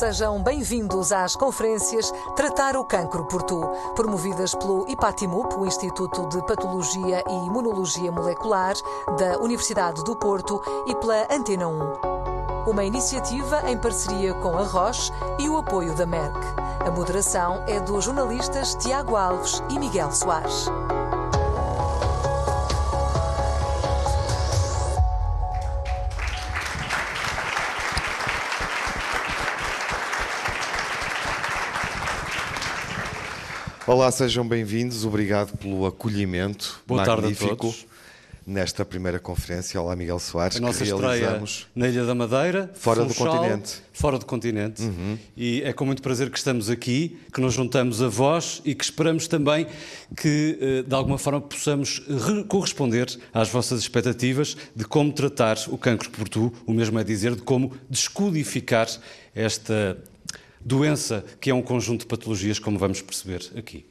[0.00, 3.60] Sejam bem-vindos às conferências Tratar o Cancro por Tu,
[3.94, 8.74] promovidas pelo IPATIMUP, o Instituto de Patologia e Imunologia Molecular
[9.18, 12.70] da Universidade do Porto, e pela Antena 1.
[12.70, 16.38] Uma iniciativa em parceria com a Roche e o apoio da Merck.
[16.80, 20.79] A moderação é dos jornalistas Tiago Alves e Miguel Soares.
[33.92, 35.04] Olá, sejam bem-vindos.
[35.04, 37.86] Obrigado pelo acolhimento Boa tarde magnífico a todos.
[38.46, 39.80] nesta primeira conferência.
[39.82, 41.42] Olá, Miguel Soares, A nossa estreia
[41.74, 43.74] na Ilha da Madeira, Fora do Funchal, continente.
[43.74, 43.82] Uhum.
[43.92, 44.82] Fora do continente.
[45.36, 48.84] E é com muito prazer que estamos aqui, que nos juntamos a vós e que
[48.84, 49.66] esperamos também
[50.16, 55.76] que, eh, de alguma forma, possamos re- corresponder às vossas expectativas de como tratar o
[55.76, 58.86] cancro por tu, o mesmo é dizer, de como descodificar
[59.34, 59.98] esta
[60.60, 63.84] doença que é um conjunto de patologias, como vamos perceber aqui.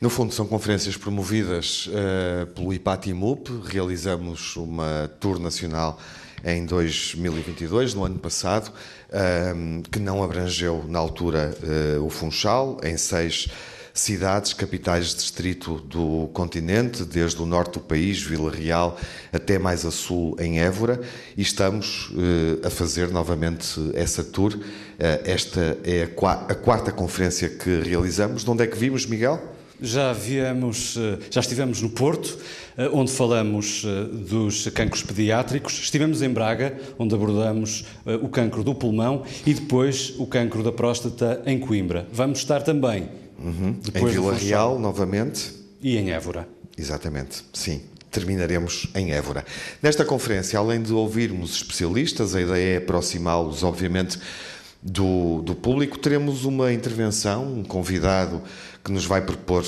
[0.00, 3.48] No fundo, são conferências promovidas eh, pelo IPATIMUP.
[3.64, 5.98] Realizamos uma tour nacional
[6.44, 8.72] em 2022, no ano passado,
[9.10, 9.54] eh,
[9.90, 13.48] que não abrangeu, na altura, eh, o Funchal, em seis
[13.94, 18.98] cidades, capitais de distrito do continente, desde o norte do país, Vila Real,
[19.32, 21.00] até mais a sul, em Évora,
[21.36, 24.58] e estamos eh, a fazer novamente essa tour.
[24.98, 28.42] Eh, esta é a, a quarta conferência que realizamos.
[28.42, 29.40] De onde é que vimos, Miguel?
[29.80, 32.36] Já viemos, eh, já estivemos no Porto,
[32.92, 33.86] onde falamos
[34.28, 35.78] dos cancros pediátricos.
[35.78, 37.84] Estivemos em Braga, onde abordamos
[38.20, 42.08] o cancro do pulmão e depois o cancro da próstata em Coimbra.
[42.12, 45.52] Vamos estar também em depois do Vila Real, novamente.
[45.82, 46.48] e em Évora.
[46.76, 47.82] Exatamente, sim.
[48.10, 49.44] Terminaremos em Évora.
[49.82, 54.18] Nesta conferência, além de ouvirmos especialistas, a ideia é aproximá-los, obviamente,
[54.80, 55.98] do, do público.
[55.98, 58.42] Teremos uma intervenção, um convidado
[58.84, 59.64] que nos vai propor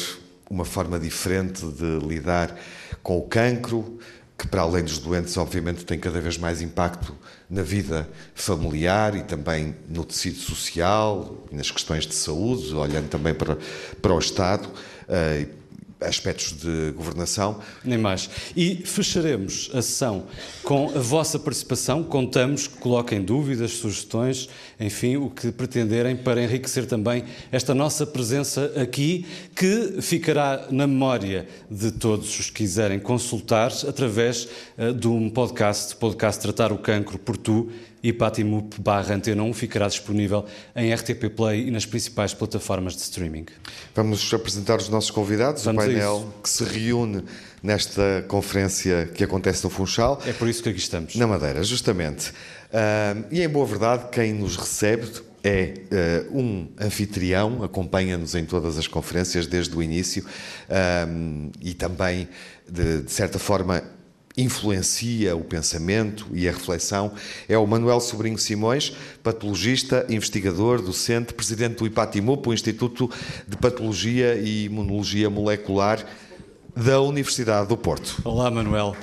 [0.49, 2.57] uma forma diferente de lidar
[3.03, 3.99] com o cancro,
[4.39, 7.17] que para além dos doentes, obviamente, tem cada vez mais impacto
[7.49, 13.57] na vida familiar e também no tecido social, nas questões de saúde, olhando também para,
[14.03, 14.69] para o Estado.
[15.09, 15.47] eh,
[16.01, 17.61] aspectos de governação.
[17.85, 18.29] Nem mais.
[18.57, 20.27] E fecharemos a sessão
[20.63, 22.03] com a vossa participação.
[22.03, 24.49] Contamos que coloquem dúvidas, sugestões,
[24.79, 31.47] enfim, o que pretenderem para enriquecer também esta nossa presença aqui, que ficará na memória
[31.71, 37.19] de todos os que quiserem consultar através eh, de um podcast, podcast Tratar o Cancro
[37.19, 37.71] por Tu,
[38.07, 40.45] e Patimup barra Antena 1 ficará disponível
[40.77, 43.47] em RTP Play e nas principais plataformas de streaming.
[43.97, 47.25] Vamos apresentar os nossos convidados, Vamos o painel que se reúne
[47.61, 50.23] nesta conferência que acontece no Funchal.
[50.25, 51.17] É por isso que aqui estamos.
[51.17, 52.33] Na Madeira, justamente.
[52.73, 55.11] Ah, e em boa verdade, quem nos recebe
[55.43, 60.25] é ah, um anfitrião, acompanha-nos em todas as conferências desde o início
[61.61, 62.29] e também,
[62.71, 63.83] de, de certa forma,
[64.37, 67.13] influencia o pensamento e a reflexão.
[67.49, 68.93] É o Manuel Sobrinho Simões,
[69.23, 73.11] patologista, investigador, docente, presidente do IPATIMUP, o Instituto
[73.49, 76.05] de Patologia e Imunologia Molecular
[76.77, 78.21] da Universidade do Porto.
[78.23, 78.95] Olá, Manuel.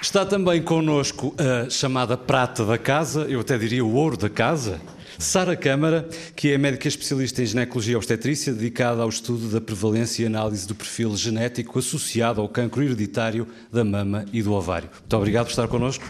[0.00, 4.78] Está também connosco a chamada prata da casa, eu até diria o ouro da casa,
[5.22, 10.24] Sara Câmara, que é médica especialista em ginecologia e obstetrícia, dedicada ao estudo da prevalência
[10.24, 14.90] e análise do perfil genético associado ao cancro hereditário da mama e do ovário.
[14.98, 16.04] Muito obrigado por estar connosco.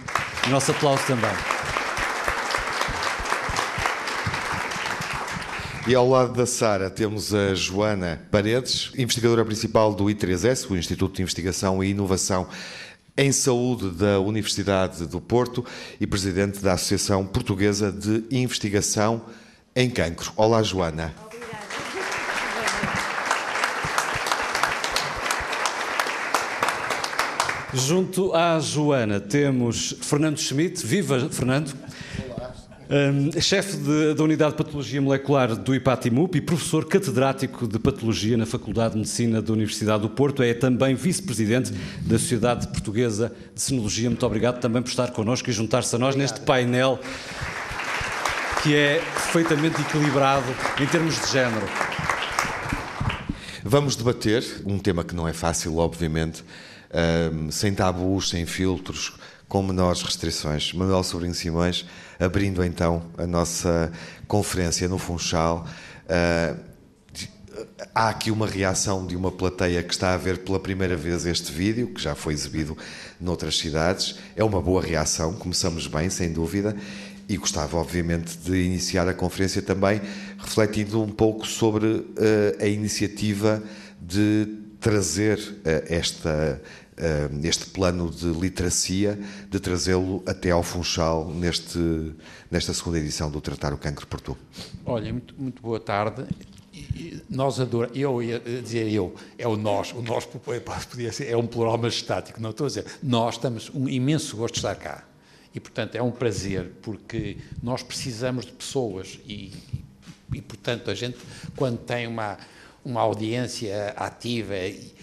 [0.49, 1.31] Nosso aplauso também.
[5.87, 11.17] E ao lado da Sara temos a Joana Paredes, investigadora principal do I3S, o Instituto
[11.17, 12.47] de Investigação e Inovação
[13.17, 15.65] em Saúde da Universidade do Porto
[16.01, 19.23] e presidente da Associação Portuguesa de Investigação
[19.77, 20.33] em Cancro.
[20.37, 21.15] Olá, Joana.
[27.75, 30.87] Junto à Joana temos Fernando Schmidt.
[30.87, 31.73] Viva, Fernando!
[32.95, 38.37] Um, chefe de- da Unidade de Patologia Molecular do IPATIMUP e professor catedrático de Patologia
[38.37, 41.73] na Faculdade de Medicina da Universidade do Porto, é também vice-presidente
[42.03, 44.11] da Sociedade Portuguesa de Sinologia.
[44.11, 47.01] Muito obrigado também por estar connosco e juntar-se a nós neste painel
[48.63, 50.45] que é perfeitamente equilibrado
[50.79, 51.67] em termos de género.
[53.65, 56.45] Vamos debater um tema que não é fácil, obviamente,
[56.93, 59.15] ahm, sem tabus, sem filtros,
[59.49, 60.73] com menores restrições.
[60.73, 61.85] Manuel Sobrinho Simões,
[62.25, 63.91] abrindo então a nossa
[64.27, 65.67] conferência no Funchal,
[66.09, 66.55] ah,
[67.95, 71.53] há aqui uma reação de uma plateia que está a ver pela primeira vez este
[71.53, 72.77] vídeo, que já foi exibido
[73.21, 74.17] noutras cidades.
[74.37, 76.77] É uma boa reação, começamos bem, sem dúvida.
[77.29, 80.01] E gostava, obviamente, de iniciar a conferência também
[80.39, 82.07] refletindo um pouco sobre uh,
[82.61, 83.63] a iniciativa
[84.01, 86.67] de trazer uh, esta, uh,
[87.43, 89.19] este plano de literacia,
[89.51, 92.13] de trazê-lo até ao Funchal neste,
[92.51, 94.37] nesta segunda edição do Tratar o Cancro por Tu.
[94.85, 96.27] Olha, muito, muito boa tarde
[97.29, 100.27] nós adoramos, eu ia dizer eu, é o nós, o nós
[100.87, 104.55] podia ser, é um plural majestático, não estou a dizer, nós estamos um imenso gosto
[104.55, 105.05] de estar cá.
[105.55, 109.53] E, portanto, é um prazer, porque nós precisamos de pessoas e,
[110.33, 111.19] e portanto, a gente,
[111.57, 112.39] quando tem uma,
[112.83, 114.95] uma audiência ativa, e,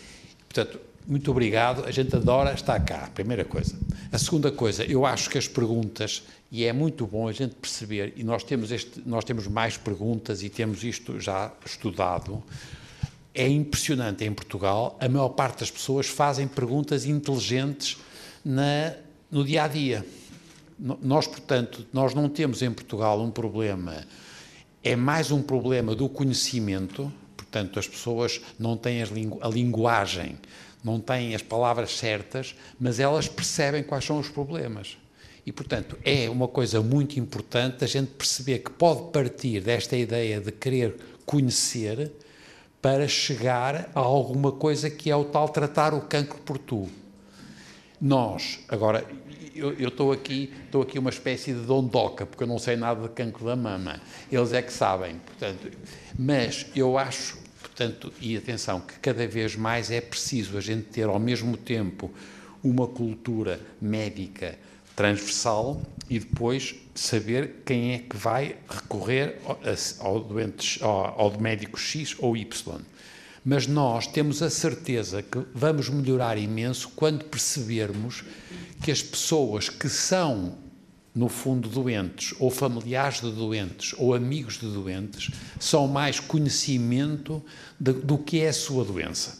[0.48, 0.80] portanto,
[1.10, 3.76] muito obrigado, a gente adora estar cá, primeira coisa.
[4.12, 8.14] A segunda coisa, eu acho que as perguntas e é muito bom a gente perceber,
[8.16, 12.44] e nós temos, este, nós temos mais perguntas e temos isto já estudado.
[13.34, 17.98] É impressionante em Portugal, a maior parte das pessoas fazem perguntas inteligentes
[18.46, 18.94] na,
[19.32, 20.06] no dia a dia.
[20.80, 24.06] Nós, portanto, nós não temos em Portugal um problema,
[24.84, 30.38] é mais um problema do conhecimento, portanto, as pessoas não têm a linguagem,
[30.84, 34.98] não têm as palavras certas, mas elas percebem quais são os problemas.
[35.46, 40.40] E, portanto, é uma coisa muito importante a gente perceber que pode partir desta ideia
[40.40, 40.96] de querer
[41.26, 42.12] conhecer
[42.82, 46.88] para chegar a alguma coisa que é o tal tratar o cancro por tu.
[48.00, 49.06] Nós, agora,
[49.54, 53.02] eu, eu estou aqui, estou aqui uma espécie de dondoca, porque eu não sei nada
[53.02, 54.00] de cancro da mama.
[54.32, 55.18] Eles é que sabem.
[55.26, 55.70] Portanto,
[56.18, 57.38] mas eu acho,
[57.80, 62.12] portanto, e atenção, que cada vez mais é preciso a gente ter ao mesmo tempo
[62.62, 64.60] uma cultura médica
[64.98, 69.38] transversal e depois saber quem é que vai recorrer
[70.00, 72.82] ao, doente, ao, ao médico X ou Y.
[73.46, 78.26] Mas nós temos a certeza que vamos melhorar imenso quando percebermos
[78.84, 80.58] que as pessoas que são,
[81.14, 87.44] no fundo, doentes, ou familiares de doentes, ou amigos de doentes, são mais conhecimento
[87.80, 89.40] de, do que é a sua doença.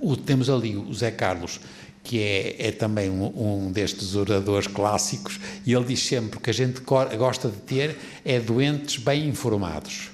[0.00, 1.60] O, temos ali o Zé Carlos,
[2.04, 6.54] que é, é também um, um, destes oradores clássicos, e ele diz sempre que a
[6.54, 10.10] gente gosta de ter é doentes bem informados.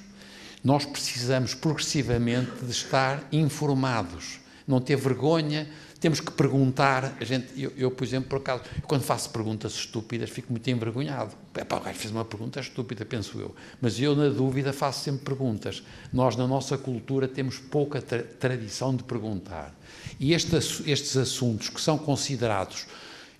[0.62, 5.68] Nós precisamos progressivamente de estar informados, não ter vergonha,
[6.00, 7.16] temos que perguntar.
[7.20, 11.34] A gente, eu, eu, por exemplo, por acaso, quando faço perguntas estúpidas, fico muito envergonhado.
[11.56, 13.54] Epá, o gajo fez uma pergunta estúpida, penso eu.
[13.80, 15.82] Mas eu, na dúvida, faço sempre perguntas.
[16.12, 19.74] Nós, na nossa cultura, temos pouca tra tradição de perguntar.
[20.18, 22.86] E este, estes assuntos que são considerados,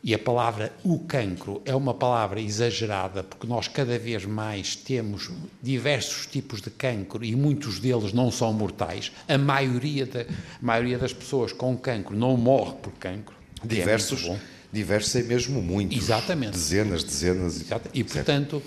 [0.05, 5.31] e a palavra o cancro é uma palavra exagerada, porque nós cada vez mais temos
[5.63, 9.11] diversos tipos de cancro e muitos deles não são mortais.
[9.27, 13.35] A maioria, a maioria das pessoas com cancro não morre por cancro.
[13.65, 14.27] É diversos.
[14.27, 14.39] É
[14.71, 15.97] diversos é mesmo muitos.
[15.97, 16.53] Exatamente.
[16.53, 17.57] Dezenas, dezenas.
[17.63, 17.99] Exatamente.
[17.99, 18.63] E, portanto,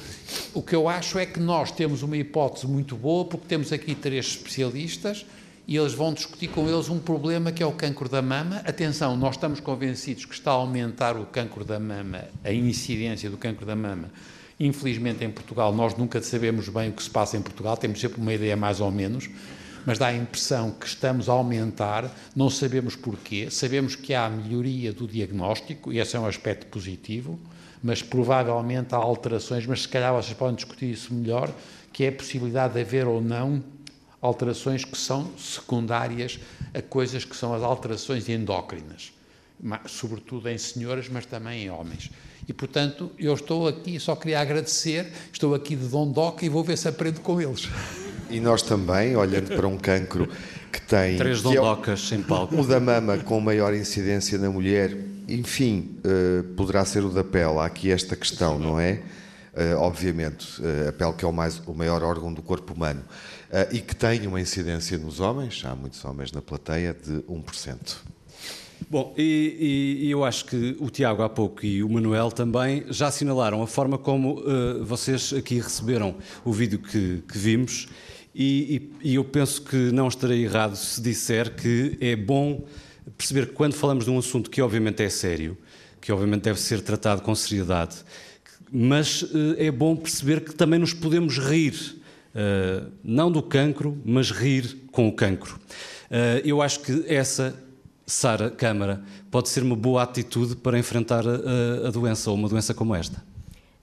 [0.55, 3.93] o que eu acho é que nós temos uma hipótese muito boa, porque temos aqui
[3.93, 5.23] três especialistas
[5.67, 8.61] e eles vão discutir com eles um problema que é o cancro da mama.
[8.65, 13.37] Atenção, nós estamos convencidos que está a aumentar o cancro da mama, a incidência do
[13.37, 14.09] cancro da mama.
[14.57, 18.21] Infelizmente, em Portugal, nós nunca sabemos bem o que se passa em Portugal, temos sempre
[18.21, 19.29] uma ideia mais ou menos,
[19.85, 24.93] mas dá a impressão que estamos a aumentar, não sabemos porquê, sabemos que há melhoria
[24.93, 27.37] do diagnóstico, e esse é um aspecto positivo,
[27.83, 31.53] mas provavelmente há alterações, mas se calhar vocês podem discutir isso melhor,
[31.91, 33.61] que é a possibilidade de haver ou não
[34.27, 36.39] alterações que são secundárias
[36.73, 39.13] a coisas que são as alterações endócrinas,
[39.87, 42.11] sobretudo em senhoras, mas também em homens.
[42.47, 46.77] E, portanto, eu estou aqui, só queria agradecer, estou aqui de Dondoca e vou ver
[46.77, 47.67] se aprendo com eles.
[48.29, 50.27] E nós também, olhando para um cancro
[50.69, 51.15] que tem...
[51.15, 52.59] Três dondocas é em palco.
[52.59, 54.97] O da mama com maior incidência na mulher,
[55.29, 57.57] enfim, uh, poderá ser o da pele.
[57.59, 59.01] Há aqui esta questão, não é?
[59.53, 63.01] Uh, obviamente, uh, a pele que é o, mais, o maior órgão do corpo humano.
[63.49, 67.97] Uh, e que tem uma incidência nos homens, há muitos homens na plateia, de 1%.
[68.89, 73.07] Bom, e, e, eu acho que o Tiago há pouco e o Manuel também já
[73.07, 77.87] assinalaram a forma como uh, vocês aqui receberam o vídeo que, que vimos,
[78.33, 82.63] e, e, eu penso que não estarei errado se disser que é bom
[83.17, 85.57] perceber que quando falamos de um assunto que obviamente é sério,
[85.99, 87.95] que obviamente deve ser tratado com seriedade,
[88.71, 91.96] mas uh, é bom perceber que também nos podemos rir
[92.37, 95.59] uh, não do cancro, mas rir com o cancro.
[96.09, 97.55] Uh, eu acho que essa,
[98.05, 99.01] Sara Câmara,
[99.31, 103.23] pode ser uma boa atitude para enfrentar a, a doença, ou uma doença como esta.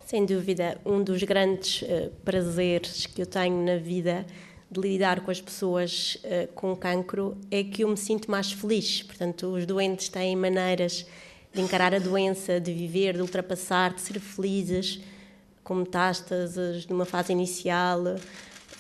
[0.07, 4.25] Sem dúvida, um dos grandes uh, prazeres que eu tenho na vida
[4.71, 9.03] de lidar com as pessoas uh, com cancro é que eu me sinto mais feliz.
[9.03, 11.07] Portanto, os doentes têm maneiras
[11.53, 15.01] de encarar a doença, de viver, de ultrapassar, de ser felizes,
[15.65, 18.17] com metástases numa fase inicial,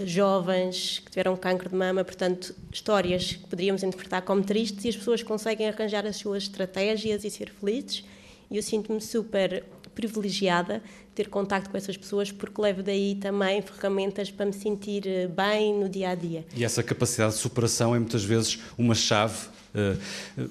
[0.00, 4.96] jovens que tiveram cancro de mama, portanto, histórias que poderíamos interpretar como tristes e as
[4.96, 8.04] pessoas conseguem arranjar as suas estratégias e ser felizes.
[8.50, 9.64] E eu sinto-me super
[9.94, 10.82] privilegiada
[11.14, 15.72] ter contacto com essas pessoas porque levo daí também ferramentas para me sentir eh, bem
[15.72, 16.44] no dia a dia.
[16.54, 19.46] E essa capacidade de superação é muitas vezes uma chave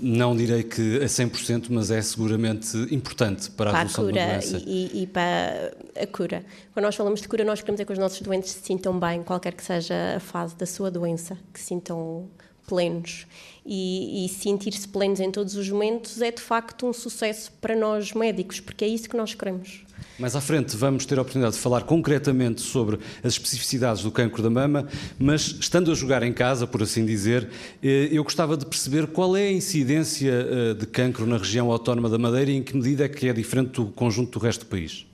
[0.02, 4.26] não direi que a 100%, mas é seguramente importante para a, para a resolução cura
[4.26, 4.64] da doença.
[4.66, 6.46] E, e, para a cura.
[6.74, 9.24] Quando nós falamos de cura, nós queremos é que os nossos doentes se sintam bem,
[9.24, 12.28] qualquer que seja a fase da sua doença, que se sintam
[12.68, 13.26] plenos.
[13.66, 18.14] E, e sentir-se plenos em todos os momentos é de facto um sucesso para nós
[18.14, 19.84] médicos, porque é isso que nós queremos.
[20.20, 24.44] Mais à frente vamos ter a oportunidade de falar concretamente sobre as especificidades do cancro
[24.44, 27.50] da mama, mas estando a jogar em casa, por assim dizer,
[27.82, 32.10] eh, eu gostava de perceber qual é a incidência eh, de cancro na região autónoma
[32.10, 34.68] da Madeira e em que medida é que é diferente do conjunto do resto do
[34.68, 35.08] país.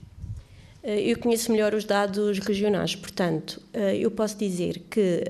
[0.82, 5.24] Eh, eu conheço melhor os dados regionais, portanto, eu posso dizer que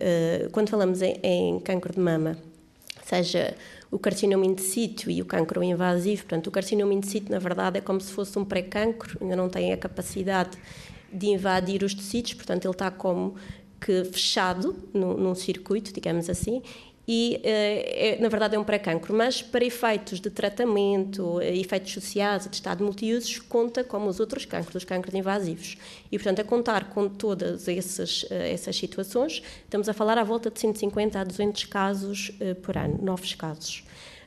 [0.51, 2.37] quando falamos em cancro de mama,
[3.05, 3.55] seja
[3.91, 6.23] o carcinoma in situ e o cancro invasivo.
[6.23, 9.49] Portanto, o carcinoma in situ, na verdade, é como se fosse um pré-cancro, ainda não
[9.49, 10.57] tem a capacidade
[11.13, 13.35] de invadir os tecidos, portanto, ele está como
[13.81, 16.63] que fechado no, num circuito, digamos assim,
[17.13, 21.93] e, eh, é, na verdade, é um pré-cancro, mas para efeitos de tratamento, eh, efeitos
[21.93, 25.77] sociais, de estado multiusos, conta como os outros cancros, os cancros invasivos.
[26.13, 30.53] E, portanto, a contar com todas essas, eh, essas situações, estamos a falar à volta
[30.53, 32.31] de 150 a 200 casos
[32.63, 33.83] por ano, novos casos.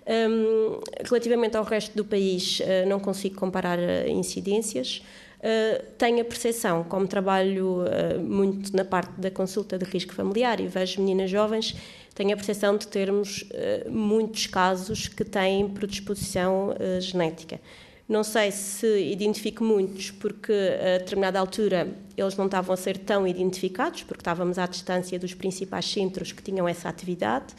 [0.06, 5.02] Um, relativamente ao resto do país, uh, não consigo comparar uh, incidências.
[5.40, 7.86] Uh, tenho a percepção, como trabalho
[8.22, 11.76] muito na parte da consulta de risco familiar e vejo meninas jovens,
[12.16, 17.60] tenho a percepção de termos uh, muitos casos que têm predisposição uh, genética.
[18.08, 23.26] Não sei se identifico muitos, porque a determinada altura eles não estavam a ser tão
[23.26, 27.54] identificados, porque estávamos à distância dos principais centros que tinham essa atividade.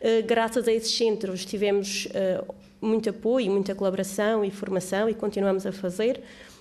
[0.00, 2.08] Uh, graças a esses centros tivemos
[2.80, 6.20] muito apoio, muita colaboração e formação e continuamos a fazer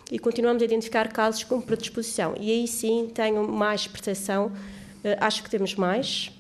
[0.10, 2.36] e continuamos a identificar casos com predisposição.
[2.40, 4.54] E aí sim tenho mais percepção,
[5.20, 6.32] acho que temos mais,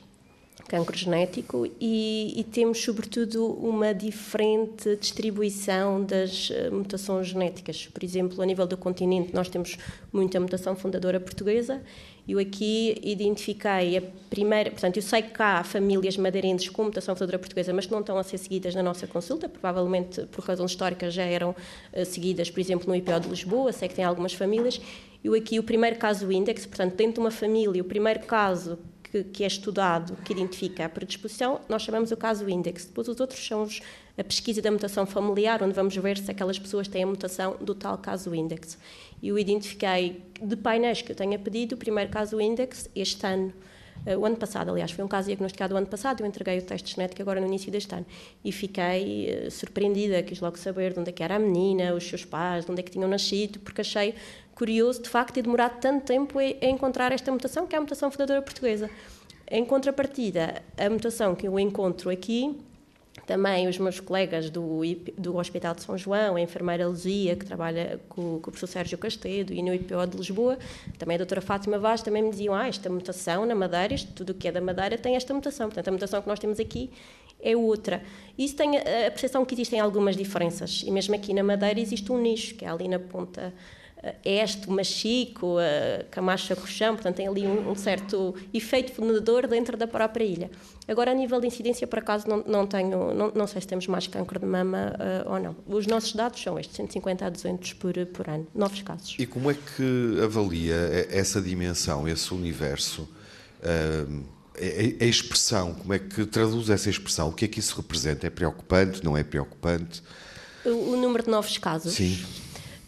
[0.73, 7.85] cancro genético e, e, temos, sobretudo, uma diferente distribuição das eh, mutações genéticas.
[7.85, 9.77] Por exemplo, a nível do continente, nós temos
[10.11, 11.79] muita mutação fundadora portuguesa.
[12.27, 14.01] Eu aqui identifiquei a
[14.31, 17.99] primeira, portanto, eu sei que há famílias madeirenses com mutação fundadora portuguesa, mas que não
[17.99, 22.49] estão a ser seguidas na nossa consulta, provavelmente por razões históricas já eram uh, seguidas,
[22.49, 24.81] por exemplo, no IPO de Lisboa, sei que tem algumas famílias.
[25.23, 28.79] Eu aqui, o primeiro caso índex, portanto, dentro de uma família, o primeiro caso
[29.13, 32.85] que, que, é estudado, que identifica a predisposição, nós chamamos o caso index.
[32.85, 33.79] Depois os outros são os,
[34.17, 37.75] a pesquisa da mutação familiar, onde vamos ver se aquelas pessoas têm a mutação do
[37.75, 38.75] tal caso index.
[39.21, 43.53] E eu identifiquei de painéis que eu tenha pedido o primeiro caso index este ano.
[44.05, 46.61] Uh, o ano passado, aliás, foi um caso diagnosticado o ano passado, eu entreguei o
[46.61, 48.05] teste genético agora no início deste ano
[48.43, 52.03] e fiquei uh, surpreendida, quis logo saber de onde é que era a menina, os
[52.03, 54.13] seus pais, de onde é que tinham nascido, porque achei
[54.53, 58.11] curioso, de facto, ter demorado tanto tempo a, encontrar esta mutação, que é a mutação
[58.11, 58.89] fundadora portuguesa.
[59.49, 62.57] Em contrapartida, a mutação que eu encontro aqui,
[63.25, 64.81] também os meus colegas do,
[65.17, 68.97] do Hospital de São João, a enfermeira Luzia, que trabalha com, com o professor Sérgio
[68.97, 70.57] Castedo, e no IPO de Lisboa,
[70.97, 74.31] também a doutora Fátima Vaz, também me diziam, ah, esta mutação na Madeira, isto, tudo
[74.31, 75.67] o que é da Madeira tem esta mutação.
[75.67, 76.89] Portanto, a mutação que nós temos aqui
[77.39, 78.01] é outra.
[78.37, 82.19] Isso tem a, percepção que existem algumas diferenças, e mesmo aqui na Madeira existe um
[82.19, 83.53] nicho, que é ali na ponta
[84.23, 89.77] este, o machico, a camacha roxão, portanto tem ali um, um, certo efeito fundador dentro
[89.77, 90.51] da própria ilha.
[90.87, 93.87] Agora, a nível de incidência, por acaso, não, não tenho, não, não sei se temos
[93.87, 94.93] mais cancro de mama
[95.27, 95.55] uh, ou não.
[95.65, 99.15] Os nossos dados são estes, 150 a 200 por, por ano, novos casos.
[99.17, 100.75] E como é que avalia
[101.09, 103.07] essa dimensão, esse universo?
[103.61, 104.23] Uh,
[104.57, 107.29] a, a expressão, como é que traduz essa expressão?
[107.29, 108.27] O que é que isso representa?
[108.27, 110.03] É preocupante, não é preocupante?
[110.65, 111.93] O, o número de novos casos?
[111.93, 112.19] Sim.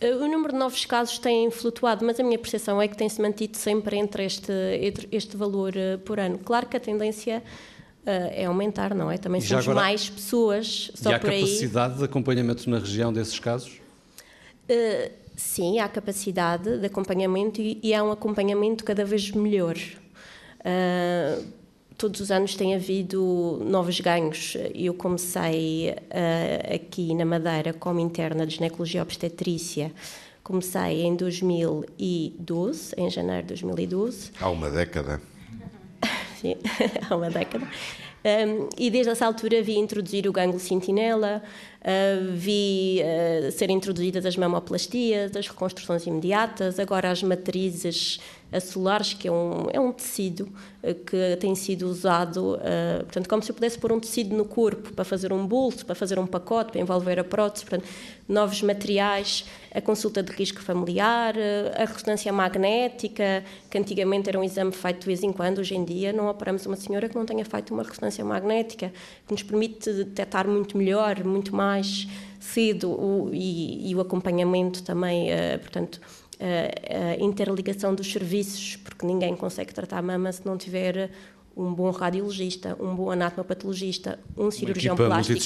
[0.06, 3.20] Eh, o número de novos casos tem flutuado, mas a minha percepção é que tem-se
[3.22, 6.38] mantido sempre entre este, entre este valor uh, por ano.
[6.38, 9.18] Claro que a tendência uh, é aumentar, não é?
[9.18, 11.42] Também somos agora, mais pessoas só e há por aí.
[11.42, 13.82] capacidade de acompanhamento na região desses casos?
[14.70, 19.76] Uh, sim, há capacidade de acompanhamento e, e há um acompanhamento cada vez melhor.
[20.60, 21.44] Uh,
[21.98, 24.58] todos os anos tem havido novos ganhos.
[24.74, 29.92] Eu comecei uh, aqui na Madeira como interna de ginecologia obstetrícia.
[30.44, 34.32] Comecei em 2012, em janeiro de 2012.
[34.40, 35.22] Há uma década.
[36.40, 36.56] sim,
[37.10, 37.68] há uma década.
[38.26, 41.44] Um, e desde essa altura vi introduzir o gânglio sentinela,
[41.82, 48.20] uh, vi uh, ser introduzidas as mamoplastias, as reconstruções imediatas, agora as matrizes
[48.60, 50.50] solares, que é um, é um tecido
[50.84, 52.58] uh, que tem sido usado,
[53.00, 55.96] portanto, como se eu pudesse pôr um tecido no corpo para fazer um bolso, para
[55.96, 57.88] fazer um pacote, para envolver a prótese, portanto,
[58.28, 61.36] novos materiais, a consulta de risco familiar,
[61.76, 65.84] a ressonância magnética, que antigamente era um exame feito de vez em quando, hoje em
[65.84, 68.92] dia não operamos uma senhora que não tenha feito uma ressonância magnética,
[69.28, 72.08] que nos permite detectar muito melhor, muito mais
[72.40, 79.06] cedo, o, e, e, o acompanhamento também, uh, portanto, uh, a interligação dos serviços, porque
[79.06, 81.12] ninguém consegue tratar a mama se não tiver
[81.56, 85.40] um bom radiologista, um bom anatomopatologista, um cirurgião plástico,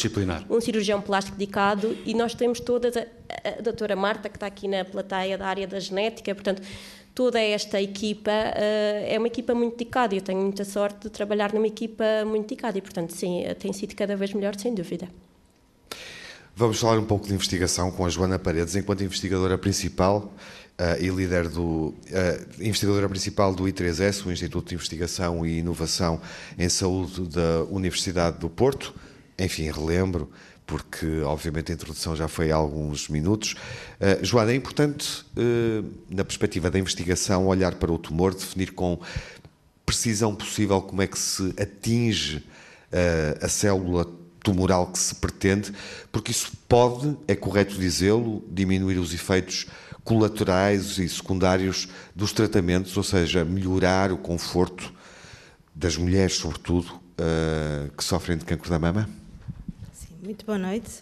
[0.50, 1.96] um cirurgião plástico dedicado.
[2.06, 3.06] E nós temos todas a,
[3.44, 6.64] a, doutora Marta que está aqui na plateia da área da genética, portanto
[7.14, 10.16] toda esta equipa uh, é uma equipa muito dedicada.
[10.16, 12.78] Eu tenho muita sorte de trabalhar numa equipa muito dedicada.
[12.78, 15.10] E, portanto, sim, tem sido cada vez melhor, sem dúvida.
[16.56, 20.34] Vamos falar um pouco de investigação com a Joana Paredes, enquanto investigadora principal
[20.80, 21.96] uh, e líder do uh,
[22.60, 26.22] investigadora principal do I3S, o Instituto de Investigação e Inovação
[26.58, 28.96] em Saúde da Universidade do Porto.
[29.38, 30.32] Enfim, relembro,
[30.66, 33.56] porque obviamente a introdução já foi há alguns minutos.
[34.00, 35.26] Uh, Joana, é importante,
[36.10, 39.00] na perspectiva da investigação, olhar para o tumor, definir com
[39.86, 42.46] precisão possível como é que se atinge
[43.42, 44.08] a célula
[44.42, 45.72] tumoral que se pretende,
[46.12, 49.68] porque isso pode, é correto dizê-lo, diminuir os efeitos
[50.04, 54.94] colaterais e secundários dos tratamentos, ou seja, melhorar o conforto
[55.76, 57.00] das mulheres, sobretudo,
[57.98, 59.10] que sofrem de cancro da mama?
[60.22, 61.02] Muito boa noite.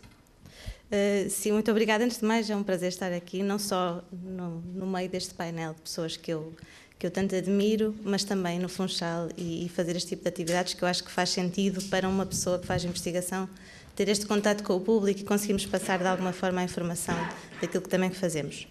[0.88, 2.04] Uh, sim, muito obrigada.
[2.04, 5.74] Antes de mais, é um prazer estar aqui, não só no, no, meio deste painel
[5.74, 6.54] de pessoas que eu,
[6.98, 10.74] que eu tanto admiro, mas também no Funchal e, e, fazer este tipo de atividades
[10.74, 13.50] que eu acho que faz sentido para uma pessoa que faz investigação
[13.96, 17.18] ter este contato com o público e conseguirmos passar de alguma forma a informação
[17.60, 18.68] daquilo que também fazemos.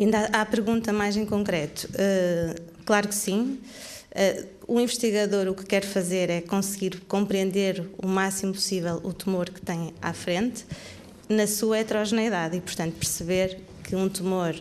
[0.00, 1.86] Ainda a pergunta mais em concreto.
[1.88, 3.60] Uh, claro que sim.
[4.10, 9.50] Uh, o investigador o que quer fazer é conseguir compreender o máximo possível o tumor
[9.50, 10.64] que tem à frente
[11.28, 14.54] na sua heterogeneidade e, portanto, perceber que um tumor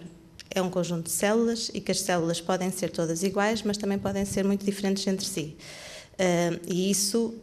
[0.52, 3.98] é um conjunto de células e que as células podem ser todas iguais, mas também
[3.98, 5.56] podem ser muito diferentes entre si.
[6.16, 7.34] Uh, e isso,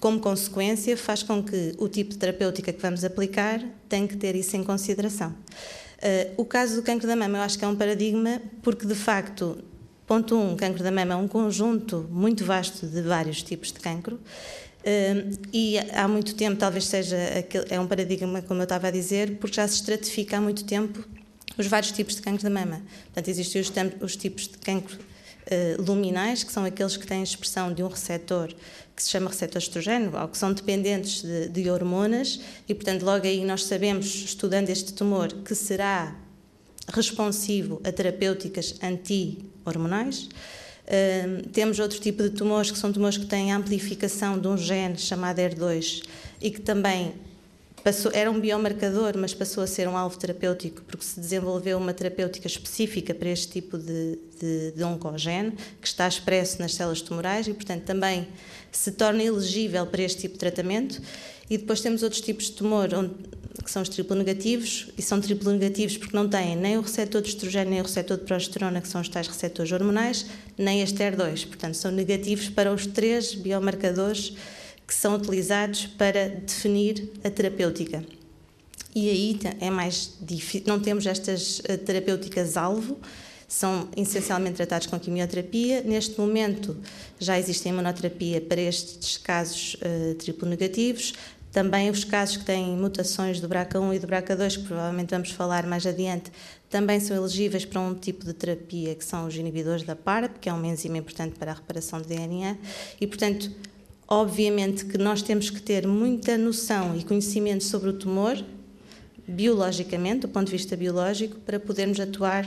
[0.00, 4.36] como consequência, faz com que o tipo de terapêutica que vamos aplicar tenha que ter
[4.36, 5.34] isso em consideração.
[5.98, 8.94] Uh, o caso do cancro da mama, eu acho que é um paradigma, porque de
[8.94, 9.58] facto
[10.08, 13.78] Ponto 1, um, cancro da mama é um conjunto muito vasto de vários tipos de
[13.78, 14.16] cancro.
[14.16, 17.16] Uh, e há muito tempo, talvez seja
[17.68, 21.06] é um paradigma, como eu estava a dizer, porque já se estratifica há muito tempo
[21.58, 22.80] os vários tipos de cancro da mama.
[23.04, 27.70] Portanto, existem os, os tipos de cancro uh, luminais, que são aqueles que têm expressão
[27.70, 28.48] de um receptor
[28.98, 33.24] que se chama receptor estrogênio, ou que são dependentes de, de hormonas, e portanto, logo
[33.24, 36.16] aí nós sabemos, estudando este tumor, que será
[36.92, 40.24] responsivo a terapêuticas anti-hormonais.
[40.24, 44.98] Uh, temos outro tipo de tumores, que são tumores que têm amplificação de um gene
[44.98, 46.02] chamado ER2
[46.40, 47.14] e que também
[47.84, 51.94] passou, era um biomarcador, mas passou a ser um alvo terapêutico porque se desenvolveu uma
[51.94, 54.82] terapêutica específica para este tipo de, de, de
[55.80, 58.26] que está expresso nas células tumorais e, portanto, também
[58.72, 61.00] se torna elegível para este tipo de tratamento.
[61.50, 63.14] E depois temos outros tipos de tumor, onde,
[63.64, 67.22] que são os triplo negativos, e são triplo negativos porque não têm nem o receptor
[67.22, 70.26] de estrogênio, nem o receptor de progesterona, que são os tais receptores hormonais,
[70.56, 71.46] nem este ER2.
[71.46, 74.34] Portanto, são negativos para os três biomarcadores
[74.86, 78.02] que são utilizados para definir a terapêutica.
[78.94, 82.98] E aí é mais difícil, não temos estas eh, terapêuticas alvo,
[83.48, 85.82] são essencialmente tratados com quimioterapia.
[85.82, 86.76] Neste momento
[87.18, 91.14] já existe imunoterapia para estes casos uh, triplo negativos.
[91.50, 95.66] Também os casos que têm mutações do BRCA1 e do BRCA2, que provavelmente vamos falar
[95.66, 96.30] mais adiante,
[96.68, 100.50] também são elegíveis para um tipo de terapia que são os inibidores da PARP, que
[100.50, 102.58] é uma enzima importante para a reparação de DNA.
[103.00, 103.50] E, portanto,
[104.06, 108.36] obviamente que nós temos que ter muita noção e conhecimento sobre o tumor,
[109.26, 112.46] biologicamente, do ponto de vista biológico, para podermos atuar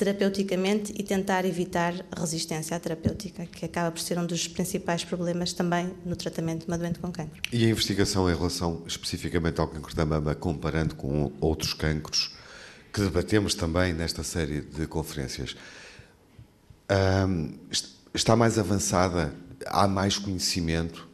[0.00, 5.52] terapeuticamente e tentar evitar resistência à terapêutica, que acaba por ser um dos principais problemas
[5.52, 7.38] também no tratamento de uma doente com cancro.
[7.52, 12.34] E a investigação em relação especificamente ao cancro da mama, comparando com outros cancros,
[12.90, 15.54] que debatemos também nesta série de conferências,
[18.14, 19.34] está mais avançada?
[19.66, 21.10] Há mais conhecimento?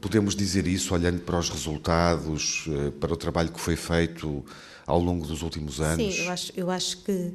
[0.00, 4.44] podemos dizer isso olhando para os resultados, eh, para o trabalho que foi feito
[4.88, 6.14] ao longo dos últimos anos?
[6.14, 7.34] Sim, eu acho, eu acho que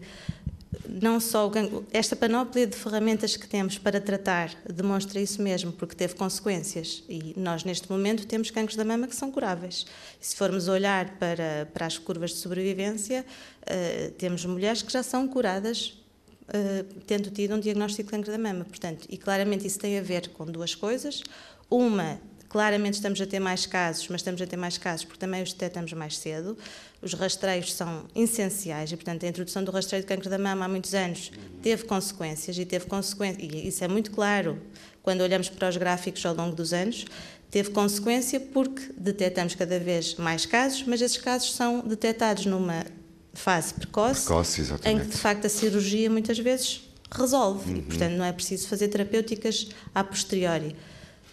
[0.89, 5.96] não só o, esta panóplia de ferramentas que temos para tratar demonstra isso mesmo, porque
[5.96, 7.04] teve consequências.
[7.08, 9.86] E nós, neste momento, temos cancros da mama que são curáveis.
[10.20, 13.24] E se formos olhar para, para as curvas de sobrevivência,
[13.62, 16.02] uh, temos mulheres que já são curadas
[16.48, 18.66] uh, tendo tido um diagnóstico de cancro da mama.
[18.66, 21.22] Portanto, e claramente isso tem a ver com duas coisas.
[21.70, 22.20] Uma,
[22.54, 25.52] claramente estamos a ter mais casos, mas estamos a ter mais casos porque também os
[25.52, 26.56] detectamos mais cedo.
[27.02, 30.68] Os rastreios são essenciais e, portanto, a introdução do rastreio de cancro da mama há
[30.68, 31.32] muitos anos
[31.63, 34.62] teve consequências e teve consequências, e isso é muito claro
[35.02, 37.08] quando olhamos para os gráficos ao longo dos anos,
[37.50, 42.86] teve consequência porque detectamos cada vez mais casos, mas esses casos são detectados numa
[43.34, 47.78] fase precoce, precoce em que de facto a cirurgia muitas vezes resolve uhum.
[47.80, 50.76] e portanto não é preciso fazer terapêuticas a posteriori.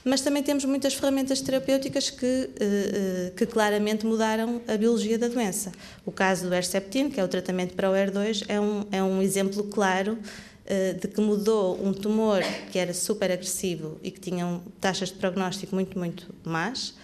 [0.05, 5.29] Mas também temos muitas ferramentas terapêuticas que, eh, eh, que claramente mudaram a biologia da
[5.29, 5.73] doença.
[6.07, 9.21] O caso do Herceptin, que é o tratamento para o HER2, é um, é um
[9.21, 10.19] exemplo claro
[10.65, 15.17] eh, de que mudou um tumor que era super agressivo e que tinha taxas de
[15.17, 16.95] prognóstico muito, muito más,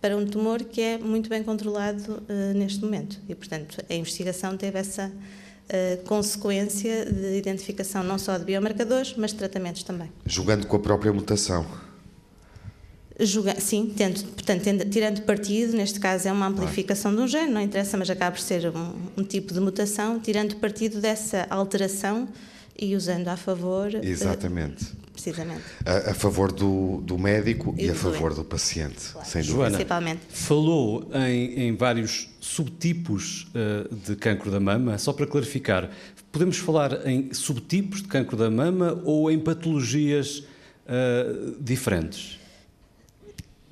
[0.00, 2.22] para um tumor que é muito bem controlado
[2.54, 3.18] neste momento.
[3.28, 5.10] E, portanto, a investigação teve essa
[6.04, 10.12] consequência de identificação não só de biomarcadores, mas de tratamentos também.
[10.24, 11.66] Jogando com a própria mutação.
[13.18, 17.50] Juga, sim, tendo, portanto, tendo, tirando partido, neste caso é uma amplificação de um gene,
[17.50, 22.28] não interessa, mas acaba por ser um, um tipo de mutação, tirando partido dessa alteração
[22.78, 23.94] e usando a favor.
[24.02, 24.84] Exatamente.
[24.84, 25.62] Uh, precisamente.
[25.86, 29.26] A, a favor do, do médico e, e a favor do paciente, claro.
[29.26, 29.56] sem dúvida.
[29.56, 30.20] Joana, Principalmente.
[30.28, 34.98] falou em, em vários subtipos uh, de cancro da mama.
[34.98, 35.90] Só para clarificar,
[36.30, 42.38] podemos falar em subtipos de cancro da mama ou em patologias uh, diferentes?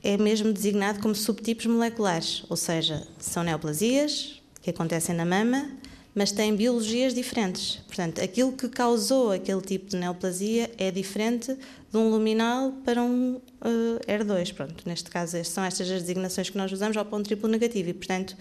[0.04, 5.66] É mesmo designado como subtipos moleculares, ou seja, são neoplasias que acontecem na mama
[6.14, 7.80] mas têm biologias diferentes.
[7.86, 11.56] Portanto, aquilo que causou aquele tipo de neoplasia é diferente
[11.90, 14.54] de um luminal para um uh, R2.
[14.54, 17.94] Pronto, neste caso, são estas as designações que nós usamos ao ponto triplo negativo e,
[17.94, 18.36] portanto,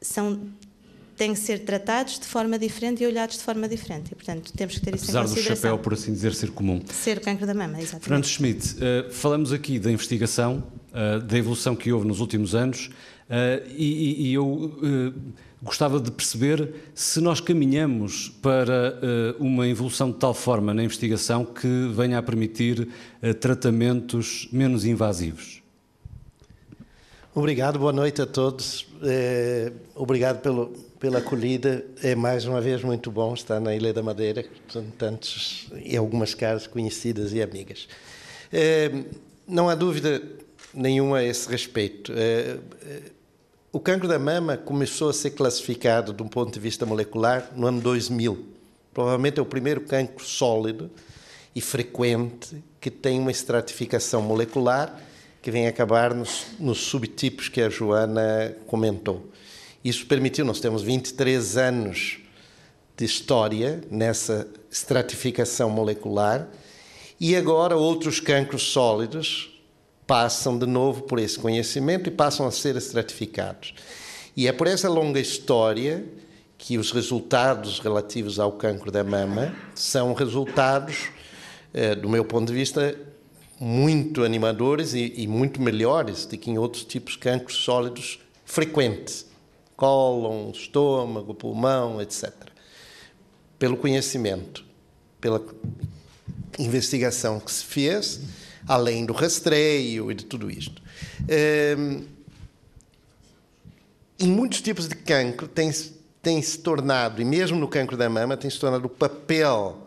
[0.00, 0.38] são
[1.16, 4.10] têm que ser tratados de forma diferente e olhados de forma diferente.
[4.12, 5.42] E, portanto, temos que ter Apesar isso em consideração.
[5.42, 6.80] Apesar do chapéu, por assim dizer, ser comum.
[6.90, 8.04] Ser o cancro da mama, exatamente.
[8.04, 12.86] Fernando Schmidt, uh, falamos aqui da investigação, uh, da evolução que houve nos últimos anos,
[13.28, 15.14] uh, e, e, eu
[15.62, 18.98] Gostava de perceber se nós caminhamos para
[19.38, 22.88] uma evolução de tal forma na investigação que venha a permitir
[23.40, 25.60] tratamentos menos invasivos.
[27.32, 28.88] Obrigado, boa noite a todos.
[29.04, 30.66] É, obrigado pelo,
[30.98, 31.84] pela acolhida.
[32.02, 36.34] É mais uma vez muito bom estar na Ilha da Madeira, com tantos e algumas
[36.34, 37.86] caras conhecidas e amigas.
[38.52, 38.90] É,
[39.46, 40.20] não há dúvida
[40.74, 42.12] nenhuma a esse respeito.
[42.16, 42.58] É,
[43.72, 47.66] o cancro da mama começou a ser classificado, de um ponto de vista molecular, no
[47.66, 48.46] ano 2000.
[48.92, 50.90] Provavelmente é o primeiro cancro sólido
[51.54, 55.00] e frequente que tem uma estratificação molecular
[55.42, 59.30] que vem acabar nos, nos subtipos que a Joana comentou.
[59.82, 62.18] Isso permitiu, nós temos 23 anos
[62.96, 66.48] de história nessa estratificação molecular
[67.18, 69.59] e agora outros cancros sólidos
[70.10, 73.72] passam de novo por esse conhecimento e passam a ser estratificados.
[74.36, 76.04] E é por essa longa história
[76.58, 81.10] que os resultados relativos ao cancro da mama são resultados,
[81.72, 82.98] eh, do meu ponto de vista,
[83.60, 89.26] muito animadores e, muito melhores do que em outros tipos de cancros sólidos frequentes
[89.76, 92.32] cólon, estômago, pulmão, etc.
[93.60, 94.64] Pelo conhecimento,
[95.20, 95.40] pela
[96.58, 98.20] investigação que se fez
[98.66, 100.82] além do rastreio e de tudo isto.
[101.78, 102.04] Um,
[104.18, 105.70] em muitos tipos de cancro tem,
[106.22, 109.86] tem se tornado, e mesmo no cancro da mama, tem se tornado o papel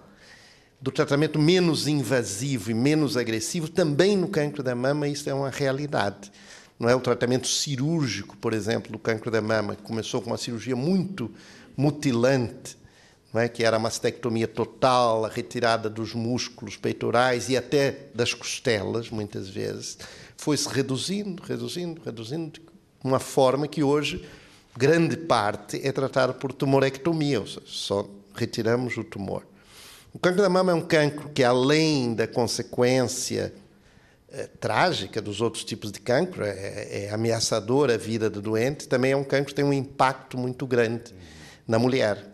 [0.82, 5.50] do tratamento menos invasivo e menos agressivo também no cancro da mama, isso é uma
[5.50, 6.32] realidade.
[6.78, 10.38] Não é o tratamento cirúrgico, por exemplo, do cancro da mama, que começou com uma
[10.38, 11.32] cirurgia muito
[11.78, 12.76] mutilante,
[13.40, 13.48] é?
[13.48, 19.50] que era a mastectomia total, a retirada dos músculos peitorais e até das costelas, muitas
[19.50, 19.98] vezes,
[20.38, 22.62] foi-se reduzindo, reduzindo, reduzindo, de
[23.04, 24.28] uma forma que hoje
[24.78, 29.44] grande parte é tratada por tumorectomia, ou seja, só retiramos o tumor.
[30.14, 33.54] O cancro da mama é um cancro que, além da consequência
[34.32, 39.12] é, trágica dos outros tipos de cancro, é, é ameaçador a vida do doente, também
[39.12, 41.14] é um cancro que tem um impacto muito grande
[41.68, 42.33] na mulher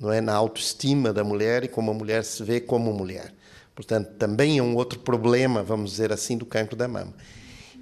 [0.00, 3.34] não é na autoestima da mulher e como a mulher se vê como mulher.
[3.74, 7.12] Portanto, também é um outro problema, vamos dizer assim, do cancro da mama.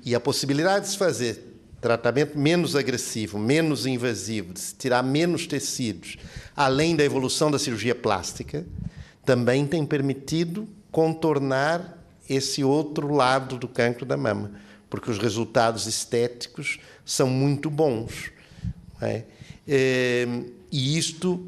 [0.04, 1.44] E a possibilidade de se fazer
[1.81, 6.16] tratamento menos agressivo, menos invasivo, de se tirar menos tecidos,
[6.57, 8.66] além da evolução da cirurgia plástica,
[9.24, 14.52] também tem permitido contornar esse outro lado do cancro da mama,
[14.90, 18.33] porque os resultados estéticos são muito bons.
[19.00, 19.22] É?
[19.66, 21.46] E isto,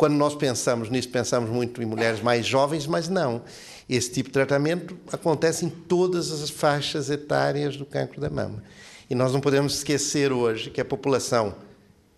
[0.00, 3.42] quando nós pensamos nisso, pensamos muito em mulheres mais jovens, mas não.
[3.86, 8.64] Esse tipo de tratamento acontece em todas as faixas etárias do cancro da mama.
[9.10, 11.54] E nós não podemos esquecer hoje que a população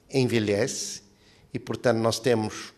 [0.09, 1.03] envelhece
[1.53, 2.73] e, portanto, nós temos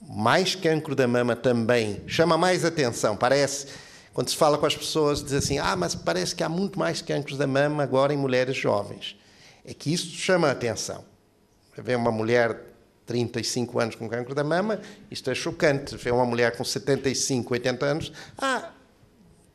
[0.00, 2.00] mais cancro da mama também.
[2.06, 3.66] Chama mais atenção, parece.
[4.14, 7.02] Quando se fala com as pessoas, diz assim: ah, mas parece que há muito mais
[7.02, 9.18] cancros da mama agora em mulheres jovens.
[9.66, 11.04] É que isso chama a atenção.
[11.76, 12.75] Ver uma mulher
[13.06, 15.96] 35 anos com cancro da mama, isto é chocante.
[15.96, 18.70] Ver uma mulher com 75, 80 anos, ah,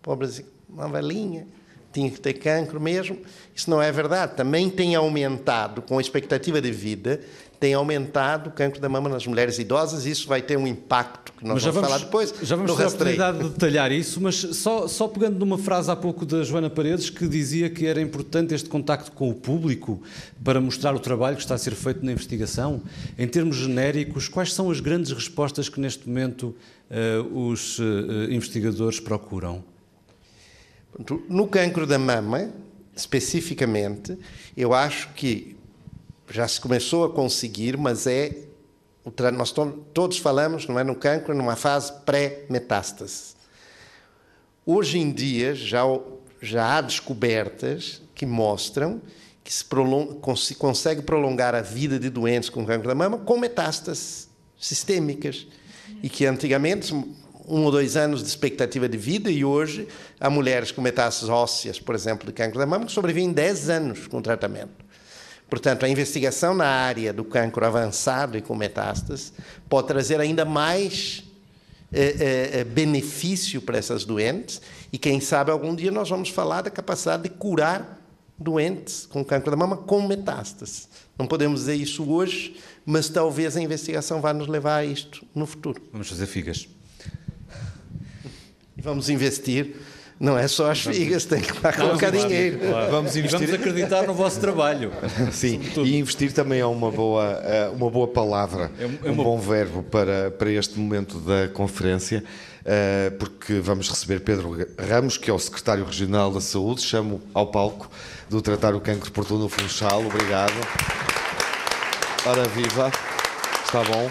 [0.02, 1.46] pobrezinha, uma velhinha
[1.92, 3.18] tinha que ter cancro mesmo.
[3.54, 4.36] Isso não é verdade.
[4.36, 7.22] Também tem aumentado, com a expectativa de vida,
[7.62, 10.08] tem aumentado o cancro da mama nas mulheres idosas.
[10.08, 12.34] Isso vai ter um impacto que nós vamos, vamos, falar depois.
[12.41, 15.95] Já vamos ter a oportunidade de detalhar isso, mas só, só pegando numa frase há
[15.95, 20.02] pouco da Joana Paredes, que dizia que era importante este contacto com o público
[20.43, 22.82] para mostrar o trabalho que está a ser feito na investigação.
[23.15, 26.56] Em termos genéricos, quais são as grandes respostas que neste momento
[26.89, 27.84] uh, os uh,
[28.32, 29.63] investigadores procuram?
[31.30, 32.50] No cancro da mama,
[32.95, 34.17] especificamente,
[34.58, 35.61] eu acho que
[36.32, 38.48] já se começou a conseguir, mas é
[39.34, 39.54] nós
[39.94, 43.34] todos falamos, não é, no cancro numa fase pré-metástase.
[44.65, 45.84] Hoje em dia já
[46.41, 49.02] já há descobertas que mostram
[49.44, 53.38] que se, prolonga, se consegue prolongar a vida de doentes com cancro da mama com
[53.38, 55.48] metástases sistêmicas
[56.02, 59.88] e que antigamente um ou dois anos de expectativa de vida e hoje
[60.20, 64.08] há mulheres com metástases ósseas, por exemplo, de cancro da mama, que sobrevivem 10 anos
[64.08, 64.86] com tratamento.
[65.52, 69.34] Portanto, a investigação na área do cancro avançado e com metástases
[69.68, 71.26] pode trazer ainda mais
[71.92, 74.62] é, é, benefício para essas doentes
[74.94, 78.00] e, quem sabe, algum dia nós vamos falar da capacidade de curar
[78.40, 80.88] doentes com cancro da mama com metástases.
[81.20, 85.46] Não podemos dizer isso hoje, mas talvez a investigação vá nos levar a isto no
[85.46, 85.82] futuro.
[85.92, 86.66] Vamos fazer figas.
[88.78, 89.76] E vamos investir.
[90.22, 92.60] Não é só as figas, tem que lá colocar dinheiro.
[92.60, 92.92] Claro.
[92.92, 93.40] Vamos, investir...
[93.40, 94.92] vamos acreditar no vosso trabalho.
[95.34, 99.24] Sim, e investir também é uma boa, é uma boa palavra, é, é um uma...
[99.24, 102.24] bom verbo para, para este momento da conferência,
[102.64, 107.48] eh, porque vamos receber Pedro Ramos, que é o secretário regional da Saúde, chamo ao
[107.48, 107.90] palco
[108.30, 110.06] do Tratar o Cancro por no Funchal.
[110.06, 110.54] Obrigado.
[112.28, 112.92] Ora viva,
[113.66, 114.08] está bom.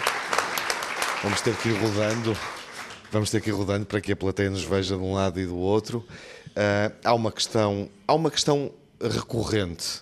[1.23, 2.35] Vamos ter que ir rodando.
[3.11, 5.45] Vamos ter que ir rodando para que a plateia nos veja de um lado e
[5.45, 5.97] do outro.
[6.51, 8.71] Uh, há, uma questão, há uma questão
[9.01, 10.01] recorrente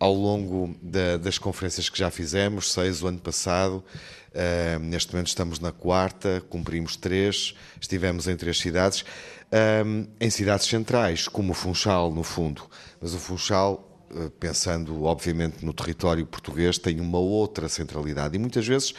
[0.00, 3.84] ao longo da, das conferências que já fizemos, seis o ano passado.
[4.32, 10.66] Uh, neste momento estamos na quarta, cumprimos três, estivemos em três cidades, uh, em cidades
[10.66, 12.62] centrais, como o Funchal, no fundo.
[13.00, 18.66] Mas o Funchal, uh, pensando obviamente no território português, tem uma outra centralidade e muitas
[18.66, 18.94] vezes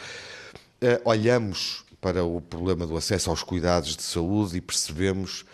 [1.04, 5.44] olhamos para o problema do acesso aos cuidados de saúde e percebemos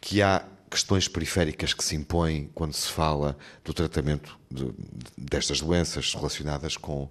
[0.00, 4.70] que há questões periféricas que se impõem quando se fala do tratamento de,
[5.16, 7.08] destas doenças relacionadas com,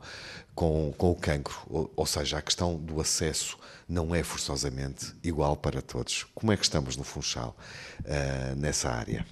[0.54, 1.56] com, com o cancro.
[1.68, 6.26] Ou, ou, seja, a questão do acesso não é forçosamente igual para todos.
[6.36, 7.56] Como é que estamos no Funchal
[8.02, 9.26] uh, nessa área?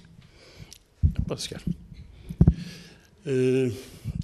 [1.26, 1.62] Posso chegar.
[3.26, 3.74] Uh,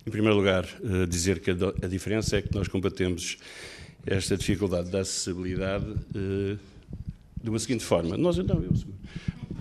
[0.06, 3.38] em primeiro lugar, uh, dizer que a, a diferença é que nós combatemos
[4.06, 6.58] esta dificuldade da acessibilidade uh,
[7.42, 8.16] de uma seguinte forma.
[8.16, 8.72] Nós, não, eu,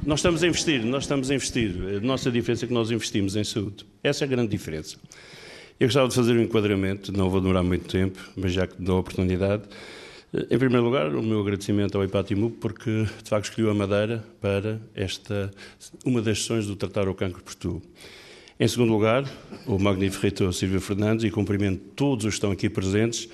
[0.05, 1.75] nós estamos a investir, nós estamos a investir.
[1.97, 3.85] A nossa diferença é que nós investimos em saúde.
[4.03, 4.97] Essa é a grande diferença.
[5.79, 8.97] Eu gostava de fazer um enquadramento, não vou demorar muito tempo, mas já que dou
[8.97, 9.63] a oportunidade.
[10.33, 14.23] Eh, em primeiro lugar, o meu agradecimento ao IPATIMU porque, de facto, escolheu a Madeira
[14.41, 15.49] para esta,
[16.05, 17.81] uma das sessões do Tratar o Cancro por Tu.
[18.59, 19.23] Em segundo lugar,
[19.65, 23.29] o magnífico reitor Silvio Fernandes e cumprimento todos os que estão aqui presentes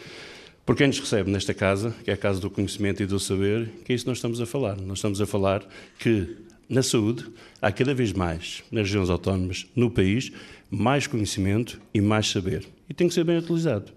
[0.66, 3.70] por quem nos recebe nesta casa, que é a casa do conhecimento e do saber,
[3.86, 4.76] que é isso que nós estamos a falar.
[4.82, 5.64] Nós estamos a falar
[6.00, 7.28] que na saúde
[7.62, 10.32] há cada vez mais, nas regiões autónomas, no país,
[10.70, 12.66] mais conhecimento e mais saber.
[12.90, 13.92] E tem que ser bem utilizado.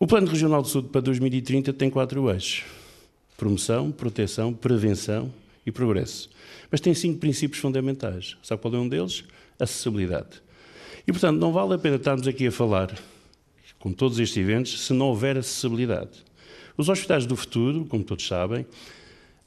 [0.00, 2.64] O Plano Regional de Saúde para 2030 tem quatro eixos:
[3.36, 5.32] promoção, proteção, prevenção
[5.64, 6.28] e progresso.
[6.72, 8.36] Mas tem cinco princípios fundamentais.
[8.42, 9.22] Sabe qual é um deles?
[9.60, 10.42] Acessibilidade.
[11.06, 12.92] E, portanto, não vale a pena estarmos aqui a falar
[13.86, 16.10] com todos estes eventos, se não houver acessibilidade.
[16.76, 18.66] Os hospitais do futuro, como todos sabem,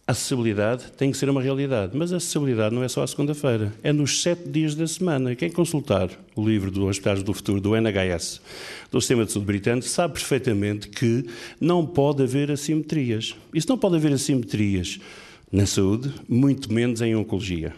[0.08, 3.74] a acessibilidade tem que ser uma realidade, mas a acessibilidade não é só à segunda-feira,
[3.84, 5.36] é nos sete dias da semana.
[5.36, 8.40] Quem consultar o livro do Hospitais do Futuro, do NHS,
[8.90, 11.26] do Sistema de Saúde Britânico, sabe perfeitamente que
[11.60, 13.36] não pode haver assimetrias.
[13.54, 15.02] Isso não pode haver assimetrias
[15.52, 17.76] na saúde, muito menos em oncologia.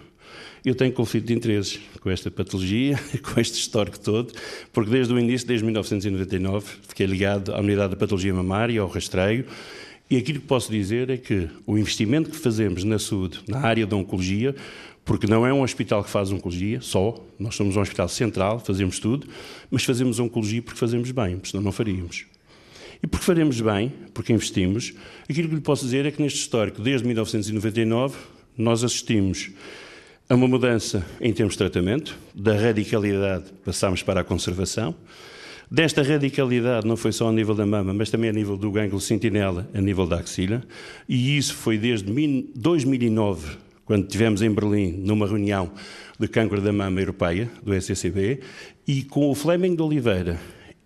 [0.63, 4.31] Eu tenho conflito de interesses com esta patologia, com este histórico todo,
[4.71, 9.45] porque desde o início, desde 1999, fiquei ligado à unidade da patologia mamária, ao rastreio,
[10.07, 13.87] e aquilo que posso dizer é que o investimento que fazemos na saúde, na área
[13.87, 14.53] da oncologia,
[15.03, 18.99] porque não é um hospital que faz oncologia só, nós somos um hospital central, fazemos
[18.99, 19.25] tudo,
[19.71, 22.25] mas fazemos oncologia porque fazemos bem, senão não faríamos.
[23.01, 24.93] E porque faremos bem, porque investimos,
[25.27, 28.15] aquilo que lhe posso dizer é que neste histórico, desde 1999,
[28.55, 29.49] nós assistimos
[30.31, 34.95] a uma mudança em termos de tratamento, da radicalidade passámos para a conservação,
[35.69, 38.99] Desta radicalidade não foi só a nível da mama, mas também a nível do gânglio
[38.99, 40.61] sentinela, a nível da axila,
[41.07, 42.11] e isso foi desde
[42.53, 45.71] 2009, quando tivemos em Berlim, numa reunião
[46.19, 48.41] de câncer da mama europeia, do SCCB,
[48.85, 50.37] e com o Fleming de Oliveira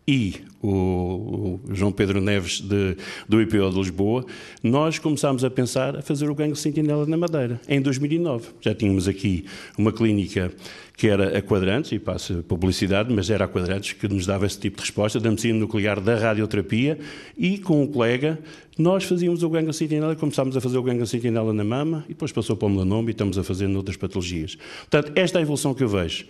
[0.07, 4.25] e o, João Pedro Neves de, do IPO de Lisboa,
[4.61, 8.49] nós começámos a pensar a fazer o gangue sentinela na Madeira, em 2009.
[8.61, 9.45] Já tínhamos aqui
[9.77, 10.51] uma clínica
[10.97, 14.57] que era a Quadrantes, e passa publicidade, mas era a Quadrantes que nos dava esse
[14.57, 16.97] tipo de resposta, da medicina nuclear, da radioterapia,
[17.37, 18.39] e com um colega
[18.77, 22.31] nós fazíamos o gangue sentinela, começámos a fazer o gangue sentinela na mama, e depois
[22.31, 24.57] passou para o melanoma e estamos a fazer noutras patologias.
[24.89, 26.25] Portanto, esta é a evolução que eu vejo.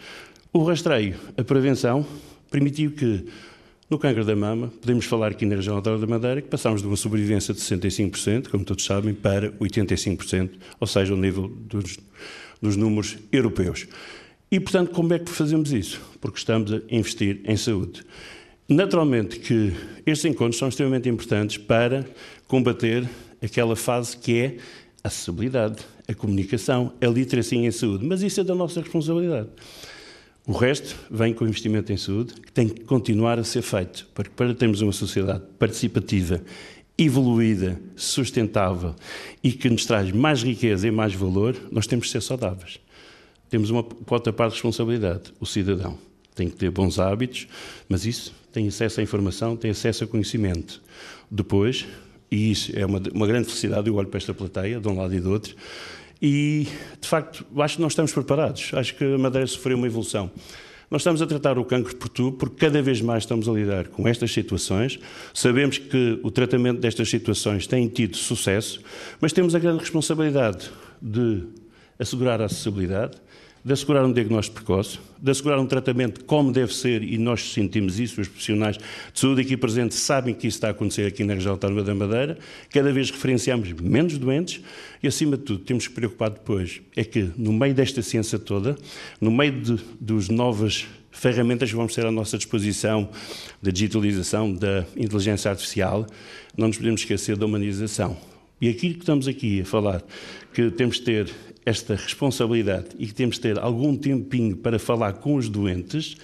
[0.52, 2.06] O rastreio, a prevenção,
[2.50, 3.26] permitiu que
[3.90, 6.88] no câncer da mama, podemos falar aqui na região autónoma da Madeira que passámos de
[6.88, 12.00] uma sobrevivência de 65%, como todos sabem, para 85%, ou seja, o nível dos,
[12.62, 13.88] dos números europeus.
[14.52, 16.02] E, portanto, como é que fazemos isso?
[16.20, 18.04] Porque estamos a investir em saúde.
[18.68, 19.74] Naturalmente que
[20.06, 22.06] estes encontros são extremamente importantes para
[22.48, 23.08] combater
[23.44, 24.58] aquela fase que é
[25.04, 29.50] a acessibilidade, a comunicação, a literacia em saúde, mas isso é da nossa responsabilidade.
[30.48, 34.08] O resto vem com o investimento em saúde, que tem que continuar a ser feito,
[34.14, 36.40] porque para termos uma sociedade participativa,
[36.96, 38.96] evoluída, sustentável
[39.44, 42.80] e que nos traz mais riqueza e mais valor, nós temos que ser saudáveis.
[43.50, 45.98] Temos uma outra parte de responsabilidade, o cidadão.
[46.36, 47.48] Tem que ter bons hábitos,
[47.90, 50.80] mas isso tem acesso à informação, tem acesso a conhecimento.
[51.30, 51.88] Depois,
[52.30, 55.16] e isso é uma, uma grande felicidade, eu olho para esta plateia, de um lado
[55.16, 55.56] e do outro,
[56.28, 56.68] e,
[57.00, 58.72] de facto, acho que não estamos preparados.
[58.74, 60.32] Acho que a Madeira sofreu uma evolução.
[60.90, 63.90] Nós estamos a tratar o cancro por tudo porque cada vez mais estamos a lidar
[63.90, 65.00] com estas situações.
[65.36, 68.82] Sabemos que o tratamento destas situações tem tido sucesso,
[69.22, 71.44] mas temos a grande responsabilidade de
[72.00, 73.18] assegurar a acessibilidade,
[73.66, 78.00] de assegurar um diagnóstico precoce, de assegurar um tratamento como deve ser, e nós sentimos
[78.00, 81.34] isso, os profissionais de saúde aqui presentes sabem que isso está a acontecer aqui na
[81.34, 82.38] região autónoma da Madeira,
[82.70, 84.62] cada vez referenciamos menos doentes
[85.02, 88.76] e, acima de tudo, temos que preocupar depois é que, no meio desta ciência toda,
[89.20, 93.10] no meio de, dos novas ferramentas que vamos ter à nossa disposição,
[93.64, 96.06] da digitalização, da inteligência artificial,
[96.56, 98.16] não nos podemos esquecer da humanização.
[98.62, 100.04] E aquilo que estamos aqui a falar,
[100.54, 101.34] que temos de ter
[101.66, 106.16] esta responsabilidade e que temos de ter algum tempinho para falar com os doentes,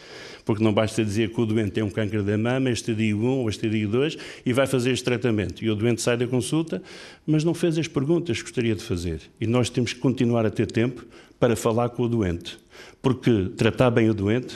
[0.45, 3.25] porque não basta dizer que o doente tem um câncer da mama, este dia 1
[3.25, 5.63] ou este dia 2, e vai fazer este tratamento.
[5.63, 6.82] E o doente sai da consulta,
[7.25, 9.21] mas não fez as perguntas que gostaria de fazer.
[9.39, 11.06] E nós temos que continuar a ter tempo
[11.39, 12.58] para falar com o doente.
[13.01, 14.56] Porque tratar bem o doente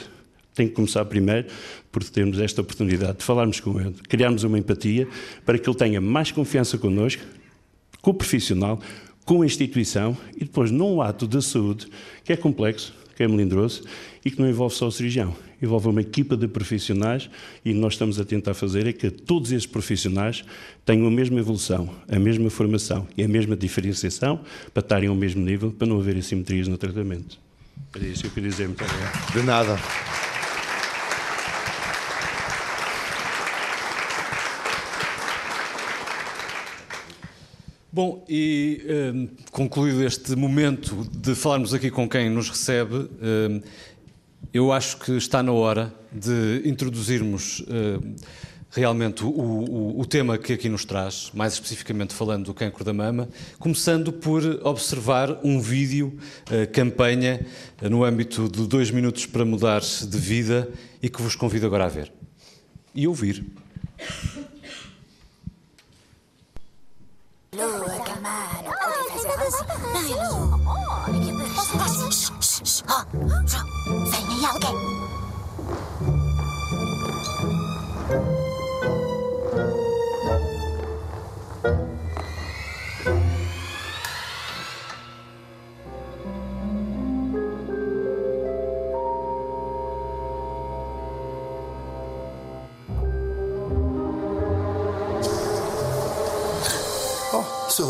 [0.54, 1.48] tem que começar primeiro
[1.92, 5.06] por termos esta oportunidade de falarmos com ele, criarmos uma empatia
[5.44, 7.22] para que ele tenha mais confiança connosco,
[8.00, 8.80] com o profissional,
[9.26, 11.88] com a instituição e depois num ato de saúde
[12.24, 13.82] que é complexo, que é melindroso
[14.24, 17.28] e que não envolve só o cirurgião, envolve uma equipa de profissionais
[17.64, 20.44] e nós estamos a tentar fazer é que todos esses profissionais
[20.84, 24.40] tenham a mesma evolução, a mesma formação e a mesma diferenciação
[24.72, 27.38] para estarem ao mesmo nível, para não haver assimetrias no tratamento.
[28.00, 28.68] É isso que eu queria dizer.
[28.68, 29.32] Muito obrigado.
[29.32, 30.25] De nada.
[37.96, 38.82] Bom, e
[39.14, 43.62] um, concluído este momento de falarmos aqui com quem nos recebe, um,
[44.52, 48.14] eu acho que está na hora de introduzirmos um,
[48.70, 52.92] realmente o, o, o, tema que aqui nos traz, mais especificamente falando do cancro da
[52.92, 56.18] mama, começando por observar um vídeo,
[56.74, 57.46] campanha,
[57.80, 60.68] no âmbito de dois minutos para mudar de vida
[61.02, 62.12] e que vos convido agora a ver
[62.94, 63.42] e ouvir.
[67.56, 67.88] Lua,
[68.20, 69.64] mano, pode fazer assim.
[72.86, 73.06] Ai,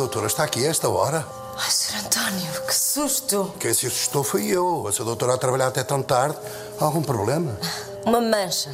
[0.06, 1.26] Doutora está aqui a esta hora?
[1.56, 1.96] Ai, Sr.
[1.98, 3.52] António, que susto!
[3.58, 4.86] Quem se assustou foi eu.
[4.86, 5.04] A Sra.
[5.04, 6.38] Doutora a trabalhar até tão tarde.
[6.80, 7.58] Há algum problema?
[8.04, 8.70] Uma mancha.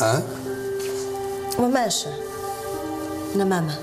[0.00, 0.20] Hã?
[1.56, 2.08] Uma mancha.
[3.36, 3.78] Na mama.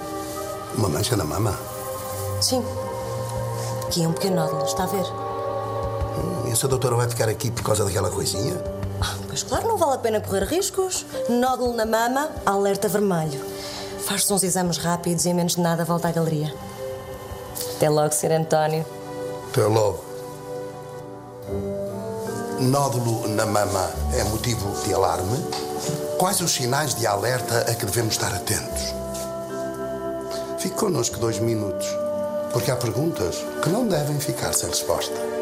[0.76, 1.58] Uma mancha na mama?
[2.42, 2.62] Sim.
[3.88, 5.06] Aqui é um pequeno nódulo, está a ver?
[5.06, 6.68] Hum, e a Sra.
[6.68, 8.62] Doutora vai ficar aqui por causa daquela coisinha?
[9.00, 11.06] Ah, pois claro, não vale a pena correr riscos.
[11.30, 13.40] Nódulo na mama, alerta vermelho.
[14.10, 16.52] Faz-se uns exames rápidos e em menos de nada volta à galeria.
[17.76, 18.32] Até logo, Sr.
[18.32, 18.84] António.
[19.52, 20.04] Até logo.
[22.60, 25.38] Nódulo na mama é motivo de alarme?
[26.18, 28.96] Quais os sinais de alerta a que devemos estar atentos?
[30.58, 31.88] Fique connosco dois minutos,
[32.52, 35.39] porque há perguntas que não devem ficar sem resposta.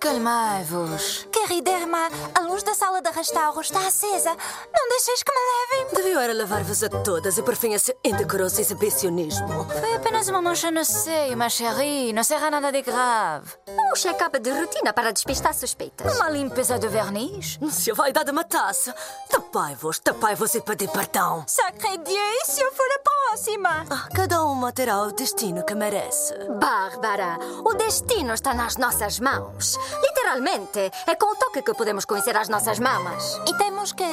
[0.00, 1.28] Acalmai-vos.
[1.30, 4.30] Queriderma, a luz da sala de restauro está acesa.
[4.74, 5.94] Não deixeis que me levem.
[5.94, 9.66] Deviam era levar-vos a todas e por fim esse indecoroso exibicionismo.
[9.78, 12.14] Foi apenas uma mancha no seio, ma chérie.
[12.14, 13.52] Não será nada de grave.
[13.68, 16.16] Um check-up de rotina para despistar suspeitas.
[16.16, 17.58] Uma limpeza de verniz.
[17.70, 18.92] Se a vaidade matasse,
[19.28, 21.44] tapai-vos, tapai-vos e pedir perdão.
[21.46, 22.98] Sacré Dieu, e se eu for a
[23.30, 23.84] próxima?
[23.90, 26.34] Ah, cada uma terá o destino que merece.
[26.58, 29.76] Bárbara, o destino está nas nossas mãos.
[30.02, 33.40] Literalmente, é com o toque que podemos conhecer as nossas mamas.
[33.48, 34.04] E temos que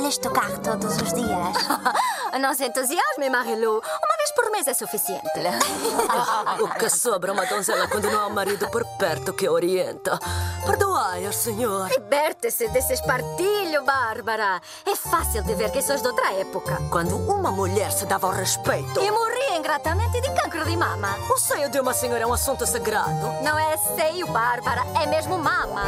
[0.00, 1.54] lhes tocar todos os dias.
[2.40, 3.74] Não se entusiasme, Marilu.
[3.74, 5.24] Uma vez por mês é suficiente.
[6.60, 10.18] o que sobra uma donzela quando não há um marido por perto que orienta?
[10.66, 11.88] Perdoai, senhor.
[11.90, 14.60] Liberte-se desse espartilho, Bárbara.
[14.86, 16.78] É fácil de ver que sois de outra época.
[16.90, 19.00] Quando uma mulher se dava ao respeito.
[19.00, 21.16] E morria ingratamente de cancro de mama.
[21.30, 23.42] O seio de uma senhora é um assunto sagrado.
[23.42, 24.82] Não é seio, Bárbara.
[25.02, 25.84] É mesmo mama.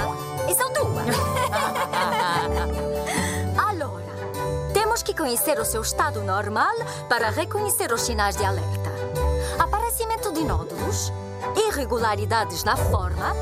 [0.48, 1.16] E são duas.
[3.58, 4.04] Allora,
[4.72, 6.76] temos que conhecer o seu estado normal
[7.08, 8.92] para reconhecer os sinais de alerta.
[9.58, 11.12] Aparecimento de nódulos,
[11.56, 13.34] irregularidades na forma,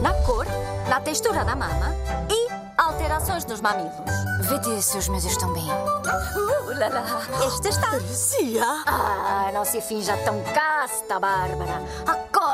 [0.00, 0.46] na cor,
[0.88, 1.94] na textura da mama
[2.30, 2.48] e
[2.80, 3.92] alterações nos mamilos.
[4.40, 5.68] Vede se os meus estão bem.
[5.68, 7.20] Uh, lá.
[7.46, 7.90] Este está.
[7.90, 8.64] Parecia.
[8.86, 11.82] Ah, não se finja tão casta, Bárbara.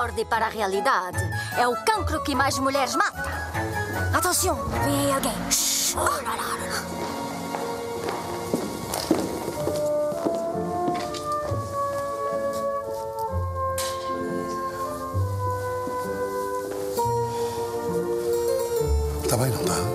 [0.02, 1.18] Acorde para a realidade.
[1.56, 3.22] É o cancro que mais mulheres mata.
[4.12, 5.32] Atenção, vem aí alguém.
[5.94, 6.52] Oh, lá, lá.
[19.22, 19.91] Está bem, não está?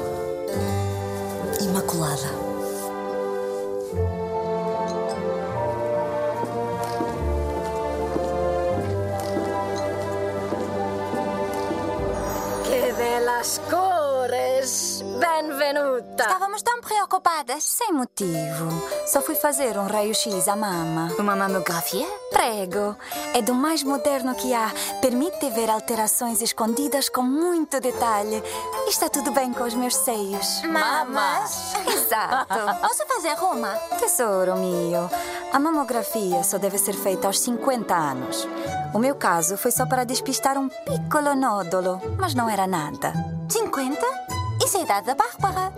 [17.59, 18.69] Sem motivo.
[19.05, 21.11] Só fui fazer um raio-x à mama.
[21.17, 22.07] Uma mamografia?
[22.31, 22.95] Prego.
[23.33, 24.71] É do mais moderno que há.
[25.01, 28.41] Permite ver alterações escondidas com muito detalhe.
[28.87, 30.61] Está tudo bem com os meus seios.
[30.63, 31.73] Mamas?
[31.87, 32.53] Exato.
[32.81, 33.73] Posso fazer uma?
[33.99, 35.09] Tesouro meu.
[35.51, 38.47] A mamografia só deve ser feita aos 50 anos.
[38.93, 43.13] O meu caso foi só para despistar um piccolo nódulo, mas não era nada.
[43.49, 44.36] 50?
[44.67, 45.71] Isso é a idade da Bárbara.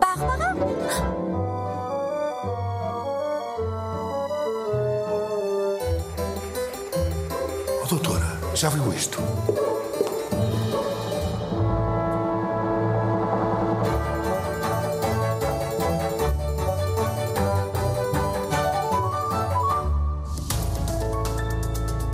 [0.00, 0.56] Bárbara?
[7.82, 9.18] Oh, doutora, já viu isto?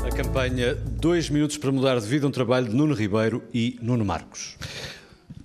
[0.05, 4.05] A campanha Dois Minutos para Mudar de Vida, um trabalho de Nuno Ribeiro e Nuno
[4.05, 4.57] Marcos.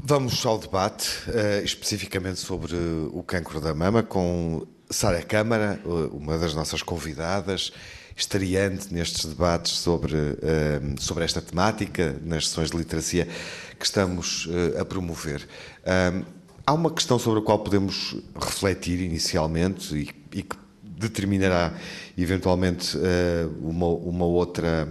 [0.06, 6.08] Vamos ao debate, uh, especificamente sobre uh, o cancro da mama, com Sara Câmara, uh,
[6.14, 7.72] uma das nossas convidadas,
[8.14, 10.18] estreante nestes debates sobre,
[11.00, 13.28] sobre esta temática, nas sessões de literacia
[13.80, 14.48] que estamos
[14.80, 15.48] a promover.
[16.64, 21.74] há uma questão sobre a qual podemos refletir inicialmente e, e que determinará
[22.16, 22.96] eventualmente
[23.62, 24.88] uma, uma outra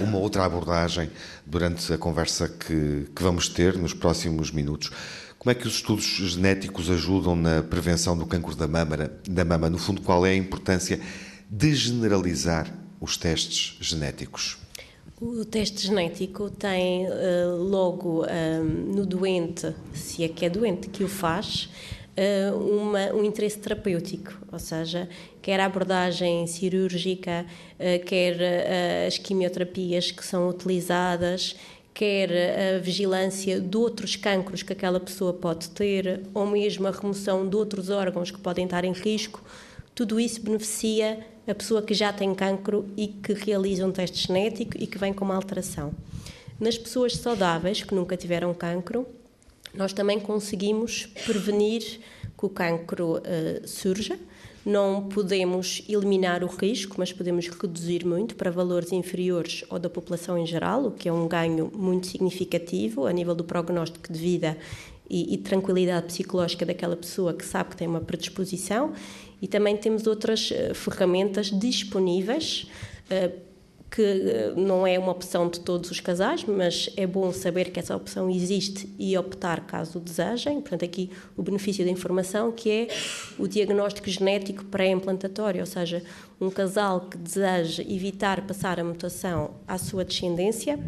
[0.00, 1.10] uma outra abordagem
[1.46, 4.90] durante a conversa que, que, vamos ter nos próximos minutos.
[5.38, 9.10] Como é que os estudos genéticos ajudam na prevenção do cancro da mama?
[9.28, 9.70] Da mama?
[9.70, 11.00] No fundo, qual é a importância
[11.48, 14.58] de generalizar os testes genéticos?
[15.20, 21.02] O teste genético tem uh, logo uh, no doente, se é que é doente que
[21.02, 21.68] o faz,
[22.54, 25.08] uma, um interesse terapêutico, ou seja,
[25.40, 27.46] quer a abordagem cirúrgica,
[28.06, 31.56] quer as quimioterapias que são utilizadas,
[31.94, 37.48] quer a vigilância de outros cancros que aquela pessoa pode ter, ou mesmo a remoção
[37.48, 39.42] de outros órgãos que podem estar em risco,
[39.94, 44.72] tudo isso beneficia a pessoa que já tem cancro e que realiza um teste genético
[44.78, 45.92] e que vem com uma alteração.
[46.60, 49.06] Nas pessoas saudáveis que nunca tiveram cancro,
[49.74, 52.00] nós também conseguimos prevenir
[52.36, 54.18] que o cancro uh, surja.
[54.64, 60.36] Não podemos eliminar o risco, mas podemos reduzir muito para valores inferiores ao da população
[60.36, 64.58] em geral, o que é um ganho muito significativo a nível do prognóstico de vida
[65.08, 68.92] e, e tranquilidade psicológica daquela pessoa que sabe que tem uma predisposição.
[69.40, 72.66] E também temos outras uh, ferramentas disponíveis
[73.10, 73.47] uh,
[73.90, 77.80] que eh, não é uma opção de todos os casais, mas é bom saber que
[77.80, 80.60] essa opção existe e optar caso desejem.
[80.60, 82.88] Portanto, aqui o benefício da informação, que é
[83.38, 86.02] o diagnóstico genético pré-implantatório, ou seja,
[86.40, 90.78] um casal que deseja evitar passar a mutação à sua descendência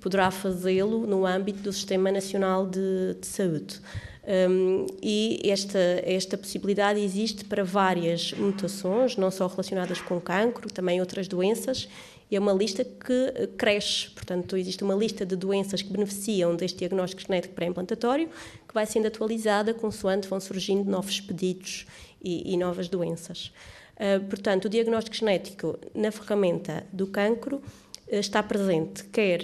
[0.00, 3.80] poderá fazê-lo no âmbito do Sistema Nacional de, de Saúde.
[4.26, 11.00] Um, e esta, esta possibilidade existe para várias mutações, não só relacionadas com cancro, também
[11.00, 11.88] outras doenças,
[12.34, 14.10] e é uma lista que eh, cresce.
[14.10, 18.28] Portanto, existe uma lista de doenças que beneficiam deste diagnóstico genético pré-implantatório,
[18.66, 21.86] que vai sendo atualizada consoante vão surgindo novos pedidos
[22.20, 23.52] e, e novas doenças.
[23.94, 29.40] Uh, portanto, o diagnóstico genético na ferramenta do cancro uh, está presente quer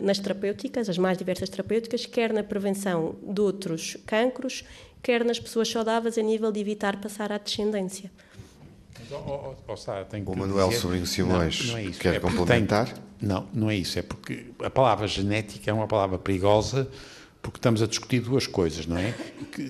[0.00, 4.64] uh, nas terapêuticas, as mais diversas terapêuticas, quer na prevenção de outros cancros,
[5.00, 8.10] quer nas pessoas saudáveis a nível de evitar passar à descendência.
[9.10, 10.80] Oh, oh, Sara, o Manuel dizer...
[10.80, 12.86] Sobrinho Simões não, não é quer é complementar?
[12.86, 13.02] Tem...
[13.20, 13.98] Não, não é isso.
[13.98, 16.88] É porque a palavra genética é uma palavra perigosa
[17.42, 19.14] porque estamos a discutir duas coisas, não é?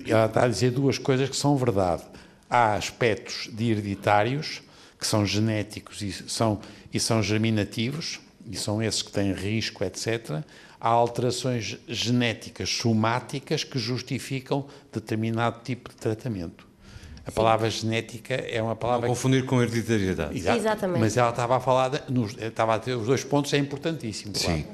[0.07, 2.03] Ela está a dizer duas coisas que são verdade.
[2.49, 4.61] Há aspectos de hereditários
[4.99, 6.61] que são genéticos e são,
[6.93, 10.43] e são germinativos, e são esses que têm risco, etc.
[10.79, 16.72] Há alterações genéticas somáticas que justificam determinado tipo de tratamento.
[17.25, 17.35] A Sim.
[17.35, 19.07] palavra genética é uma palavra.
[19.07, 20.37] Não confundir com hereditariedade.
[20.37, 20.57] Exato.
[20.57, 20.99] Exatamente.
[20.99, 24.33] Mas ela estava a falar, de, nos, estava a ter os dois pontos, é importantíssimo.
[24.33, 24.57] Claro.
[24.57, 24.65] Sim.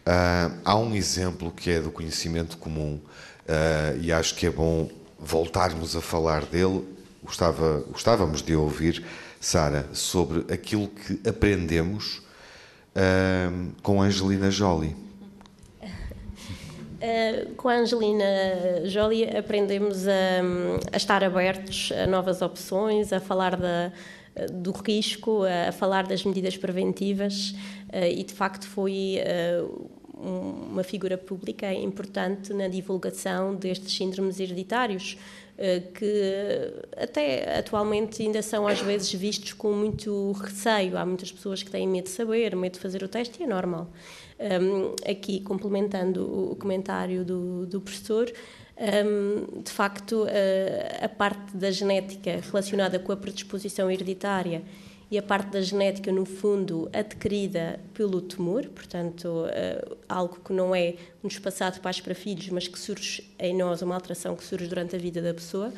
[0.00, 4.90] Uh, há um exemplo que é do conhecimento comum uh, e acho que é bom
[5.18, 6.84] voltarmos a falar dele.
[7.22, 9.04] Gostava, gostávamos de ouvir,
[9.38, 12.22] Sara, sobre aquilo que aprendemos
[12.96, 14.96] uh, com Angelina Jolie.
[17.00, 18.24] Uh, com a Angelina
[18.84, 20.12] Jolie aprendemos a,
[20.92, 23.90] a, estar abertos a novas opções, a falar da,
[24.52, 27.54] do risco, a, falar das medidas preventivas
[27.88, 29.16] uh, e de facto foi
[29.62, 35.16] uh, uma figura pública importante na divulgação destes síndromes hereditários
[35.94, 40.96] que até atualmente ainda são às vezes vistos com muito receio.
[40.96, 43.46] Há muitas pessoas que têm medo de saber, medo de fazer o teste e é
[43.46, 43.90] normal.
[44.40, 48.32] Um, aqui, complementando o comentário do, do professor,
[48.80, 54.62] um, de facto, a, a parte da genética relacionada com a predisposição hereditária
[55.10, 60.74] e a parte da genética, no fundo, adquirida pelo tumor, portanto, uh, algo que não
[60.74, 64.44] é nos passado de pais para filhos, mas que surge em nós, uma alteração que
[64.44, 65.72] surge durante a vida da pessoa,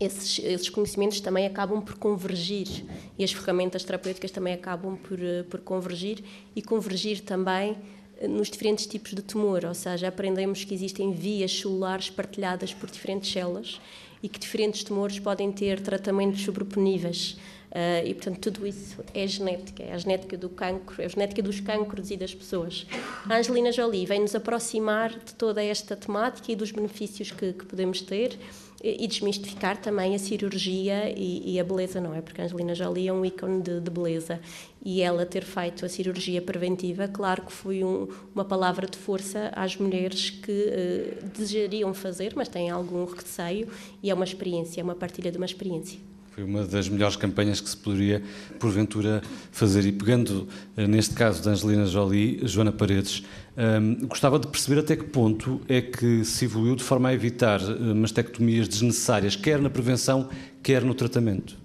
[0.00, 2.84] esses, esses, conhecimentos também acabam por convergir
[3.18, 6.22] e as ferramentas terapêuticas também acabam por, eh, por convergir
[6.54, 7.76] e convergir também
[8.20, 12.90] eh, nos diferentes tipos de tumor, ou seja, aprendemos que existem vias celulares partilhadas por
[12.90, 13.80] diferentes células
[14.22, 17.36] e que diferentes tumores podem ter tratamentos sobreponíveis.
[17.70, 21.42] Uh, e, portanto, tudo isso é genética, é a genética do cancro, é a genética
[21.42, 22.86] dos cancros e das pessoas.
[23.28, 27.66] A Angelina Jolie vem nos aproximar de toda esta temática e dos benefícios que, que
[27.66, 28.38] podemos ter
[28.82, 32.20] e desmistificar também a cirurgia e, e, a beleza, não é?
[32.20, 34.40] Porque a Angelina Jolie é um ícone de, de beleza
[34.84, 39.50] e ela ter feito a cirurgia preventiva, claro que foi um, uma palavra de força
[39.56, 43.68] às mulheres que uh, desejariam fazer, mas têm algum receio
[44.00, 45.98] e é uma experiência, é uma partilha de uma experiência.
[46.38, 48.22] Foi uma das melhores campanhas que se poderia,
[48.60, 49.20] porventura,
[49.50, 49.84] fazer.
[49.84, 53.24] E pegando, eh, neste caso, da Angelina Jolie, Joana Paredes,
[53.56, 57.60] ehm, gostava de perceber até que ponto é que se evoluiu de forma a evitar
[57.60, 60.28] eh, mastectomias desnecessárias, quer na prevenção,
[60.62, 61.58] quer no tratamento.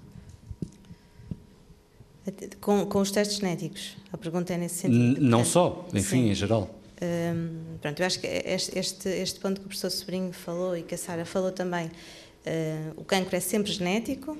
[2.60, 3.96] Com, com os testes genéticos?
[4.12, 5.22] A pergunta é nesse sentido.
[5.22, 6.30] Não só, enfim, Sim.
[6.32, 6.80] em geral.
[7.00, 7.50] Um, ehm,
[7.80, 10.96] pronto, eu acho que este, este, este, ponto que o professor Sobrinho falou e que
[10.96, 14.36] a Sara falou também, uh, o cancro é sempre genético,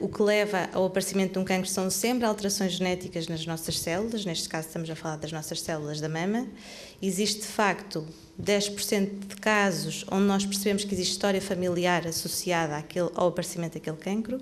[0.00, 4.24] o que leva ao aparecimento de um cancro são sempre alterações genéticas nas nossas células,
[4.24, 6.46] neste caso estamos a falar das nossas células da mama.
[7.00, 8.06] Existe de facto
[8.40, 13.96] 10% de casos onde nós percebemos que existe história familiar associada àquele, ao aparecimento daquele
[13.96, 14.40] cancro.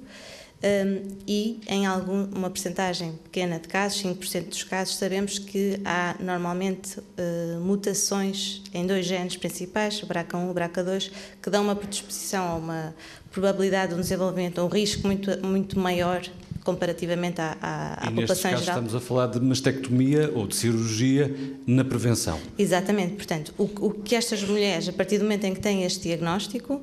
[0.62, 6.14] Um, e em algum, uma percentagem pequena de casos, 5% dos casos, sabemos que há
[6.20, 11.74] normalmente uh, mutações em dois genes principais, o BRCA1 e o BRCA2, que dão uma
[11.74, 12.94] predisposição a uma
[13.30, 16.22] probabilidade de um desenvolvimento, um risco muito, muito maior
[16.64, 18.78] comparativamente à, à, à população caso geral.
[18.82, 21.34] estamos a falar de mastectomia ou de cirurgia
[21.66, 22.38] na prevenção.
[22.58, 26.02] Exatamente, portanto, o, o que estas mulheres, a partir do momento em que têm este
[26.02, 26.82] diagnóstico,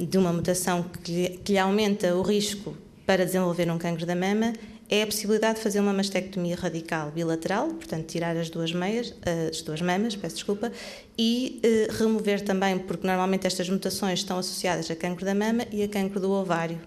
[0.00, 2.74] um, de uma mutação que, que lhe aumenta o risco
[3.04, 4.52] para desenvolver um cancro da mama,
[4.88, 9.12] é a possibilidade de fazer uma mastectomia radical bilateral, portanto, tirar as duas meias,
[9.50, 10.70] as duas mamas, peço desculpa,
[11.18, 15.82] e eh, remover também, porque normalmente estas mutações estão associadas a cancro da mama e
[15.82, 16.78] a cancro do ovário,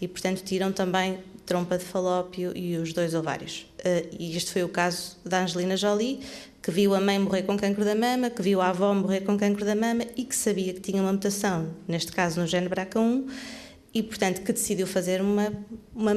[0.00, 3.66] e portanto tiram também trompa de falópio e os dois ovários.
[3.82, 6.20] Eh, e este foi o caso da Angelina Jolie,
[6.62, 9.38] que viu a mãe morrer com cancro da mama, que viu a avó morrer com
[9.38, 13.26] cancro da mama e que sabia que tinha uma mutação, neste caso no gene BRCA1,
[13.98, 15.52] e, portanto, que decidiu fazer uma,
[15.92, 16.12] uma,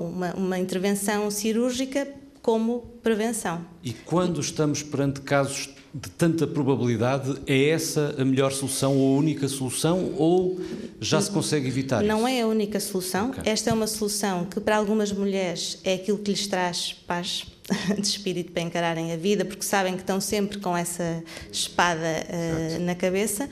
[0.00, 2.08] uma, uma intervenção cirúrgica
[2.42, 3.64] como prevenção.
[3.84, 9.18] E quando estamos perante casos de tanta probabilidade, é essa a melhor solução ou a
[9.20, 10.60] única solução ou
[11.00, 12.36] já se consegue evitar Não isso?
[12.36, 13.30] é a única solução.
[13.30, 13.52] Okay.
[13.52, 17.46] Esta é uma solução que para algumas mulheres é aquilo que lhes traz paz
[17.96, 22.80] de espírito para encararem a vida, porque sabem que estão sempre com essa espada uh,
[22.80, 23.48] na cabeça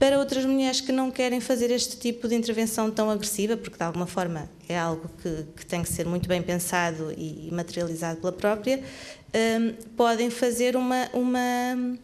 [0.00, 3.84] para outras mulheres que não querem fazer este tipo de intervenção tão agressiva, porque de
[3.84, 8.32] alguma forma é algo que, que tem que ser muito bem pensado e, materializado pela
[8.32, 8.82] própria,
[9.60, 11.10] um, podem fazer uma.
[11.12, 12.00] uma uh,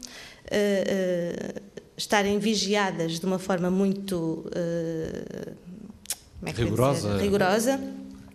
[0.53, 4.45] uh, estarem vigiadas de uma forma muito.
[4.55, 5.57] Uh,
[6.45, 7.17] é rigorosa.
[7.17, 7.81] rigorosa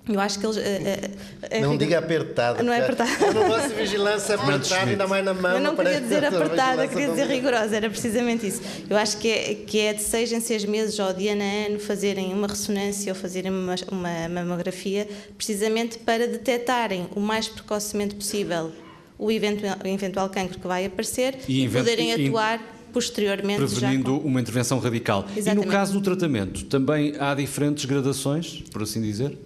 [0.09, 0.57] eu acho que eles.
[0.57, 1.11] É,
[1.43, 2.63] é, não diga apertada.
[2.63, 3.11] Não é apertada.
[3.23, 5.53] Eu não gosto de vigilância apertada, ainda mais na mão.
[5.53, 8.61] Eu não queria dizer apertada, queria dizer rigorosa, era precisamente isso.
[8.89, 11.67] Eu acho que é, que é de seis em seis meses ou de ano a
[11.67, 18.15] ano fazerem uma ressonância ou fazerem uma, uma mamografia, precisamente para detectarem o mais precocemente
[18.15, 18.71] possível
[19.19, 22.59] o eventual, o eventual cancro que vai aparecer e, e poderem atuar
[22.91, 24.27] posteriormente prevenindo com...
[24.27, 25.25] uma intervenção radical.
[25.37, 25.63] Exatamente.
[25.63, 29.37] E no caso do tratamento, também há diferentes gradações, por assim dizer?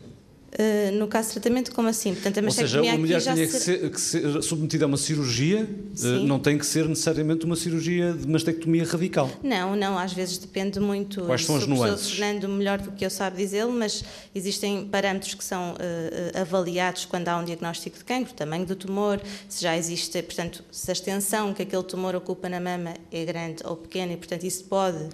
[0.58, 2.14] Uh, no caso de tratamento, como assim?
[2.14, 5.68] Portanto, a Ou seja, a mulher tinha que, ser, que ser submetida a uma cirurgia,
[6.02, 9.30] uh, não tem que ser necessariamente uma cirurgia de mastectomia radical.
[9.44, 11.24] Não, não, às vezes depende muito.
[11.24, 12.08] Quais são as nuances?
[12.08, 14.02] O Fernando melhor do que eu sabe dizê-lo, mas
[14.34, 19.20] existem parâmetros que são uh, avaliados quando há um diagnóstico de cancro, tamanho do tumor,
[19.50, 23.62] se já existe, portanto, se a extensão que aquele tumor ocupa na mama é grande
[23.66, 25.10] ou pequena e, portanto, isso pode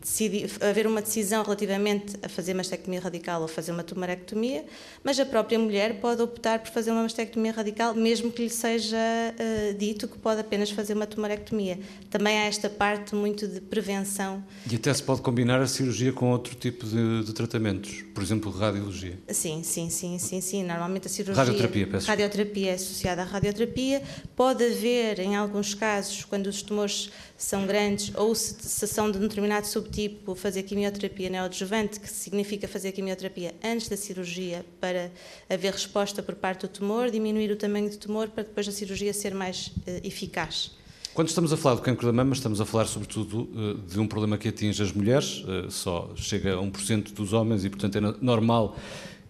[0.00, 4.64] decidir, haver uma decisão relativamente a fazer mastectomia radical ou fazer uma tumorectomia,
[5.02, 8.96] mas a própria mulher pode optar por fazer uma mastectomia radical, mesmo que lhe seja
[8.96, 11.78] uh, dito que pode apenas fazer uma tumorectomia.
[12.10, 14.42] Também há esta parte muito de prevenção.
[14.70, 18.50] E até se pode combinar a cirurgia com outro tipo de, de tratamentos, por exemplo,
[18.50, 19.18] radiologia.
[19.28, 20.64] Sim, sim, sim, sim, sim.
[20.64, 21.42] Normalmente a cirurgia.
[21.42, 22.06] Radioterapia, peço.
[22.06, 24.02] Radioterapia é associada à radioterapia.
[24.36, 29.18] Pode haver, em alguns casos, quando os tumores são grandes ou se, se são de
[29.18, 35.10] um determinado subtipo, fazer quimioterapia neoadjuvante, que significa fazer quimioterapia antes da cirurgia para
[35.48, 39.12] haver resposta por parte do tumor, diminuir o tamanho do tumor para depois a cirurgia
[39.12, 40.72] ser mais uh, eficaz.
[41.14, 44.06] Quando estamos a falar do cancro da mama, estamos a falar sobretudo uh, de um
[44.06, 48.00] problema que atinge as mulheres, uh, só chega a 1% dos homens e, portanto, é
[48.20, 48.76] normal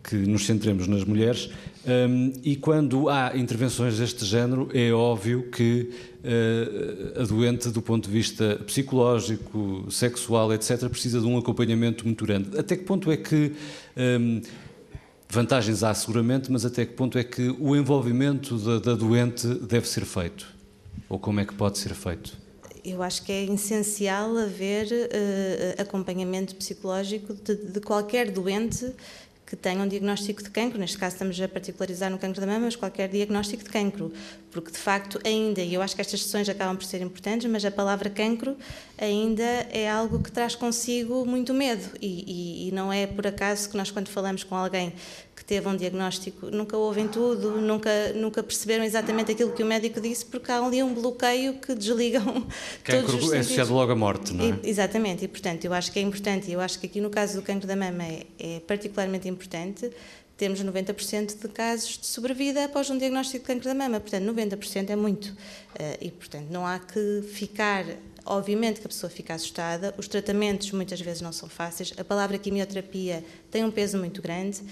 [0.04, 1.50] que nos centremos nas mulheres.
[1.86, 5.90] Um, e quando há intervenções deste género, é óbvio que
[6.22, 12.24] uh, a doente, do ponto de vista psicológico, sexual, etc., precisa de um acompanhamento muito
[12.24, 12.58] grande.
[12.58, 13.52] Até que ponto é que.
[13.96, 14.40] Um,
[15.26, 19.88] vantagens há seguramente, mas até que ponto é que o envolvimento da, da doente deve
[19.88, 20.46] ser feito?
[21.08, 22.44] Ou como é que pode ser feito?
[22.84, 28.92] eu acho que é essencial haver uh, acompanhamento psicológico de, de, qualquer doente
[29.54, 32.76] que tenham diagnóstico de cancro, neste caso estamos a particularizar no cancro da mama, mas
[32.76, 34.12] qualquer diagnóstico de cancro,
[34.50, 37.64] porque de facto ainda, e eu acho que estas sessões acabam por ser importantes, mas
[37.64, 38.56] a palavra cancro
[38.98, 41.84] ainda é algo que traz consigo muito medo.
[42.00, 44.92] E, e, e não é por acaso que nós quando falamos com alguém
[45.34, 50.00] que teve um diagnóstico, nunca ouvem tudo, nunca, nunca perceberam exatamente aquilo que o médico
[50.00, 52.46] disse, porque há ali um bloqueio que desligam
[52.84, 54.58] cancro todos os é associado logo à morte, não é?
[54.62, 57.36] E, exatamente, e portanto eu acho que é importante, eu acho que aqui no caso
[57.36, 59.90] do cancro da mama é, é particularmente importante,
[60.36, 64.90] temos 90% de casos de sobrevida após um diagnóstico de cancro da mama, portanto 90%
[64.90, 65.34] é muito,
[65.78, 67.84] eh, e portanto não há que ficar
[68.26, 72.38] Obviamente que a pessoa fica assustada, os tratamentos muitas vezes não são fáceis, a palavra
[72.38, 74.62] quimioterapia tem um peso muito grande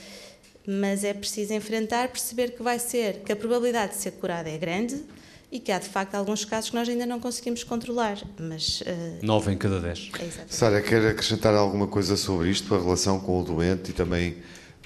[0.66, 4.56] mas é preciso enfrentar, perceber que vai ser, que a probabilidade de ser curada é
[4.56, 5.02] grande
[5.50, 8.18] e que há de facto alguns casos que nós ainda não conseguimos controlar.
[8.40, 8.84] Mas, uh,
[9.24, 10.10] 9 em cada 10.
[10.18, 14.36] É Sara, quer acrescentar alguma coisa sobre isto, a relação com o doente e também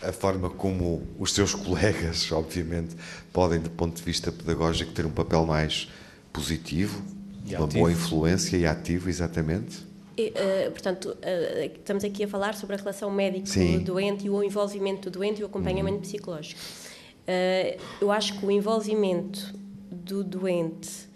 [0.02, 2.96] a forma como os seus colegas, obviamente,
[3.32, 5.88] podem, do ponto de vista pedagógico, ter um papel mais
[6.32, 7.00] positivo,
[7.46, 7.78] e uma ativo.
[7.78, 9.85] boa influência e ativo, exatamente?
[10.16, 15.10] E, uh, portanto, uh, estamos aqui a falar sobre a relação médico-doente e o envolvimento
[15.10, 16.02] do doente e o acompanhamento uhum.
[16.02, 16.58] psicológico.
[16.58, 19.54] Uh, eu acho que o envolvimento
[19.90, 21.06] do doente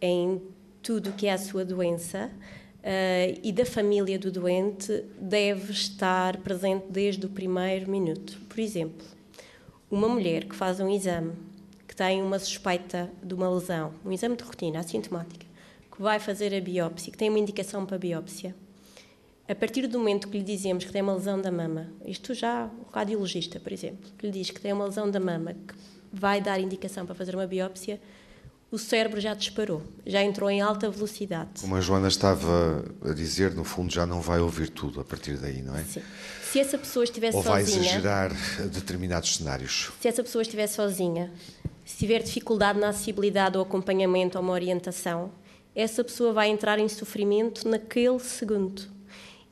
[0.00, 0.40] em
[0.80, 2.30] tudo o que é a sua doença
[3.42, 8.38] e da família do doente deve estar presente desde o primeiro minuto.
[8.46, 9.06] Por exemplo,
[9.90, 11.32] uma mulher que faz um exame,
[11.88, 15.43] que tem uma suspeita de uma lesão, um exame de rotina assintomática,
[15.94, 18.54] que vai fazer a biópsia, que tem uma indicação para a biópsia,
[19.48, 22.68] a partir do momento que lhe dizemos que tem uma lesão da mama, isto já
[22.80, 25.74] o radiologista, por exemplo, que lhe diz que tem uma lesão da mama, que
[26.12, 28.00] vai dar indicação para fazer uma biópsia,
[28.70, 31.60] o cérebro já disparou, já entrou em alta velocidade.
[31.60, 35.36] Como a Joana estava a dizer, no fundo já não vai ouvir tudo a partir
[35.36, 35.84] daí, não é?
[35.84, 36.02] Sim.
[36.42, 37.58] Se essa pessoa estiver Ou sozinha...
[37.58, 38.32] Ou vai exagerar
[38.68, 39.92] determinados cenários.
[40.00, 41.30] Se essa pessoa estiver sozinha,
[41.84, 45.30] se tiver dificuldade na acessibilidade ou acompanhamento ou uma orientação,
[45.74, 48.82] essa pessoa vai entrar em sofrimento naquele segundo.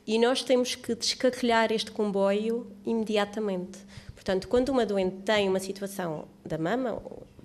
[0.05, 3.79] E nós temos que descarrilhar este comboio imediatamente.
[4.13, 7.01] Portanto, quando uma doente tem uma situação da mama,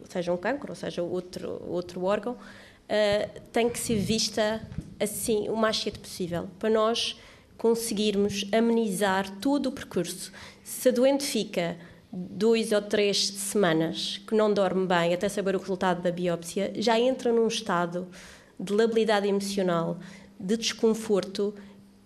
[0.08, 4.62] seja um cancro, ou seja outro, outro órgão, uh, tem que ser vista
[4.98, 7.18] assim o mais cedo possível, para nós
[7.56, 10.32] conseguirmos amenizar todo o percurso.
[10.62, 11.76] Se a doente fica
[12.12, 16.98] duas ou três semanas que não dorme bem até saber o resultado da biópsia, já
[16.98, 18.08] entra num estado
[18.58, 19.98] de labilidade emocional,
[20.38, 21.54] de desconforto,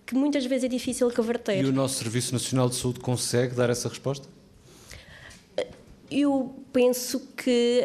[0.06, 1.62] que muitas vezes é difícil reverter.
[1.62, 4.28] E o nosso Serviço Nacional de Saúde consegue dar essa resposta?
[6.10, 7.84] Eu penso que,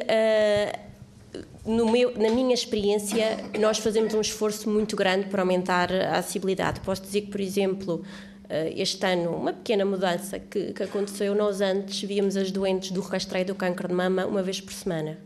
[1.66, 6.82] uh, meu, na minha experiência, nós fazemos um esforço muito grande para aumentar a acessibilidade.
[6.82, 11.62] Posso dizer que, por exemplo, uh, este ano, uma pequena mudança que, que, aconteceu, nós
[11.62, 15.18] antes víamos as doentes do rastreio do câncer de mama uma vez por semana.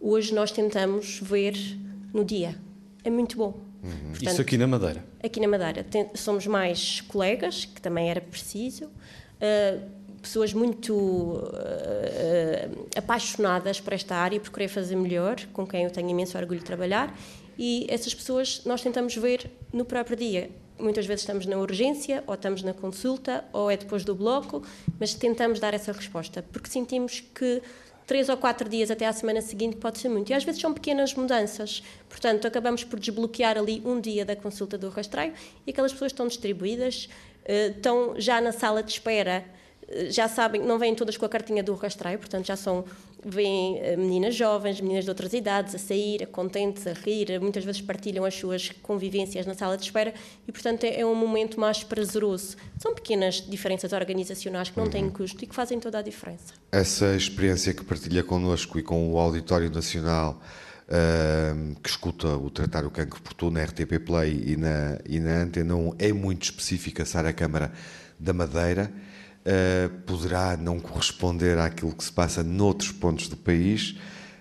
[0.00, 1.54] Hoje nós tentamos ver
[2.14, 2.56] no dia.
[3.04, 3.58] É muito bom.
[3.82, 4.10] Uhum.
[4.10, 5.04] Portanto, Isso aqui na Madeira?
[5.22, 5.84] Aqui na Madeira.
[5.84, 8.86] Tem, somos mais colegas, que também era preciso.
[8.86, 15.90] Uh, pessoas muito uh, apaixonadas por esta área, por querer fazer melhor, com quem eu
[15.90, 17.16] tenho imenso orgulho de trabalhar,
[17.58, 20.50] e essas pessoas nós tentamos ver no próprio dia.
[20.78, 24.62] Muitas vezes estamos na urgência, ou estamos na consulta, ou é depois do bloco,
[24.98, 27.62] mas tentamos dar essa resposta, porque sentimos que
[28.10, 30.30] três ou quatro dias até à semana seguinte pode ser muito.
[30.30, 31.80] E às vezes são pequenas mudanças.
[32.08, 35.32] Portanto, acabamos por desbloquear ali um dia da consulta do rastreio
[35.64, 37.08] e aquelas pessoas estão distribuídas,
[37.44, 39.44] uh, estão já na sala de espera
[40.08, 42.84] já sabem, não vêm todas com a cartinha do rastreio, portanto já são,
[43.24, 47.80] vêm eh, meninas jovens, meninas de outras idades, a sair, contentes, a rir, muitas vezes
[47.80, 50.14] partilham as suas convivências na sala de espera
[50.46, 52.56] e, portanto, é, é um momento mais prazeroso.
[52.78, 55.10] São pequenas diferenças organizacionais que não têm uhum.
[55.10, 56.54] custo e que fazem toda a diferença.
[56.72, 60.40] Essa experiência que partilha connosco e com o Auditório Nacional
[60.90, 65.20] Uh, que escuta o Tratar o Cancro por Tu na RTP Play e na, e
[65.20, 67.70] na Antena 1 é muito específica, Sara Câmara
[68.18, 68.92] da Madeira
[69.40, 73.96] uh, poderá não corresponder àquilo que se passa noutros pontos do país,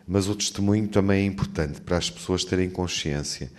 [0.08, 3.52] mas o testemunho também é importante para as pessoas terem consciência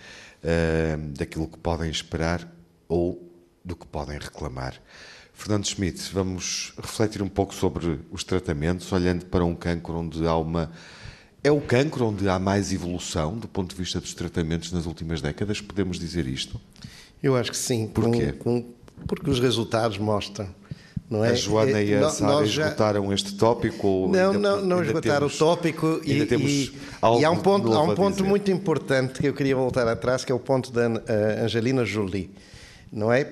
[0.43, 2.47] uh, daquilo que podem esperar
[2.87, 3.31] ou
[3.63, 4.81] do que podem reclamar.
[5.33, 10.35] Fernando Schmidt, vamos refletir um pouco sobre os tratamentos, olhando para um cancro onde há
[10.35, 10.71] uma.
[11.43, 15.19] É o cancro onde há mais evolução do ponto de vista dos tratamentos nas últimas
[15.19, 15.59] décadas?
[15.59, 16.61] Podemos dizer isto?
[17.23, 17.87] Eu acho que sim.
[17.87, 18.33] Porquê?
[18.33, 18.73] Com, com,
[19.07, 20.47] porque os resultados mostram
[21.11, 21.31] não é?
[21.31, 23.15] A Joana e a Sara esgotaram já...
[23.15, 24.09] este tópico?
[24.09, 26.73] Não, não, não esgotaram temos, o tópico e, e,
[27.19, 30.31] e, há um ponto, há um ponto muito importante que eu queria voltar atrás, que
[30.31, 30.89] é o ponto da
[31.43, 32.31] Angelina Jolie.
[32.89, 33.27] Não é?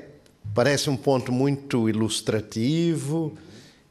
[0.53, 3.37] Parece um ponto muito ilustrativo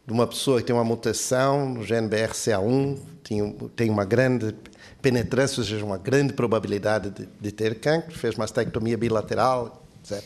[0.07, 4.55] de uma pessoa que tem uma mutação no gene BRCA1, tem, tem uma grande
[5.01, 10.22] penetrância, ou seja, uma grande probabilidade de, de ter cancro, fez mastectomia bilateral, etc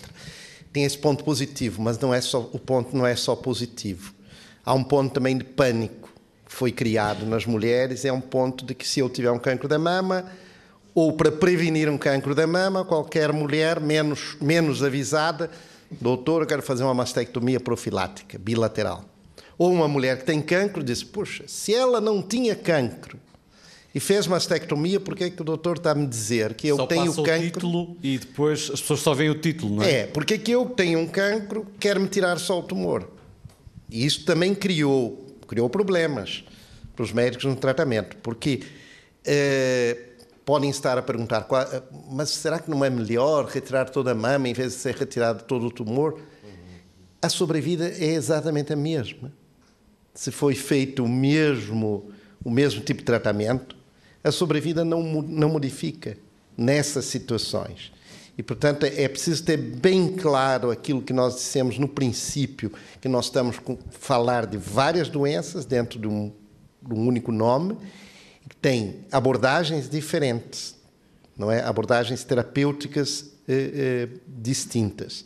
[0.73, 4.15] tem esse ponto positivo, mas não é só o ponto não é só positivo.
[4.65, 6.09] Há um ponto também de pânico
[6.47, 9.69] que foi criado nas mulheres, é um ponto de que se eu tiver um cancro
[9.69, 10.25] da mama
[10.95, 15.51] ou para prevenir um cancro da mama, qualquer mulher menos menos avisada,
[16.01, 19.05] doutor, eu quero fazer uma mastectomia profilática bilateral.
[19.59, 23.19] Ou uma mulher que tem cancro diz: "Puxa, se ela não tinha cancro
[23.95, 26.87] e fez mastectomia, porque é que o doutor está a me dizer que eu só
[26.87, 27.41] tenho passa cancro?
[27.41, 29.93] o título e depois as pessoas só veem o título, não é?
[29.93, 33.09] É, porque é que eu tenho um cancro, quer-me tirar só o tumor.
[33.91, 36.45] E isso também criou, criou problemas
[36.97, 38.63] para os médicos no tratamento, porque
[39.25, 39.97] eh,
[40.45, 41.47] podem estar a perguntar,
[42.11, 45.45] mas será que não é melhor retirar toda a mama em vez de ser retirado
[45.45, 46.19] todo o tumor?
[47.21, 49.33] A sobrevida é exatamente a mesma.
[50.15, 52.11] Se foi feito o mesmo,
[52.45, 53.77] o mesmo tipo de tratamento,
[54.23, 56.17] a sobrevida não, não modifica
[56.57, 57.93] nessas situações.
[58.37, 63.27] E, portanto, é preciso ter bem claro aquilo que nós dissemos no princípio, que nós
[63.27, 66.33] estamos a falar de várias doenças dentro de um,
[66.81, 67.77] de um único nome,
[68.49, 70.75] que tem abordagens diferentes,
[71.37, 71.63] não é?
[71.63, 75.25] Abordagens terapêuticas eh, eh, distintas.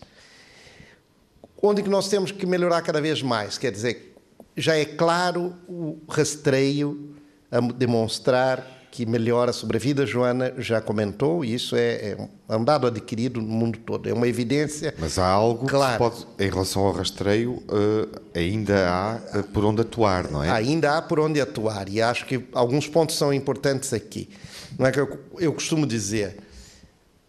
[1.63, 3.57] Onde que nós temos que melhorar cada vez mais?
[3.57, 4.15] Quer dizer,
[4.57, 7.15] já é claro o rastreio
[7.51, 12.17] a demonstrar que melhora a sobrevida, a Joana já comentou, e isso é,
[12.49, 14.95] é, um dado adquirido no mundo todo, é uma evidência.
[14.99, 15.99] Mas há algo claro.
[15.99, 20.51] pode, em relação ao rastreio, uh, ainda há uh, por onde atuar, não é?
[20.51, 24.31] Ainda há por onde atuar, e acho que alguns pontos são importantes aqui.
[24.79, 26.39] Não é que eu, eu costumo dizer,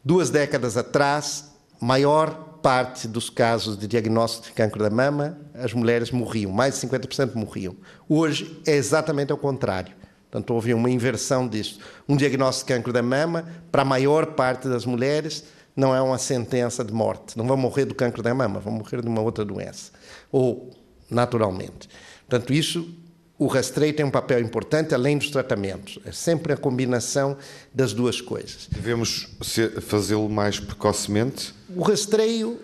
[0.02, 1.52] duas décadas atrás,
[1.82, 2.30] maior
[2.64, 7.36] parte dos casos de diagnóstico de cancro da mama, as mulheres morriam, mais de 50%
[7.36, 7.76] morriam.
[8.08, 10.07] Hoje é exatamente ao contrário.
[10.30, 11.80] Portanto, houve uma inversão disso.
[12.08, 15.44] Um diagnóstico de cancro da mama, para a maior parte das mulheres,
[15.76, 17.38] não é uma sentença de morte.
[17.38, 19.92] Não vão morrer do cancro da mama, vão morrer de uma outra doença.
[20.32, 20.72] Ou
[21.10, 21.88] naturalmente.
[22.28, 22.94] Portanto, isso,
[23.40, 26.00] o rastreio tem um papel importante, além dos tratamentos.
[26.04, 27.38] É sempre a combinação
[27.74, 28.68] das duas coisas.
[28.70, 29.30] Devemos
[29.82, 31.54] fazê-lo mais precocemente?
[31.70, 32.60] O rastreio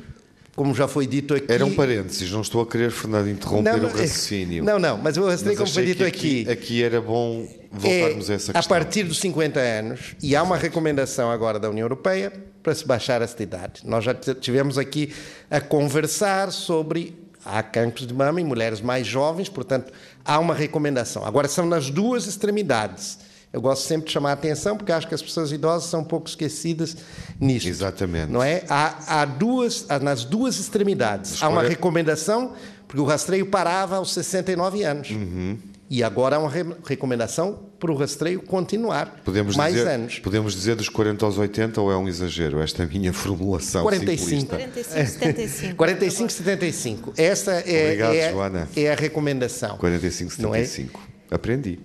[0.56, 1.52] como já foi dito aqui.
[1.52, 4.64] Era um parênteses, não estou a querer, Fernando, interromper não, o raciocínio.
[4.64, 6.52] Não, não, mas eu rastreio, como foi dito aqui, aqui.
[6.52, 8.60] Aqui era bom voltarmos é, a essa questão.
[8.60, 12.32] A partir dos 50 anos, e há uma recomendação agora da União Europeia
[12.62, 13.82] para se baixar esta idade.
[13.84, 15.14] Nós já tivemos aqui
[15.50, 17.22] a conversar sobre.
[17.46, 19.92] Há cancros de mama em mulheres mais jovens, portanto,
[20.24, 21.26] há uma recomendação.
[21.26, 23.18] Agora, são nas duas extremidades
[23.54, 26.04] eu gosto sempre de chamar a atenção, porque acho que as pessoas idosas são um
[26.04, 26.98] pouco esquecidas
[27.40, 27.68] nisso.
[27.68, 28.32] Exatamente.
[28.32, 28.64] Não é?
[28.68, 31.42] Há, há duas, há, nas duas extremidades.
[31.42, 32.54] Há uma recomendação,
[32.88, 35.12] porque o rastreio parava aos 69 anos.
[35.12, 35.60] Uhum.
[35.88, 40.18] E agora há uma re recomendação para o rastreio continuar podemos mais dizer, anos.
[40.18, 44.48] Podemos dizer dos 40 aos 80 ou é um exagero esta minha formulação 45.
[44.48, 45.76] 45, 75.
[45.76, 47.14] 45, 75.
[47.18, 48.70] Essa é, Obrigado, é, Joana.
[48.76, 49.78] é a recomendação.
[49.78, 51.00] 45, 75.
[51.30, 51.36] É?
[51.36, 51.80] Aprendi.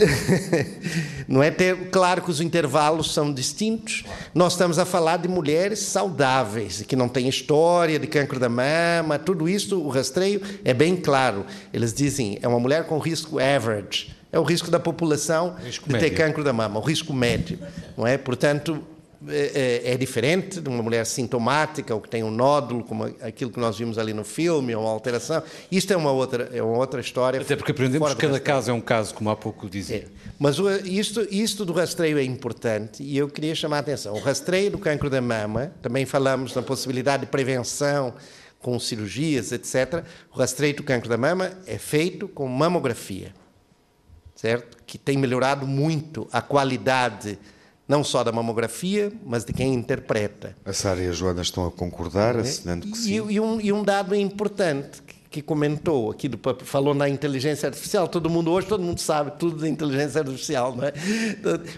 [1.28, 4.04] não é ter claro que os intervalos são distintos.
[4.34, 9.18] Nós estamos a falar de mulheres saudáveis, que não têm história de cancro da mama,
[9.18, 11.44] tudo isso, o rastreio é bem claro.
[11.72, 15.92] Eles dizem, é uma mulher com risco average, é o risco da população risco de
[15.94, 16.08] médio.
[16.08, 17.58] ter cancro da mama, o risco médio,
[17.96, 18.16] não é?
[18.16, 18.82] Portanto,
[19.28, 23.50] é, é, é, diferente de uma mulher sintomática ou que tem um nódulo, como aquilo
[23.50, 25.42] que nós vimos ali no filme, ou uma alteração.
[25.70, 27.38] Isto é uma outra, é uma outra história.
[27.38, 29.96] Até porque aprendemos que cada caso é um caso, como há pouco dizia.
[29.96, 30.04] É.
[30.38, 34.14] Mas o, isto, isto do rastreio é importante e eu queria chamar a atenção.
[34.14, 38.14] O rastreio do cancro da mama, também falamos na possibilidade de prevenção
[38.58, 40.02] com cirurgias, etc.
[40.34, 43.34] O rastreio do cancro da mama é feito com mamografia,
[44.34, 44.78] certo?
[44.86, 47.38] Que tem melhorado muito a qualidade
[47.90, 50.54] não só da mamografia, mas de quem interpreta.
[50.64, 52.42] A Sara e a Joana estão a concordar, é?
[52.42, 53.10] assinando que sim.
[53.10, 57.66] E, e, um, e um dado importante que, que comentou aqui, do, falou na inteligência
[57.66, 60.92] artificial, todo mundo hoje, todo mundo sabe tudo da inteligência artificial, não é?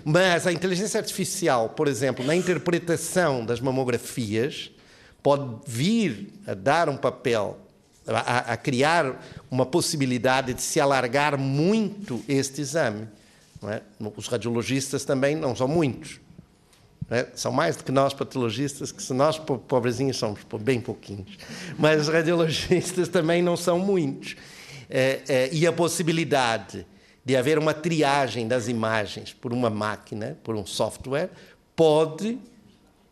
[0.05, 4.71] Mas a inteligência artificial, por exemplo, na interpretação das mamografias,
[5.23, 7.57] pode vir a dar um papel
[8.07, 9.19] a, a, criar
[9.51, 13.09] uma possibilidade de se alargar muito este exame.
[13.65, 13.83] É?
[14.17, 16.21] Os radiologistas também não são muitos.
[17.11, 17.27] É?
[17.35, 21.37] São mais do que nós patologistas, que se nós pobrezinhos somos bem pouquinhos.
[21.79, 24.37] Mas os radiologistas também não são muitos.
[24.89, 26.87] É, é, e a possibilidade
[27.25, 31.31] de haver uma triagem das imagens por uma máquina, por um software,
[31.77, 32.39] pode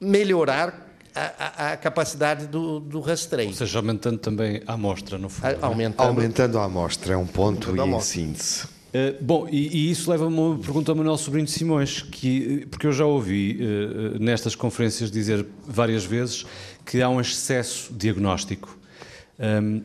[0.01, 3.51] melhorar a, a, a capacidade do, do, rastreio.
[3.51, 5.47] Ou seja, aumentando também a amostra, no fundo.
[5.47, 8.80] A, aumentando, aumentando a amostra, é um ponto e em síntese.
[8.91, 12.67] Uh, bom, e, e, isso leva-me a uma pergunta ao Manuel Sobrinho de Simões, que,
[12.69, 16.45] porque eu já ouvi uh, nestas conferências dizer várias vezes
[16.85, 18.77] que há um excesso diagnóstico.
[19.39, 19.81] Um,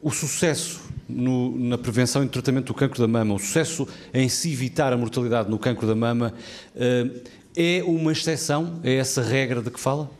[0.00, 4.50] o sucesso no, na prevenção e tratamento do cancro da mama, o sucesso em se
[4.50, 6.32] evitar a mortalidade no cancro da mama,
[6.74, 7.20] uh,
[7.54, 8.80] é uma exceção?
[8.82, 10.10] É essa regra de que fala?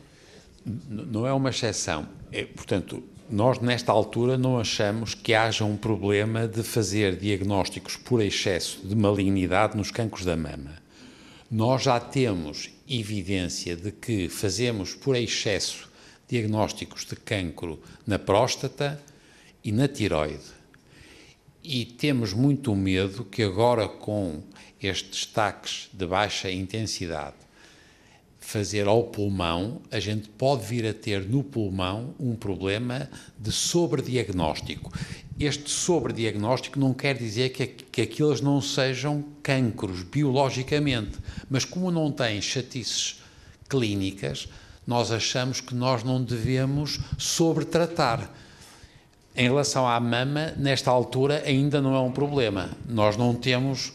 [0.87, 2.07] Não é uma exceção.
[2.31, 8.21] É, portanto, nós, nesta altura, não achamos que haja um problema de fazer diagnósticos por
[8.21, 10.81] excesso de malignidade nos cancros da mama.
[11.51, 15.89] Nós já temos evidência de que fazemos por excesso
[16.27, 19.01] diagnósticos de cancro na próstata
[19.63, 20.57] e na tiroide.
[21.63, 24.41] E temos muito medo que agora, com
[24.81, 27.46] estes destaques de baixa intensidade
[28.47, 34.89] fazer ao pulmão, a gente pode vir a ter no pulmão um problema de sobrediagnóstico.
[35.37, 41.17] Este sobrediagnóstico não quer dizer que, que aqueles não sejam cancros biologicamente,
[41.49, 43.21] mas como não têm chatices
[43.67, 44.47] clínicas,
[44.87, 48.31] nós achamos que nós não devemos sobretratar.
[49.35, 52.69] Em relação à mama, nesta altura ainda não é um problema.
[52.87, 53.91] Nós não temos.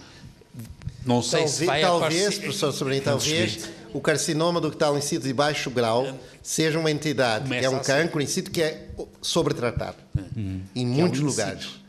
[1.07, 2.43] Não sei talvez, se vai Talvez, aparecer...
[2.43, 7.55] professor Sobrinho, talvez o carcinoma do tal incito de baixo grau seja uma entidade que
[7.55, 8.03] é um Começa a ser.
[8.05, 8.89] cancro incito que é
[9.21, 11.81] sobretratado em Que é muitos um lugares.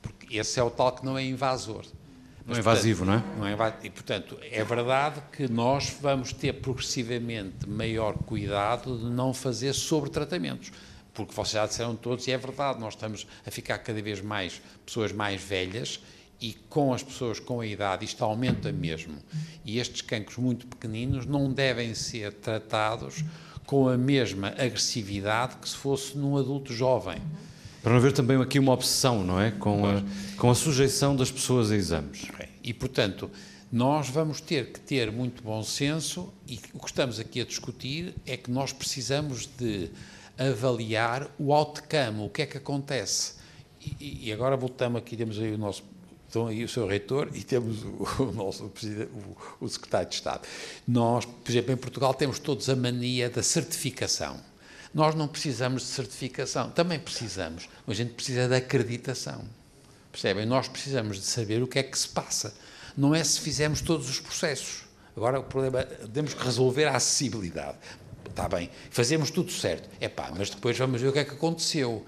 [0.00, 1.84] Porque esse é o tal que não é invasor.
[2.46, 3.22] Não é invasivo, não é?
[3.38, 3.74] Não é.
[3.82, 10.72] E, portanto, é verdade que nós vamos ter progressivamente maior cuidado de não fazer sobretratamentos.
[11.12, 14.62] Porque vocês já disseram todos, e é verdade, nós estamos a ficar cada vez mais
[14.86, 16.00] pessoas mais velhas
[16.40, 19.16] e com as pessoas com a idade isto aumenta mesmo.
[19.64, 23.24] E estes cancros muito pequeninos não devem ser tratados
[23.66, 27.18] com a mesma agressividade que se fosse num adulto jovem.
[27.82, 29.50] Para não haver também aqui uma obsessão, não é?
[29.50, 30.02] Com a,
[30.36, 32.26] com a sujeição das pessoas a exames.
[32.62, 33.30] E, portanto,
[33.70, 38.14] nós vamos ter que ter muito bom senso e o que estamos aqui a discutir
[38.26, 39.90] é que nós precisamos de
[40.38, 43.34] avaliar o outcome, o que é que acontece.
[44.00, 45.82] E, e agora voltamos aqui, temos aí o nosso
[46.28, 50.46] estão aí o seu reitor e temos o, o nosso o, o secretário de Estado.
[50.86, 54.38] Nós, por exemplo, em Portugal temos todos a mania da certificação.
[54.94, 59.44] Nós não precisamos de certificação, também precisamos, mas a gente precisa de acreditação.
[60.10, 60.46] Percebem?
[60.46, 62.54] Nós precisamos de saber o que é que se passa.
[62.96, 64.82] Não é se fizermos todos os processos.
[65.16, 67.76] Agora o problema, temos que resolver a acessibilidade.
[68.28, 69.88] Está bem, fazemos tudo certo.
[70.00, 72.04] É pá, mas depois vamos ver o que é que aconteceu.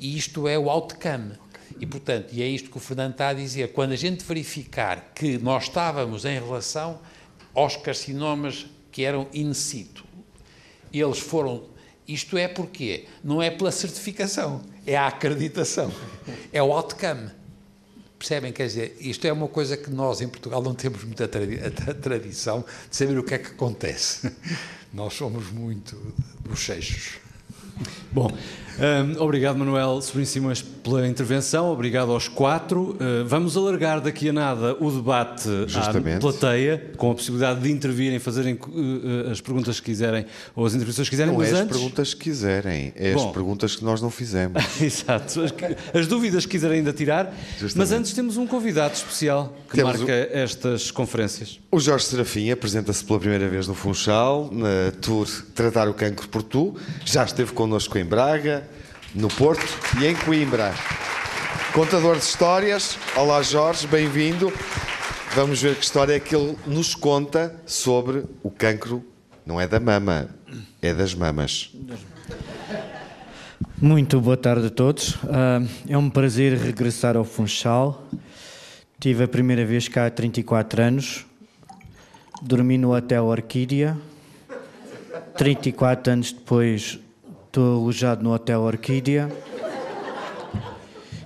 [0.00, 1.32] E isto é o outcome.
[1.80, 5.12] E, portanto, e é isto que o Fernando está a dizer, quando a gente verificar
[5.14, 7.00] que nós estávamos em relação
[7.54, 10.04] aos carcinomas que eram in situ,
[10.92, 11.64] eles foram.
[12.06, 13.06] Isto é porquê?
[13.22, 15.92] Não é pela certificação, é a acreditação,
[16.52, 17.30] é o outcome.
[18.18, 18.52] Percebem?
[18.52, 22.96] Quer dizer, isto é uma coisa que nós em Portugal não temos muita tradição de
[22.96, 24.32] saber o que é que acontece.
[24.92, 27.18] Nós somos muito bochechos.
[28.12, 28.30] Bom,
[28.78, 32.96] hum, obrigado Manuel Sobrinho Simões pela intervenção, obrigado aos quatro.
[33.00, 36.16] Uh, vamos alargar daqui a nada o debate Justamente.
[36.16, 40.74] à plateia, com a possibilidade de intervirem, fazerem uh, as perguntas que quiserem ou as
[40.74, 41.76] intervenções que quiserem, Não é as antes...
[41.76, 43.32] perguntas que quiserem, é as Bom.
[43.32, 44.62] perguntas que nós não fizemos.
[44.80, 47.76] Exato, as, que- as dúvidas que quiserem ainda tirar, Justamente.
[47.76, 51.58] mas antes temos um convidado especial que Temos marca estas conferências.
[51.70, 56.42] O Jorge Serafim apresenta-se pela primeira vez no Funchal, na tour Tratar o Cancro por
[56.42, 56.74] Tu.
[57.04, 58.63] Já esteve connosco em Braga,
[59.14, 59.64] no Porto
[60.00, 60.74] e em Coimbra.
[61.72, 62.98] Contador de histórias.
[63.16, 64.52] Olá, Jorge, bem-vindo.
[65.34, 69.04] Vamos ver que história é que ele nos conta sobre o cancro.
[69.46, 70.28] Não é da mama,
[70.82, 71.72] é das mamas.
[73.80, 75.16] Muito boa tarde a todos.
[75.28, 78.04] Ah, é um prazer regressar ao Funchal.
[78.98, 81.24] Tive a primeira vez cá há 34 anos.
[82.42, 83.96] Dormi no Hotel Orquídea.
[85.36, 86.98] 34 anos depois
[87.54, 89.30] estou alojado no Hotel Orquídea.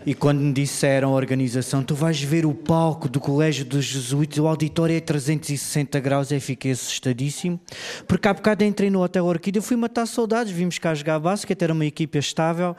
[0.04, 4.38] E quando me disseram a organização, tu vais ver o palco do Colégio dos Jesuítas,
[4.38, 7.58] o auditório é 360 graus, eu fiquei assustadíssimo.
[8.06, 11.72] Porque há bocado entrei no Hotel Orquídea, fui matar saudades, vimos cá jogar basquete, era
[11.72, 12.76] uma equipa estável,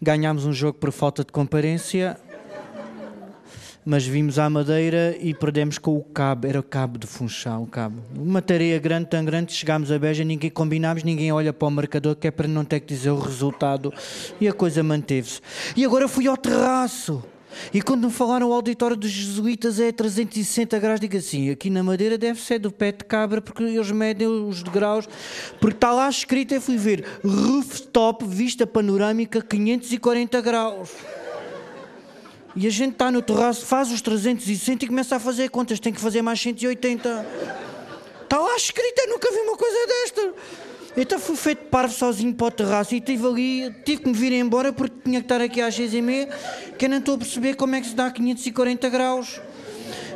[0.00, 2.18] ganhámos um jogo por falta de comparência,
[3.88, 7.66] mas vimos à Madeira e perdemos com o cabo, era o cabo de Funchal, o
[7.66, 8.02] cabo.
[8.14, 12.14] Uma tarefa grande, tão grande, chegámos a Beja, ninguém combinámos, ninguém olha para o marcador,
[12.14, 13.90] que é para não ter que dizer o resultado,
[14.38, 15.40] e a coisa manteve-se.
[15.74, 17.24] E agora fui ao terraço.
[17.72, 21.82] E quando me falaram o auditório dos jesuítas é 360 graus, digo assim, aqui na
[21.82, 25.08] Madeira deve ser do pé de cabra, porque eles medem os degraus,
[25.58, 30.90] porque está lá escrito, eu fui ver, rooftop, vista panorâmica, 540 graus.
[32.60, 35.92] E a gente está no terraço, faz os 360 e começa a fazer contas, tem
[35.92, 37.26] que fazer mais 180.
[38.24, 40.34] Está lá escrito, eu nunca vi uma coisa desta.
[40.96, 44.32] Então fui feito parvo sozinho para o terraço e estive ali, tive que me vir
[44.32, 46.28] embora porque tinha que estar aqui às seis e meia,
[46.76, 49.40] que eu não estou a perceber como é que se dá 540 graus.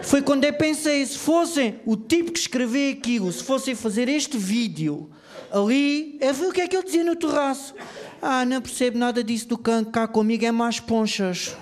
[0.03, 4.37] Foi quando eu pensei, se fossem o tipo que escreveu aquilo, se fossem fazer este
[4.37, 5.09] vídeo
[5.53, 7.73] ali, eu vi o que é que ele dizia no terraço.
[8.21, 11.55] Ah, não percebo nada disso do canto cá comigo, é mais ponchas.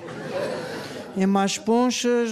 [1.20, 2.30] É mais ponchas,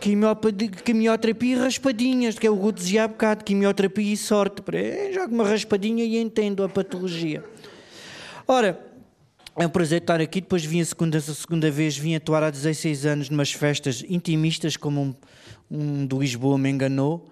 [0.00, 4.62] quimioterapia e raspadinhas, que é o que eu dizia há bocado, quimioterapia e sorte.
[4.72, 7.44] Eh, Jogo uma raspadinha e entendo a patologia.
[8.48, 8.80] Ora,
[9.54, 10.40] é um prazer estar aqui.
[10.40, 14.78] Depois vim a segunda, a segunda vez, vim atuar há 16 anos numas festas intimistas,
[14.78, 15.14] como um,
[15.70, 17.28] Um de Lisboa me enganou.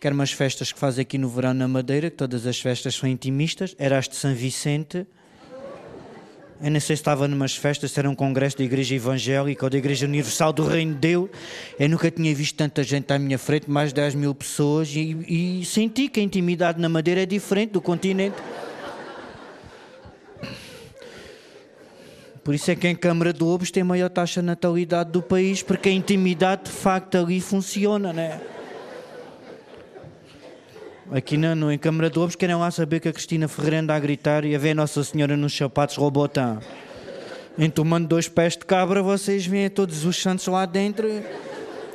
[0.00, 2.96] Que eram umas festas que faz aqui no verão na Madeira, que todas as festas
[2.96, 3.76] são intimistas.
[3.78, 5.06] Era as de São Vicente.
[6.62, 9.70] Eu não sei se estava numas festas, se era um congresso da Igreja Evangélica ou
[9.70, 11.30] da Igreja Universal do Reino de Deus.
[11.76, 15.60] Eu nunca tinha visto tanta gente à minha frente, mais de 10 mil pessoas, e,
[15.60, 18.36] e senti que a intimidade na Madeira é diferente do continente.
[22.44, 25.62] Por isso é que em Câmara de Lobos tem maior taxa de natalidade do país,
[25.62, 28.40] porque a intimidade de facto ali funciona, né?
[31.14, 34.00] Aqui no, em Câmara de Lobos querem lá saber que a Cristina Ferreira anda a
[34.00, 36.58] gritar e a ver Nossa Senhora nos sapatos robotão.
[37.58, 41.06] Entomando dois pés de cabra, vocês veem todos os santos lá dentro.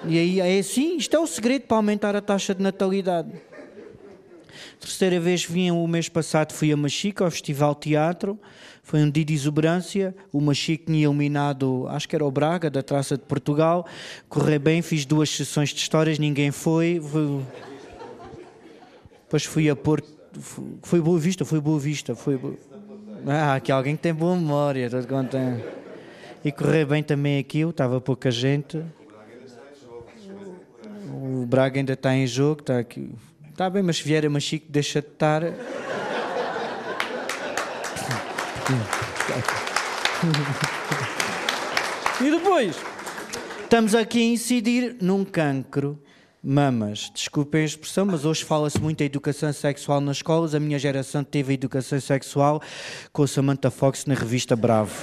[0.05, 3.31] E aí é assim, isto é o segredo para aumentar a taxa de natalidade.
[4.79, 8.39] Terceira vez vim o mês passado, fui a Machica, ao Festival Teatro.
[8.83, 10.15] Foi um dia de exuberância.
[10.31, 13.87] O Machico tinha eliminado, acho que era o Braga, da Traça de Portugal.
[14.29, 17.01] Correu bem, fiz duas sessões de histórias, ninguém foi.
[17.01, 17.41] foi...
[19.27, 20.07] Depois fui a Porto.
[20.81, 22.15] Foi Boa Vista, foi Boa Vista.
[22.15, 22.39] Foi...
[23.27, 25.65] Ah, aqui alguém que tem boa memória, estou contente.
[26.45, 28.81] E correu bem também aquilo, estava pouca gente.
[31.11, 33.11] O Braga ainda está em jogo, está aqui.
[33.49, 35.43] Está bem, mas se vier a Machico, deixa de estar.
[42.21, 42.77] E depois,
[43.61, 45.99] estamos aqui a incidir num cancro.
[46.49, 50.55] Mamas, desculpem a expressão, mas hoje fala-se muito da educação sexual nas escolas.
[50.55, 52.61] A minha geração teve a educação sexual
[53.11, 54.95] com a Samantha Fox na revista Bravo.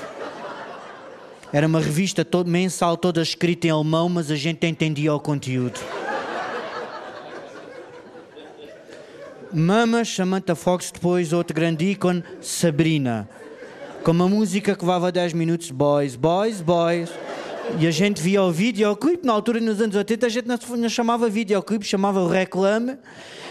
[1.52, 5.78] Era uma revista todo, mensal, toda escrita em alemão, mas a gente entendia o conteúdo.
[9.52, 13.28] Mamas, Samantha Fox, depois outro grande ícone, Sabrina.
[14.02, 17.10] Com uma música que levava 10 minutos, boys, boys, boys.
[17.78, 21.28] E a gente via o videoclipe, na altura, nos anos 80, a gente não chamava
[21.28, 22.96] videoclipe, chamava o reclame.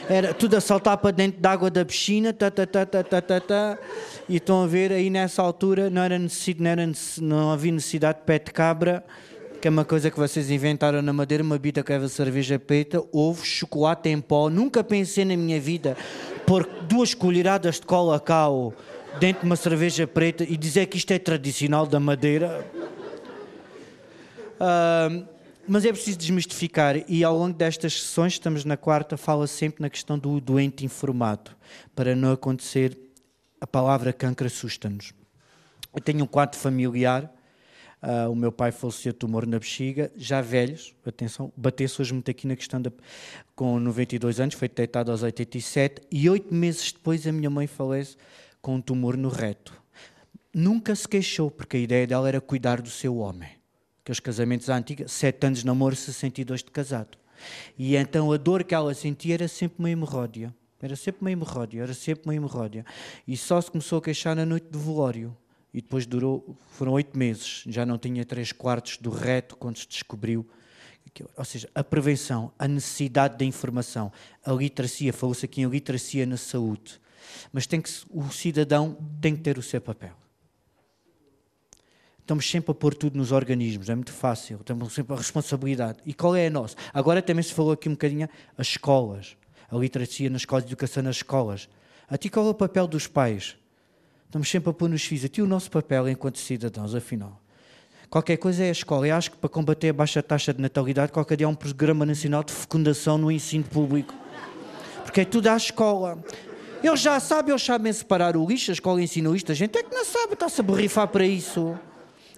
[0.09, 3.21] Era tudo a saltar para dentro da água da piscina, tá, tá, tá, tá, tá,
[3.21, 3.77] tá, tá.
[4.27, 6.91] E estão a ver, aí nessa altura não, era necessidade, não, era,
[7.21, 9.03] não havia necessidade de pé de cabra,
[9.61, 13.03] que é uma coisa que vocês inventaram na Madeira, uma bita que leva cerveja preta,
[13.11, 14.49] ovo, chocolate em pó.
[14.49, 15.97] Nunca pensei na minha vida
[16.45, 18.73] pôr duas colheradas de cola cao
[19.19, 22.65] dentro de uma cerveja preta e dizer que isto é tradicional da Madeira.
[25.67, 29.89] Mas é preciso desmistificar, e ao longo destas sessões, estamos na quarta, fala sempre na
[29.89, 31.51] questão do doente informado,
[31.95, 32.97] para não acontecer,
[33.61, 35.13] a palavra cancro assusta-nos.
[35.95, 37.31] Eu tenho um quadro familiar
[38.03, 42.29] Uh, o meu pai faleceu de tumor na bexiga, já velhos, atenção, bateu-se hoje muito
[42.29, 42.91] aqui na questão da.
[43.55, 48.17] com 92 anos, foi detectado aos 87, e oito meses depois a minha mãe falece
[48.61, 49.81] com um tumor no reto.
[50.53, 53.51] Nunca se queixou, porque a ideia dela era cuidar do seu homem.
[54.03, 57.17] Que os casamentos antigos, sete anos de namoro, 62 de casado.
[57.77, 60.53] E então a dor que ela sentia era sempre uma hemorródia.
[60.81, 62.85] Era sempre uma hemorródia, era sempre uma hemorródia.
[63.25, 65.35] E só se começou a queixar na noite do velório
[65.73, 69.87] e depois durou, foram oito meses, já não tinha três quartos do reto quando se
[69.87, 70.47] descobriu.
[71.35, 74.11] Ou seja, a prevenção, a necessidade da informação,
[74.45, 76.99] a literacia, falou-se aqui em literacia na saúde,
[77.51, 80.22] mas tem que, o cidadão tem que ter o seu papel.
[82.23, 85.99] Estamos sempre a pôr tudo nos organismos, é muito fácil, temos sempre a responsabilidade.
[86.05, 86.73] E qual é a nossa?
[86.93, 89.35] Agora também se falou aqui um bocadinho as escolas,
[89.69, 91.67] a literacia nas escolas, a educação nas escolas.
[92.09, 93.57] A ti qual é o papel dos pais?
[94.25, 95.25] Estamos sempre a pôr nos fios.
[95.25, 97.41] Aqui o nosso papel enquanto cidadãos, afinal.
[98.09, 99.05] Qualquer coisa é a escola.
[99.05, 102.05] Eu acho que para combater a baixa taxa de natalidade, qualquer dia há um programa
[102.05, 104.13] nacional de fecundação no ensino público.
[105.03, 106.23] Porque é tudo à escola.
[106.81, 109.51] Eles já sabem, eles sabem separar o lixo, a escola ensina o lixo.
[109.51, 111.77] A gente é que não sabe, está-se a borrifar para isso.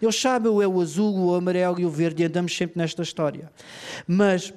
[0.02, 3.02] Eles sabem o é o azul, o amarelo e o verde e andamos sempre nesta
[3.02, 3.52] história.
[4.08, 4.54] Mas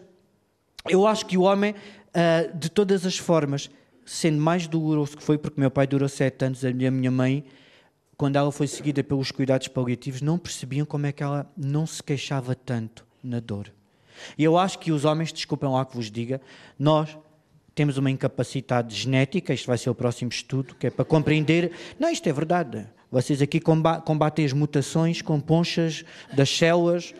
[0.88, 1.74] eu acho que o homem,
[2.14, 3.70] ah, de todas as formas,
[4.04, 7.44] sendo mais doloroso que foi, porque meu pai durou sete anos, a minha mãe,
[8.16, 12.02] quando ela foi seguida pelos cuidados paliativos, não percebiam como é que ela não se
[12.02, 13.70] queixava tanto na dor.
[14.36, 16.40] E eu acho que os homens, desculpem lá que vos diga,
[16.78, 17.16] nós
[17.74, 21.70] temos uma incapacidade genética, isto vai ser o próximo estudo, que é para compreender.
[21.96, 22.88] Não, isto é verdade.
[23.10, 26.04] Vocês aqui combatem as mutações com ponchas
[26.34, 27.14] das células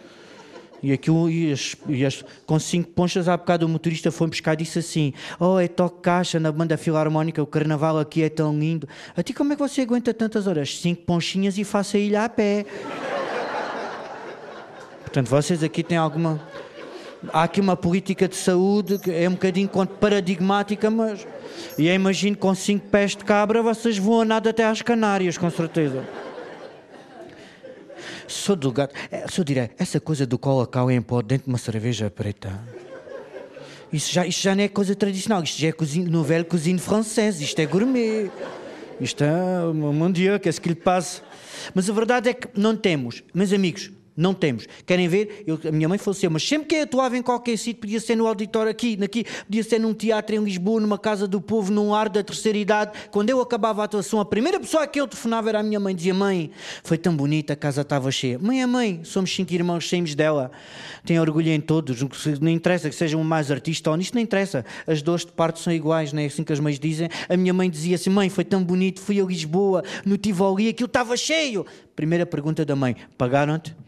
[0.83, 4.55] e aquilo, e as, e as, com cinco ponchas, há bocado o motorista foi buscar
[4.55, 8.57] e disse assim: Oh, é toque caixa na banda filarmónica, o carnaval aqui é tão
[8.57, 8.89] lindo.
[9.17, 10.79] A ti, como é que você aguenta tantas horas?
[10.79, 12.65] Cinco ponchinhas e faça a ilha a pé.
[15.01, 16.41] Portanto, vocês aqui têm alguma.
[17.33, 19.69] Há aqui uma política de saúde que é um bocadinho
[20.01, 21.27] paradigmática, mas.
[21.77, 25.51] E eu imagino com cinco pés de cabra vocês voam nada até às Canárias, com
[25.51, 26.05] certeza.
[28.27, 28.95] Sou do gato.
[29.11, 29.75] É, sou direto.
[29.79, 32.61] Essa coisa do colacau em pó dentro de uma cerveja preta.
[33.93, 37.43] Isso já, isto já não é coisa tradicional, isto já é cozinha, novela cozinha francesa,
[37.43, 38.31] isto é gourmet.
[39.01, 41.23] Isto é, mon Dieu, qu'est-ce qu'il passe?
[41.75, 43.23] Mas a verdade é que não temos.
[43.33, 44.67] Meus amigos, não temos.
[44.85, 45.45] Querem ver?
[45.47, 48.17] Eu, a minha mãe faleceu, mas sempre que eu atuava em qualquer sítio, podia ser
[48.17, 51.95] no auditório aqui, aqui, podia ser num teatro em Lisboa, numa casa do povo, num
[51.95, 52.99] ar da terceira idade.
[53.13, 55.95] Quando eu acabava a atuação, a primeira pessoa que eu telefonava era a minha mãe.
[55.95, 56.51] Dizia: Mãe,
[56.83, 58.41] foi tão bonita, a casa estava cheia.
[58.41, 60.51] Mãe é mãe, somos cinco irmãos, saímos dela.
[61.07, 62.03] Tem orgulho em todos.
[62.41, 64.65] Não interessa que sejam mais artista ou nisto, não interessa.
[64.85, 67.09] As dores de parto são iguais, não é assim que as mães dizem.
[67.29, 70.87] A minha mãe dizia assim: Mãe, foi tão bonito, fui a Lisboa, no Tivoli, aquilo
[70.87, 71.65] estava cheio.
[71.95, 73.88] Primeira pergunta da mãe: Pagaram-te?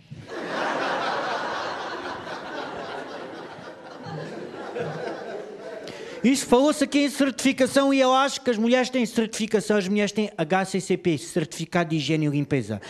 [6.23, 10.12] Isso falou-se aqui em certificação e eu acho que as mulheres têm certificação, as mulheres
[10.12, 12.81] têm HCCP, Certificado de Higiene e Limpeza.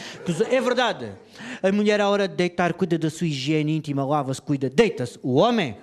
[0.51, 1.13] É verdade.
[1.63, 5.17] A mulher, à hora de deitar, cuida da sua higiene íntima, lava-se, cuida, deita-se.
[5.23, 5.77] O homem.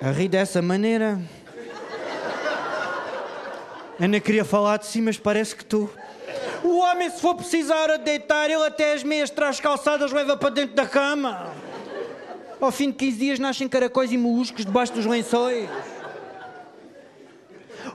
[0.00, 1.20] A rir dessa maneira.
[4.00, 5.88] Não queria falar de si, mas parece que tu.
[6.64, 7.36] O homem, se for
[7.74, 11.52] hora de deitar, ele até as meias traz calçadas, leva para dentro da cama.
[12.60, 15.68] Ao fim de 15 dias nascem caracóis e moluscos debaixo dos lençóis.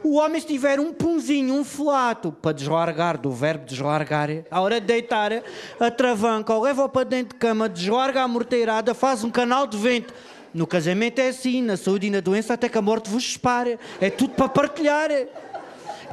[0.02, 4.80] O homem, se tiver um punzinho, um flato, para deslargar, do verbo deslargar, à hora
[4.80, 5.32] de deitar,
[5.80, 10.14] atravanca, leva-o para dentro de cama, deslarga a morteirada, faz um canal de vento.
[10.54, 13.80] No casamento é assim, na saúde e na doença, até que a morte vos separe.
[14.00, 15.10] É tudo para partilhar.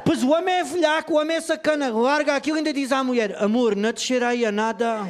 [0.05, 3.03] Pois o homem é velhaco, o homem é sacana, larga aquilo e ainda diz à
[3.03, 5.07] mulher: Amor, não te cheirei a nada.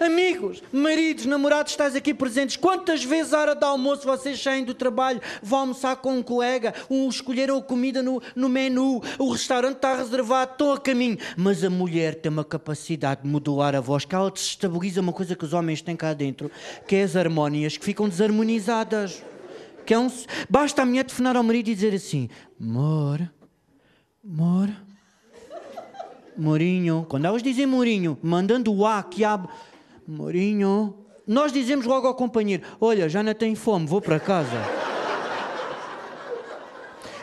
[0.00, 2.56] Amigos, maridos, namorados, estás aqui presentes.
[2.56, 6.72] Quantas vezes à hora do almoço vocês saem do trabalho, vão almoçar com um colega,
[6.88, 11.18] um, escolheram a comida no, no menu, o restaurante está reservado, estão a caminho.
[11.36, 15.34] Mas a mulher tem uma capacidade de modular a voz, que ela desestabiliza uma coisa
[15.34, 16.48] que os homens têm cá dentro,
[16.86, 19.20] que é as harmónias que ficam desarmonizadas.
[20.48, 22.28] Basta a mulher telefonar ao marido e dizer assim:
[22.60, 23.30] Amor,
[24.24, 24.70] amor,
[26.36, 27.04] Morinho.
[27.08, 29.50] Quando elas dizem Morinho, mandando o A que abre.
[30.06, 30.94] Mourinho.
[31.26, 34.56] Nós dizemos logo ao companheiro: Olha, já não tenho fome, vou para casa.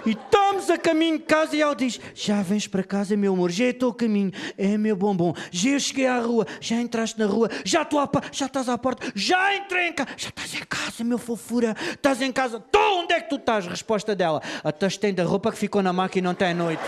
[0.05, 0.13] E
[0.55, 3.65] estamos a caminho de casa e ela diz: Já vens para casa, meu amor, já
[3.65, 4.31] estou a caminho.
[4.57, 8.45] É, meu bombom, já cheguei à rua, já entraste na rua, já estou a já
[8.45, 12.31] estás à porta, já entrei em casa, já estás em casa, meu fofura, estás em
[12.31, 12.59] casa.
[12.59, 13.67] Tô, onde é que tu estás?
[13.67, 16.83] Resposta dela: Até estende a roupa que ficou na máquina ontem à noite.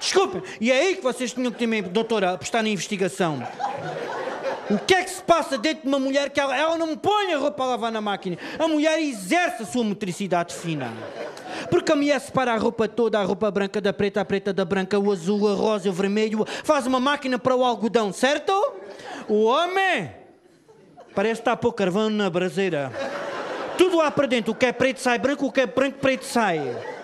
[0.00, 3.42] Desculpem, e é aí que vocês tinham que ter, doutora, apostar na investigação.
[4.68, 7.32] O que é que se passa dentro de uma mulher que ela, ela não põe
[7.32, 8.36] a roupa a lavar na máquina?
[8.58, 10.92] A mulher exerce a sua motricidade fina.
[11.70, 14.64] Porque a mulher separa a roupa toda, a roupa branca da preta, a preta da
[14.64, 18.52] branca, o azul, a rosa, o vermelho, faz uma máquina para o algodão, certo?
[19.28, 20.10] O homem
[21.14, 22.92] parece estar a pôr carvão na braseira.
[23.78, 26.24] Tudo lá para dentro, o que é preto sai branco, o que é branco preto
[26.24, 26.95] sai.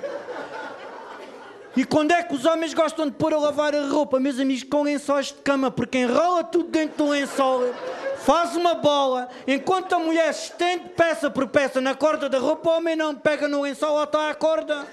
[1.76, 4.62] E quando é que os homens gostam de pôr a lavar a roupa, meus amigos,
[4.62, 7.72] com lençóis de cama, porque enrola tudo dentro do lençol,
[8.18, 12.76] faz uma bola, enquanto a mulher estende peça por peça na corda da roupa, o
[12.76, 14.86] homem não pega no lençol ou está à corda.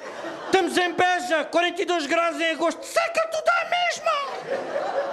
[0.45, 5.09] Estamos em Beja, 42 graus em agosto, seca tudo à mesma!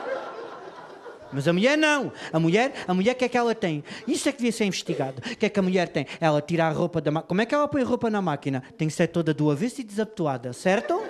[1.33, 2.13] Mas a mulher não.
[2.33, 3.85] A mulher, a mulher, o que é que ela tem?
[4.07, 5.21] Isso é que devia ser investigado.
[5.21, 6.07] O que é que a mulher tem?
[6.21, 7.29] Ela tira a roupa da máquina.
[7.29, 8.63] Como é que ela põe a roupa na máquina?
[8.79, 11.03] Tem que ser toda do avesso e desabotoada, certo?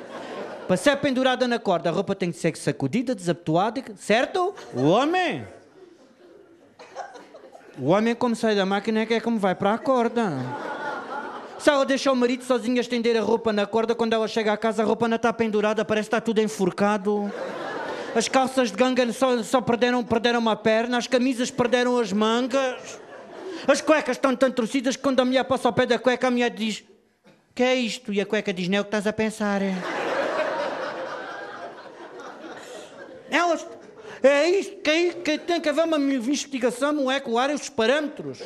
[0.66, 4.52] Para ser pendurada na corda, a roupa tem que ser sacudida, desabotoada, certo?
[4.74, 5.47] O homem.
[7.78, 10.32] O homem, como sai da máquina, é que é como vai para a corda.
[11.59, 14.52] Se ela deixa o marido sozinho a estender a roupa na corda, quando ela chega
[14.52, 17.30] à casa, a roupa não está pendurada, parece que está tudo enforcado.
[18.14, 22.98] As calças de ganga só, só perderam, perderam uma perna, as camisas perderam as mangas.
[23.68, 26.30] As cuecas estão tão torcidas que quando a mulher passa ao pé da cueca, a
[26.30, 26.82] mulher diz:
[27.55, 28.12] Que é isto?
[28.12, 29.62] E a cueca diz: Não é o que estás a pensar.
[29.62, 29.95] É.
[33.31, 33.66] Elas.
[34.23, 38.40] É isto que, que tem que haver uma investigação molecular, os parâmetros.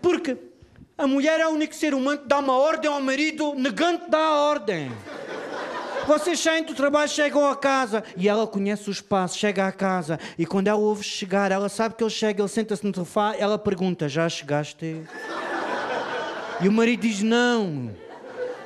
[0.00, 0.36] Porque
[0.96, 4.18] a mulher é o único ser humano que dá uma ordem ao marido, negante dá
[4.18, 4.92] a ordem.
[6.06, 10.20] Vocês saem do trabalho, chegam a casa e ela conhece o espaço, chega à casa
[10.38, 13.58] e quando ela ouve chegar, ela sabe que ele chega, ele senta-se no sofá, ela
[13.58, 15.02] pergunta: Já chegaste?
[16.60, 18.03] E o marido diz: Não.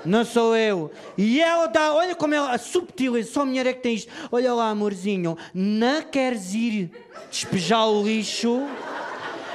[0.09, 0.91] Não sou eu.
[1.19, 4.11] E ela dá, olha como ela, a subtileza, só a mulher é que tem isto.
[4.33, 6.91] Olha lá, amorzinho, não queres ir
[7.31, 8.67] despejar o lixo?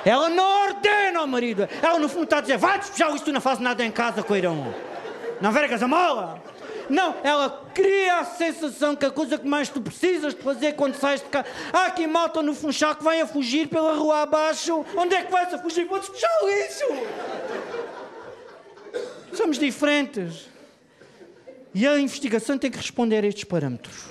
[0.06, 1.68] Ela não ordena ao marido.
[1.82, 3.90] Ela no fundo está a dizer, vai despejar o lixo, tu não fazes nada em
[3.90, 4.74] casa, coirão.
[5.42, 6.42] Não vergas a mola.
[6.88, 10.94] Não, ela cria a sensação que a coisa que mais tu precisas de fazer quando
[10.96, 11.48] sais de casa.
[11.72, 14.86] Há aqui malta no Funchal que vai a fugir pela rua abaixo.
[14.96, 15.86] Onde é que vais a fugir?
[15.86, 18.03] Vou despejar o lixo!
[19.34, 20.47] Somos diferentes.
[21.73, 24.05] E a investigação tem que responder a estes parâmetros.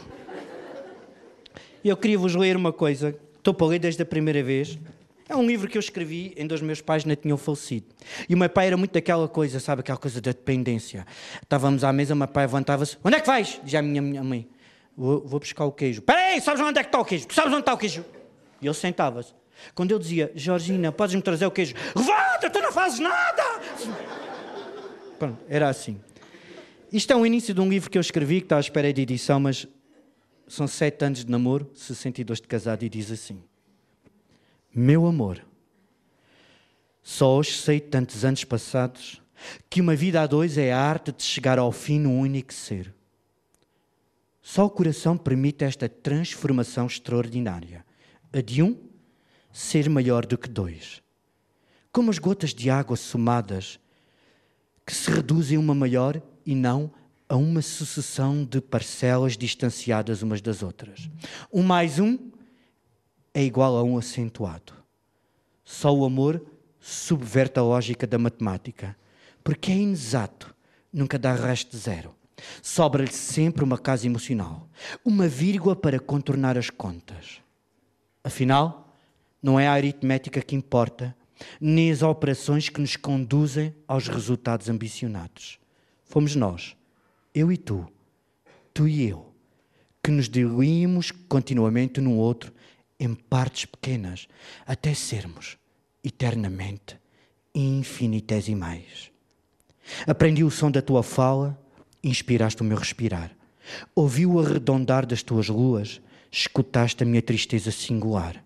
[1.85, 3.17] Eu queria vos ler uma coisa.
[3.37, 4.79] Estou para ler desde a primeira vez.
[5.29, 7.87] É um livro que eu escrevi em dois meus pais não tinham falecido.
[8.29, 11.07] E o meu pai era muito daquela coisa, sabe, aquela coisa da dependência.
[11.43, 12.99] Estávamos à mesa, o meu pai levantava-se.
[13.03, 13.61] Onde é que vais?
[13.65, 14.49] Dizia a minha, minha mãe.
[14.97, 16.01] Vou, vou buscar o queijo.
[16.01, 17.27] Espera aí, sabes onde é que está o queijo?
[17.27, 18.05] Tu sabes onde está o queijo?
[18.61, 19.33] E ele sentava-se.
[19.75, 21.75] Quando eu dizia, Georgina, podes-me trazer o queijo?
[21.95, 23.43] Levanta, tu não fazes nada!
[25.23, 26.01] Pronto, era assim.
[26.93, 29.03] Isto é o início de um livro que eu escrevi, que está à espera de
[29.03, 29.69] edição, mas
[30.49, 33.41] são sete anos de namoro, 62 de casado, e diz assim:
[34.75, 35.41] Meu amor,
[37.05, 39.23] só hoje sei, tantos anos passados,
[39.71, 42.93] que uma vida a dois é a arte de chegar ao fim num único ser.
[44.43, 47.87] Só o coração permite esta transformação extraordinária.
[48.33, 48.77] A de um
[49.53, 51.01] ser maior do que dois.
[51.93, 53.79] Como as gotas de água somadas
[54.87, 56.91] que se reduzem uma maior e não
[57.29, 61.09] a uma sucessão de parcelas distanciadas umas das outras.
[61.53, 62.19] Um mais um
[63.33, 64.75] é igual a um acentuado.
[65.65, 66.45] Só o amor
[66.79, 68.97] subverte a lógica da matemática,
[69.43, 70.55] porque é inexato,
[70.93, 72.15] nunca dá resto zero.
[72.61, 74.69] Sobra-lhe sempre uma casa emocional,
[75.05, 77.41] uma vírgula para contornar as contas.
[78.25, 78.95] Afinal,
[79.43, 81.17] não é a aritmética que importa,
[81.61, 85.59] nem as operações que nos conduzem aos resultados ambicionados.
[86.05, 86.77] Fomos nós,
[87.35, 87.87] eu e tu,
[88.75, 89.33] tu e eu,
[90.03, 92.53] que nos diluímos continuamente num outro
[92.99, 94.29] em partes pequenas,
[94.67, 95.57] até sermos
[96.05, 96.97] eternamente
[97.55, 99.11] infinitesimais.
[100.07, 101.59] Aprendi o som da tua fala,
[102.03, 103.35] inspiraste o meu respirar.
[103.95, 106.01] Ouvi o arredondar das tuas luas,
[106.31, 108.43] escutaste a minha tristeza singular.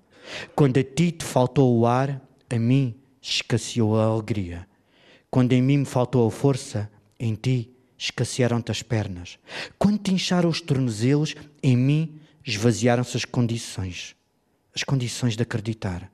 [0.55, 4.67] Quando a ti te faltou o ar, a mim escasseou a alegria.
[5.31, 9.39] Quando em mim me faltou a força, em ti escassearam-te as pernas.
[9.79, 14.15] Quando te incharam os tornozelos, em mim esvaziaram-se as condições.
[14.75, 16.11] As condições de acreditar.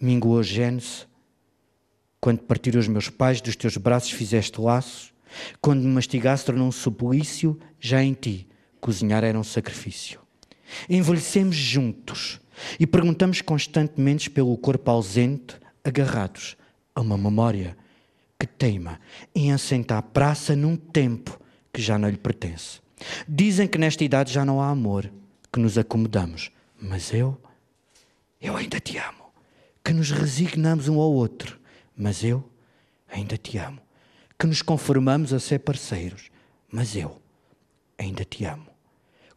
[0.00, 1.06] Minguou gênese.
[2.20, 5.12] Quando partiram os meus pais, dos teus braços fizeste laço.
[5.60, 7.58] Quando me mastigaste, tornou um suplício.
[7.78, 8.48] Já em ti,
[8.80, 10.20] cozinhar era um sacrifício.
[10.88, 12.40] Envelhecemos juntos
[12.78, 16.56] e perguntamos constantemente pelo corpo ausente, agarrados
[16.94, 17.76] a uma memória
[18.38, 19.00] que teima
[19.34, 21.40] em assentar praça num tempo
[21.72, 22.80] que já não lhe pertence.
[23.28, 25.10] Dizem que nesta idade já não há amor,
[25.52, 27.40] que nos acomodamos, mas eu,
[28.40, 29.18] eu ainda te amo.
[29.84, 31.58] Que nos resignamos um ao outro,
[31.96, 32.44] mas eu
[33.08, 33.80] ainda te amo.
[34.38, 36.30] Que nos conformamos a ser parceiros,
[36.70, 37.20] mas eu
[37.96, 38.66] ainda te amo.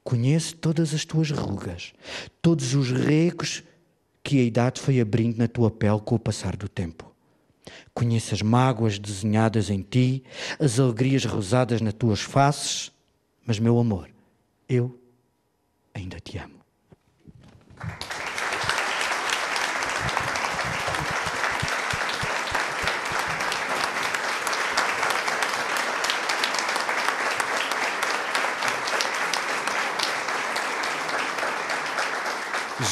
[0.04, 1.94] Conheço todas as tuas rugas,
[2.42, 3.64] todos os recos
[4.24, 7.12] que a idade foi abrindo na tua pele com o passar do tempo.
[7.94, 10.24] Conheço as mágoas desenhadas em ti,
[10.60, 12.92] as alegrias rosadas nas tuas faces,
[13.46, 14.10] mas, meu amor,
[14.68, 15.00] eu
[15.94, 16.62] ainda te amo.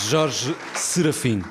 [0.09, 1.43] Jorge Serafim.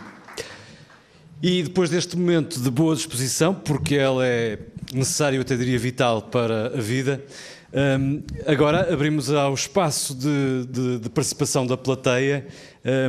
[1.43, 4.59] E depois deste momento de boa disposição, porque ela é
[4.93, 7.25] necessário, até diria vital para a vida,
[8.01, 12.47] um, agora abrimos ao espaço de, de, de participação da plateia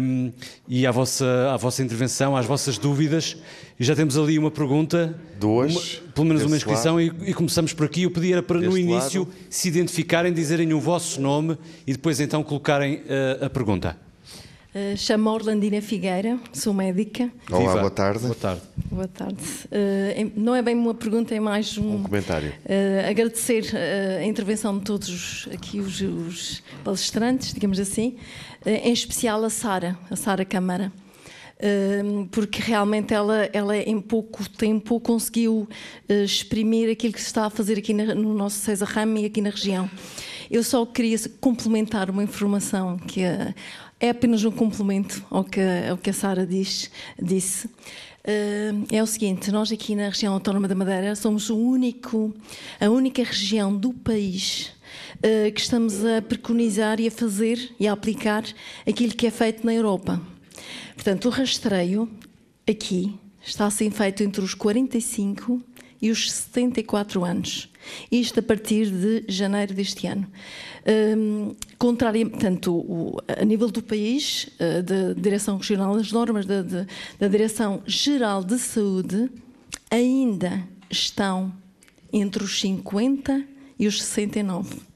[0.01, 0.34] um,
[0.68, 3.38] e à vossa, à vossa intervenção, às vossas dúvidas.
[3.80, 7.72] E já temos ali uma pergunta, duas, uma, pelo menos uma inscrição, e, e, começamos
[7.72, 8.03] por aqui.
[8.03, 9.34] Eu pedi era para no início lado.
[9.49, 11.57] se identificarem, dizerem o vosso nome
[11.88, 14.09] e depois então colocarem uh, a pergunta.
[14.69, 17.31] Uh, Chamo-me Orlandina Figueira, sou médica.
[17.49, 17.79] Olá, Viva.
[17.79, 18.19] boa tarde.
[18.19, 18.61] Boa tarde.
[18.91, 19.43] Boa tarde.
[19.65, 22.53] Uh, não é bem uma pergunta, é mais um, um comentário.
[22.65, 23.65] Uh, agradecer
[24.19, 28.17] a intervenção de todos os, aqui os, os palestrantes, digamos assim,
[28.63, 30.91] em especial a Sara, a Sara Câmara.
[32.31, 35.67] Porque realmente ela, ela, em pouco tempo, conseguiu
[36.07, 39.49] exprimir aquilo que se está a fazer aqui no nosso César Rame e aqui na
[39.49, 39.89] região.
[40.49, 43.21] Eu só queria complementar uma informação que
[43.99, 45.59] é apenas um complemento ao que,
[45.89, 46.89] ao que a Sara disse.
[47.67, 52.34] Uh, é o seguinte, nós aqui na região autónoma da Madeira somos o único,
[52.80, 54.71] a única região do país
[55.17, 58.43] uh, que estamos a preconizar e a fazer e a aplicar
[58.88, 60.21] aquilo que é feito na Europa.
[60.95, 62.09] Portanto, o rastreio
[62.69, 65.61] aqui está a ser feito entre os 45
[66.01, 67.69] e os 74 anos.
[68.11, 70.27] Isto a partir de janeiro deste ano.
[71.17, 76.61] Um, contrário, portanto, o, a nível do país, uh, da Direção Regional, as normas da,
[76.61, 76.87] de,
[77.19, 79.29] da Direção-Geral de Saúde
[79.91, 81.53] ainda estão
[82.11, 83.43] entre os 50
[83.77, 84.89] e os 69.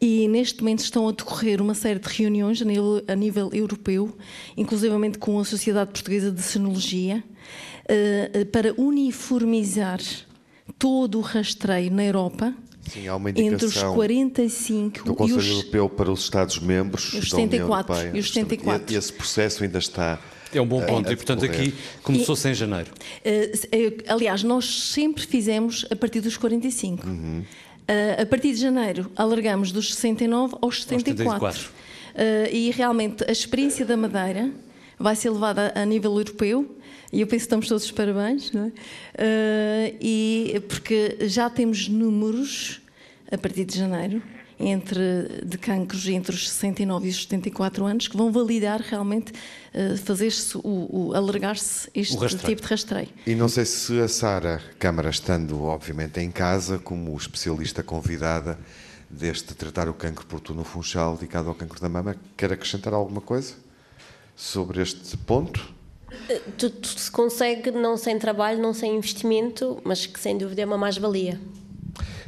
[0.00, 4.16] E neste momento estão a decorrer uma série de reuniões a nível, a nível europeu,
[4.56, 7.24] inclusivamente com a Sociedade Portuguesa de Sinologia,
[7.84, 10.00] uh, para uniformizar
[10.78, 12.54] todo o rastreio na Europa.
[12.90, 17.30] Sim, há uma entre os 45 do Conselho e os, Europeu para os Estados-membros os
[17.30, 18.16] da União 74, Europeia.
[18.16, 18.92] e os 74.
[18.92, 20.20] E esse processo ainda está
[20.52, 22.90] É um bom ponto a e, portanto, aqui começou-se em janeiro.
[23.24, 27.06] Uh, aliás, nós sempre fizemos a partir dos 45.
[27.06, 27.40] Uhum.
[27.40, 31.40] Uh, a partir de janeiro, alargamos dos 69 aos 74.
[31.40, 31.70] 74.
[32.14, 34.50] Uh, e realmente a experiência da Madeira
[34.98, 36.76] vai ser levada a nível europeu.
[37.14, 38.66] E eu penso que estamos todos parabéns, não é?
[38.66, 42.80] Uh, e porque já temos números
[43.30, 44.20] a partir de janeiro
[44.58, 49.96] entre de cancros entre os 69 e os 74 anos que vão validar realmente uh,
[49.98, 53.08] fazer-se o, o alargar-se este O tipo de rastreio.
[53.24, 58.58] E não sei se a Sara Câmara, estando obviamente em casa, como especialista convidada
[59.08, 63.20] deste Tratar o Cancro por no Funchal, dedicado ao cancro da mama, quer acrescentar alguma
[63.20, 63.54] coisa
[64.34, 65.83] sobre este ponto?
[66.58, 70.78] Tudo se consegue não sem trabalho, não sem investimento, mas que sem dúvida é uma
[70.78, 71.40] mais-valia.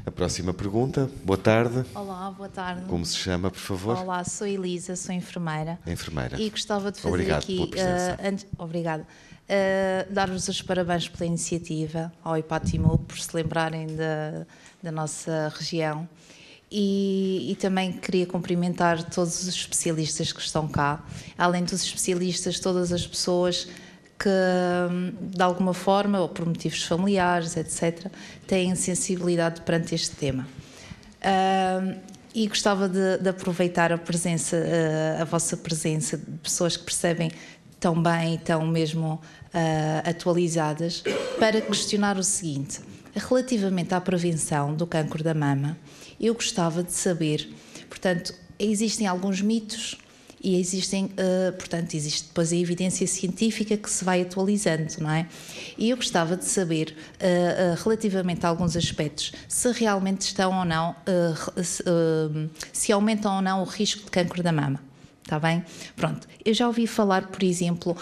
[0.05, 1.11] A próxima pergunta.
[1.25, 1.85] Boa tarde.
[1.95, 2.83] Olá, boa tarde.
[2.87, 3.97] Como se chama, por favor?
[3.97, 5.79] Olá, sou Elisa, sou enfermeira.
[5.87, 6.41] Enfermeira.
[6.41, 7.57] E gostava de fazer Obrigado aqui.
[7.57, 8.17] pela presença.
[8.23, 9.07] eh, antes- obrigada.
[9.49, 14.47] Eh, Dar-vos os parabéns pela iniciativa ao Ipatimu por se lembrarem da,
[14.83, 16.09] da nossa região.
[16.71, 21.05] E, e também queria cumprimentar todos os especialistas que estão cá,
[21.39, 23.69] além dos especialistas, todas as pessoas
[24.19, 28.11] que, hum, de alguma forma, ou por motivos familiares, etc.,
[28.47, 30.47] têm sensibilidade perante este tema.
[31.23, 32.01] Ahm,
[32.35, 37.31] e gostava de, de aproveitar a presença, eh, a vossa presença, de pessoas que percebem
[37.81, 39.19] tão bem e tão mesmo
[39.55, 41.03] ah, atualizadas,
[41.39, 42.81] para questionar o seguinte:
[43.15, 45.79] relativamente à prevenção do cancro da mama,
[46.21, 47.49] eu gostava de saber,
[47.89, 49.99] portanto, existem alguns mitos
[50.43, 55.27] e existem, eh, portanto, existe depois a evidência científica que se vai atualizando, não é?
[55.77, 57.27] E eu gostava de saber, eh,
[57.59, 60.95] eh, relativamente a alguns aspectos, se realmente estão ou não,
[61.65, 61.83] se,
[62.73, 64.81] se aumentam ou não o risco de cancro da mama.
[65.25, 65.65] Está bem?
[65.97, 66.29] Pronto.
[66.45, 67.97] Eu já ouvi falar, por exemplo,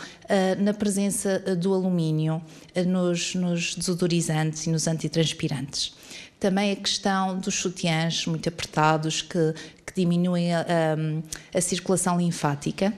[0.59, 2.43] na presença do alumínio
[2.87, 5.95] nos, nos desodorizantes e nos antitranspirantes.
[6.45, 9.55] Também a questão dos sutiãs muito apertados que,
[9.87, 12.93] que diminuem a, a- a circulação linfática,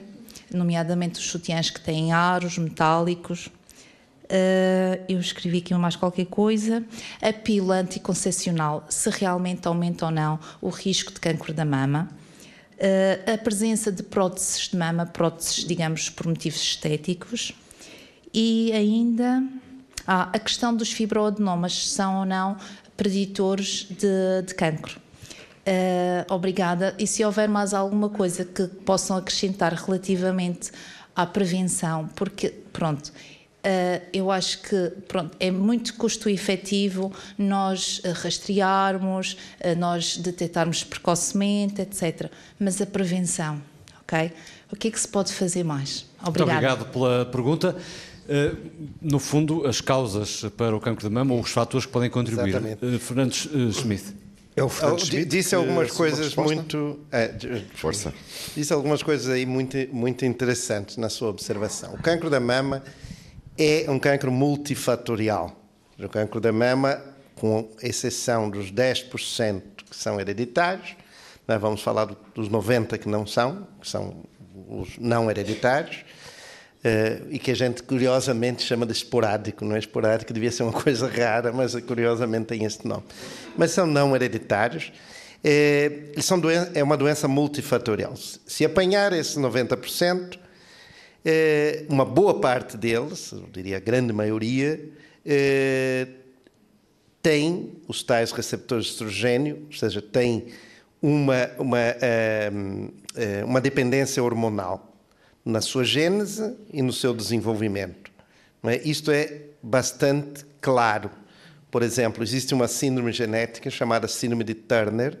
[0.53, 3.45] nomeadamente os sutiãs que têm aros metálicos.
[3.45, 6.83] Uh, eu escrevi aqui mais qualquer coisa.
[7.21, 12.09] A pílula anticoncepcional, se realmente aumenta ou não o risco de cancro da mama.
[12.73, 17.53] Uh, a presença de próteses de mama, próteses, digamos, por motivos estéticos.
[18.33, 19.41] E ainda
[20.05, 22.57] ah, a questão dos fibroadenomas, são ou não
[22.97, 24.99] preditores de, de cancro.
[25.67, 26.95] Uh, obrigada.
[26.97, 30.71] E se houver mais alguma coisa que possam acrescentar relativamente
[31.15, 39.37] à prevenção, porque, pronto, uh, eu acho que pronto, é muito custo-efetivo nós uh, rastrearmos,
[39.59, 42.31] uh, nós detectarmos precocemente, etc.
[42.57, 43.61] Mas a prevenção,
[44.01, 44.31] ok?
[44.71, 46.05] O que é que se pode fazer mais?
[46.21, 46.73] Muito Obrigada.
[46.73, 47.75] obrigado pela pergunta.
[48.29, 48.51] Eh,
[49.01, 52.49] no fundo, as causas para o cancro da mama ou os fatores que podem contribuir.
[52.49, 52.85] Exatamente.
[52.85, 54.03] Eh, Fernandes eh, Schmidt.
[54.55, 56.99] É o Oh, di- disse algumas coisas muito.
[57.11, 57.31] é,
[57.75, 58.11] Força.
[58.55, 61.93] Disse algumas coisas aí muito, muito interessantes na sua observação.
[61.93, 62.83] O cancro da mama
[63.57, 65.55] é um cancro multifatorial.
[65.99, 66.99] O cancro da mama,
[67.35, 70.95] com exceção dos 10% que são hereditários,
[71.47, 74.23] nós vamos falar do- dos 90% que não são, que são
[74.69, 75.97] os não hereditários,
[76.87, 79.65] eh, e que a gente curiosamente chama de esporádico.
[79.65, 83.03] Não é esporádico, devia ser uma coisa rara, mas curiosamente tem este nome.
[83.57, 84.93] Mas são não hereditários.
[85.43, 86.39] e são
[86.73, 88.13] é uma doença multifatorial.
[88.15, 90.39] Se apanhar esses 90%,
[91.25, 94.79] eh, uma boa parte deles, eu diria a grande maioria,
[95.25, 96.07] eh,
[97.21, 100.47] tem os tais receptores de estrogênio, ou seja, tem
[101.01, 101.79] uma, uma,
[103.45, 104.96] uma dependência hormonal
[105.47, 108.11] na sua gênese e no seu desenvolvimento.
[108.65, 108.81] É?
[108.83, 111.09] Isto é bastante claro.
[111.71, 115.17] Por exemplo, existe uma síndrome genética chamada síndrome de Turner,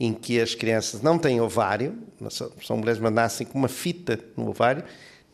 [0.00, 1.94] em que as crianças não têm ovário,
[2.30, 4.82] são mulheres que nascem com uma fita no ovário,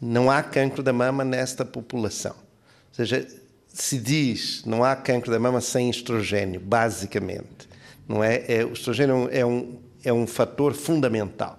[0.00, 2.34] não há cancro da mama nesta população.
[2.34, 3.24] Ou seja,
[3.68, 7.68] se diz não há cancro da mama sem estrogênio, basicamente.
[8.08, 8.44] Não é?
[8.48, 11.58] é o estrogênio é um, é um fator fundamental.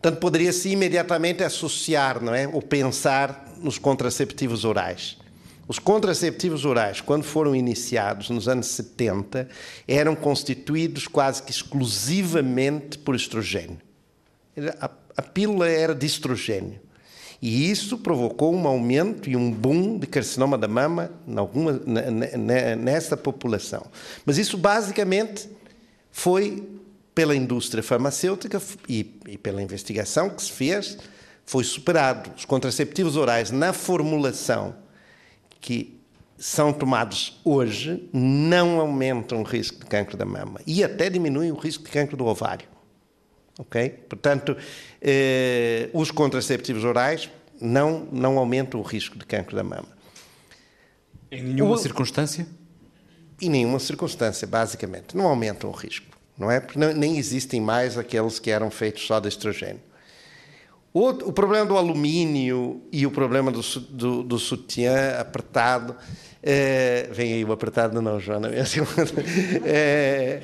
[0.00, 2.48] Portanto, poderia-se imediatamente associar, não é?
[2.48, 5.18] Ou pensar nos contraceptivos orais.
[5.68, 9.46] Os contraceptivos orais, quando foram iniciados nos anos 70,
[9.86, 13.78] eram constituídos quase que exclusivamente por estrogênio.
[14.80, 16.80] A, a pílula era de estrogênio.
[17.42, 21.10] E isso provocou um aumento e um boom de carcinoma da mama
[22.78, 23.86] nessa população.
[24.26, 25.48] Mas isso basicamente
[26.10, 26.79] foi
[27.14, 30.98] pela indústria farmacêutica e, e pela investigação que se fez,
[31.44, 32.30] foi superado.
[32.36, 34.74] Os contraceptivos orais na formulação
[35.60, 36.00] que
[36.38, 41.56] são tomados hoje não aumentam o risco de cancro da mama e até diminuem o
[41.56, 42.66] risco de cancro do ovário.
[43.58, 43.90] Ok?
[44.08, 44.56] Portanto,
[45.02, 47.28] eh, os contraceptivos orais
[47.60, 49.88] não, não aumentam o risco de cancro da mama.
[51.30, 52.46] Em nenhuma o, circunstância?
[53.40, 55.14] Em nenhuma circunstância, basicamente.
[55.14, 56.06] Não aumentam o risco,
[56.38, 56.60] não é?
[56.60, 59.80] Porque não, nem existem mais aqueles que eram feitos só de estrogênio.
[60.92, 65.94] O, o problema do alumínio e o problema do, do, do sutiã apertado.
[66.42, 68.50] É, vem aí o apertado, não, Joana.
[69.64, 70.40] É,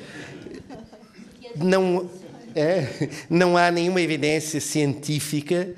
[1.57, 2.09] não,
[2.55, 5.75] é, não há nenhuma evidência científica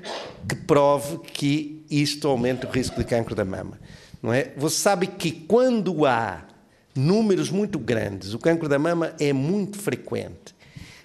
[0.47, 3.79] que prove que isto aumenta o risco de cancro da mama.
[4.21, 4.51] Não é?
[4.57, 6.43] Você sabe que quando há
[6.99, 10.57] números muito grandes, o cancro da mama é muito frequente.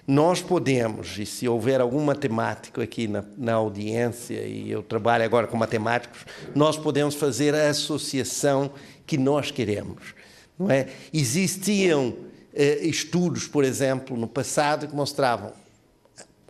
[0.07, 5.47] Nós podemos, e se houver algum matemático aqui na, na audiência, e eu trabalho agora
[5.47, 8.71] com matemáticos, nós podemos fazer a associação
[9.07, 10.13] que nós queremos.
[10.59, 10.87] Não é?
[11.11, 12.15] Existiam
[12.53, 15.51] eh, estudos, por exemplo, no passado que mostravam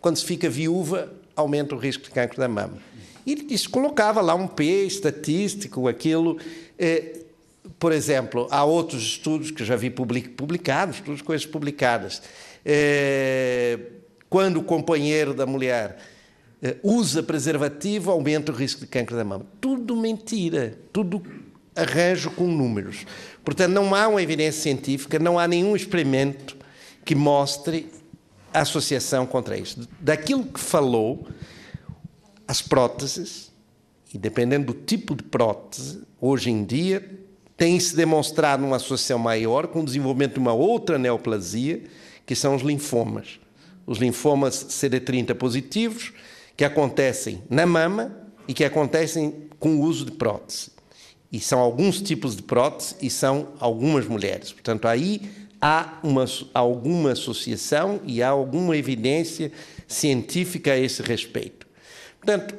[0.06, 2.78] quando se fica viúva, aumenta o risco de cancro da mama.
[3.26, 6.38] E isso colocava lá um P estatístico, aquilo.
[6.78, 7.22] Eh,
[7.78, 12.22] por exemplo, há outros estudos que já vi publicados, todas coisas publicadas.
[12.64, 13.78] Eh,
[14.30, 15.98] quando o companheiro da mulher
[16.62, 19.46] eh, usa preservativo, aumenta o risco de cancro da mama.
[19.60, 21.22] Tudo mentira, tudo
[21.74, 23.04] arranjo com números.
[23.44, 26.56] Portanto, não há uma evidência científica, não há nenhum experimento
[27.04, 27.92] que mostre
[28.54, 29.86] a associação contra isto.
[30.00, 31.28] Daquilo que falou,
[32.48, 33.52] as próteses,
[34.12, 37.25] e dependendo do tipo de prótese, hoje em dia
[37.56, 41.82] tem-se demonstrado uma associação maior com o desenvolvimento de uma outra neoplasia,
[42.26, 43.40] que são os linfomas.
[43.86, 46.12] Os linfomas CD30 positivos,
[46.56, 48.14] que acontecem na mama
[48.46, 50.70] e que acontecem com o uso de prótese.
[51.32, 54.52] E são alguns tipos de prótese e são algumas mulheres.
[54.52, 55.22] Portanto, aí
[55.60, 59.50] há uma, alguma associação e há alguma evidência
[59.88, 61.66] científica a esse respeito.
[62.20, 62.54] Portanto,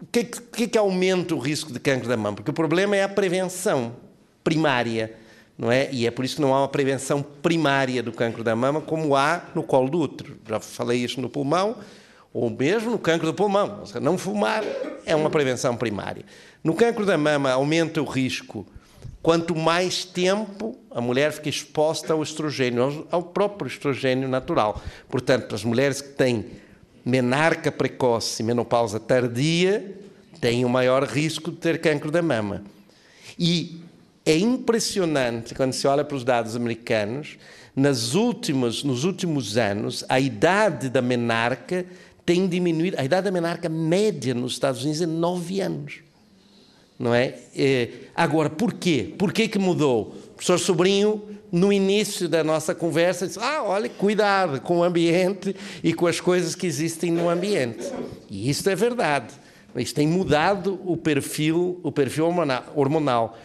[0.00, 2.36] o que, que, que aumenta o risco de câncer da mama?
[2.36, 3.94] Porque o problema é a prevenção
[4.42, 5.14] primária,
[5.56, 5.88] não é?
[5.92, 9.14] E é por isso que não há uma prevenção primária do câncer da mama como
[9.14, 10.36] há no colo do útero.
[10.48, 11.76] Já falei isso no pulmão,
[12.32, 13.84] ou mesmo no câncer do pulmão.
[14.00, 14.64] Não fumar
[15.04, 16.24] é uma prevenção primária.
[16.64, 18.66] No câncer da mama aumenta o risco
[19.22, 24.82] quanto mais tempo a mulher fica exposta ao estrogênio, ao próprio estrogênio natural.
[25.08, 26.46] Portanto, as mulheres que têm
[27.04, 29.96] menarca precoce e menopausa tardia
[30.40, 32.64] têm o maior risco de ter cancro da mama.
[33.38, 33.80] E
[34.24, 37.38] é impressionante quando se olha para os dados americanos,
[37.74, 41.86] nas últimas, nos últimos anos, a idade da menarca
[42.24, 42.98] tem diminuído.
[42.98, 46.12] A idade da menarca média nos Estados Unidos é 9 anos
[47.02, 47.34] não é?
[47.56, 47.88] é?
[48.14, 49.12] Agora, por quê?
[49.18, 50.02] Por que, que mudou?
[50.02, 51.20] O professor Sobrinho,
[51.50, 56.20] no início da nossa conversa, disse: Ah, olha, cuidado com o ambiente e com as
[56.20, 57.92] coisas que existem no ambiente.
[58.30, 59.34] E isso é verdade.
[59.74, 62.26] Isso tem mudado o perfil, o perfil
[62.76, 63.36] hormonal.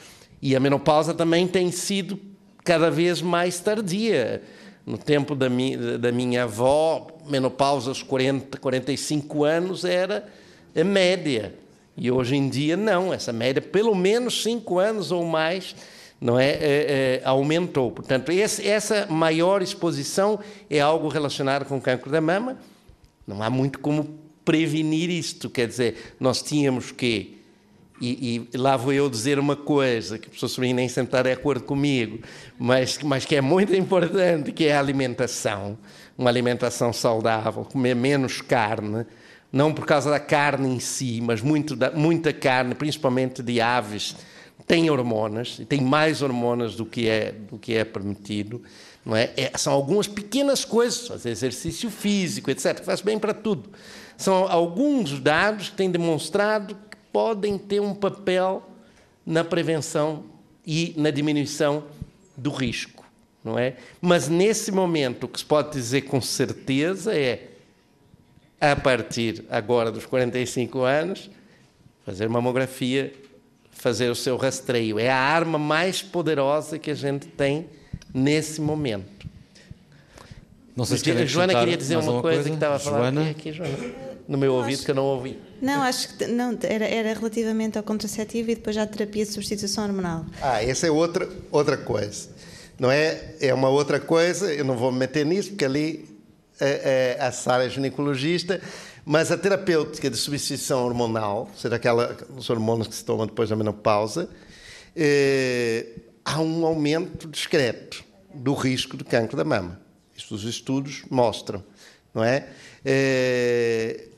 [0.42, 2.20] E a menopausa também tem sido
[2.64, 4.42] cada vez mais tardia.
[4.86, 10.28] No tempo da minha, da minha avó, menopausa aos 40, 45 anos era
[10.76, 11.54] a média.
[11.96, 15.76] E hoje em dia, não, essa média, pelo menos cinco anos ou mais,
[16.22, 17.92] não é, é, é aumentou.
[17.92, 20.40] Portanto, esse, essa maior exposição
[20.70, 22.58] é algo relacionado com o cancro da mama.
[23.26, 25.50] Não há muito como prevenir isto.
[25.50, 27.37] Quer dizer, nós tínhamos que.
[28.00, 31.24] E, e lá vou eu dizer uma coisa que o professor Sobrinho nem sempre está
[31.24, 32.20] de acordo comigo,
[32.58, 35.78] mas, mas que é muito importante, que é a alimentação.
[36.18, 39.06] Uma alimentação saudável, comer menos carne,
[39.52, 44.16] não por causa da carne em si, mas muito da, muita carne, principalmente de aves,
[44.66, 48.62] tem hormonas, tem mais hormonas do que é, do que é permitido.
[49.06, 49.32] Não é?
[49.38, 53.70] é são algumas pequenas coisas, fazer exercício físico, etc., que faz bem para tudo.
[54.18, 56.76] São alguns dados que têm demonstrado
[57.18, 58.62] podem ter um papel
[59.26, 60.26] na prevenção
[60.64, 61.86] e na diminuição
[62.38, 63.04] do risco,
[63.44, 63.74] não é?
[64.00, 67.48] Mas nesse momento o que se pode dizer com certeza é
[68.62, 71.28] a partir agora dos 45 anos
[72.06, 73.12] fazer mamografia,
[73.72, 75.00] fazer o seu rastreio.
[75.00, 77.66] É a arma mais poderosa que a gente tem
[78.14, 79.26] nesse momento.
[80.76, 83.32] Não sei se a Joana queria dizer uma coisa, coisa, que estava a falar Joana?
[83.32, 83.76] aqui, Joana,
[84.28, 85.47] no meu ouvido que eu não ouvi.
[85.62, 89.86] Não, acho que não, era, era relativamente ao contraceptivo e depois a terapia de substituição
[89.86, 90.26] hormonal.
[90.42, 92.30] Ah, essa é outra, outra coisa.
[92.80, 93.36] Não é?
[93.40, 96.08] É uma outra coisa, eu não vou me meter nisso, porque ali
[96.60, 98.62] é, é, a Sara é ginecologista,
[99.04, 103.50] mas a terapêutica de substituição hormonal, ou seja, aquela, os hormônios que se tomam depois
[103.50, 104.30] da menopausa,
[104.96, 105.86] eh,
[106.26, 108.04] há um aumento discreto
[108.34, 109.80] do risco de cancro da mama.
[110.16, 111.64] Isso os estudos mostram,
[112.14, 112.48] não é?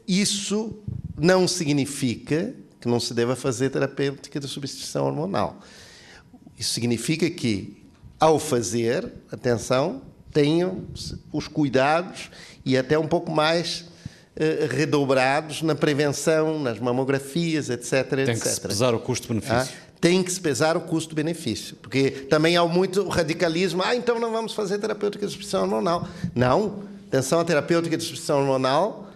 [0.07, 0.81] Isso
[1.19, 5.59] não significa que não se deva fazer terapêutica de substituição hormonal.
[6.57, 7.85] Isso significa que,
[8.19, 10.01] ao fazer, atenção,
[10.31, 10.83] tenham
[11.31, 12.29] os cuidados
[12.65, 13.85] e até um pouco mais
[14.35, 18.09] eh, redobrados na prevenção, nas mamografias, etc.
[18.09, 18.41] Tem etc.
[18.41, 19.55] que se pesar o custo-benefício.
[19.55, 19.67] Ah,
[19.99, 23.83] tem que se pesar o custo-benefício, porque também há muito radicalismo.
[23.83, 26.07] Ah, então não vamos fazer terapêutica de substituição hormonal.
[26.33, 26.83] Não.
[27.07, 29.08] Atenção, a terapêutica de substituição hormonal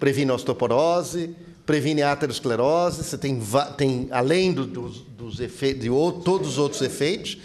[0.00, 3.40] previne osteoporose, previne aterosclerose, você tem,
[3.76, 7.38] tem além do- dos, dos efeitos, de ou- todos os outros efeitos,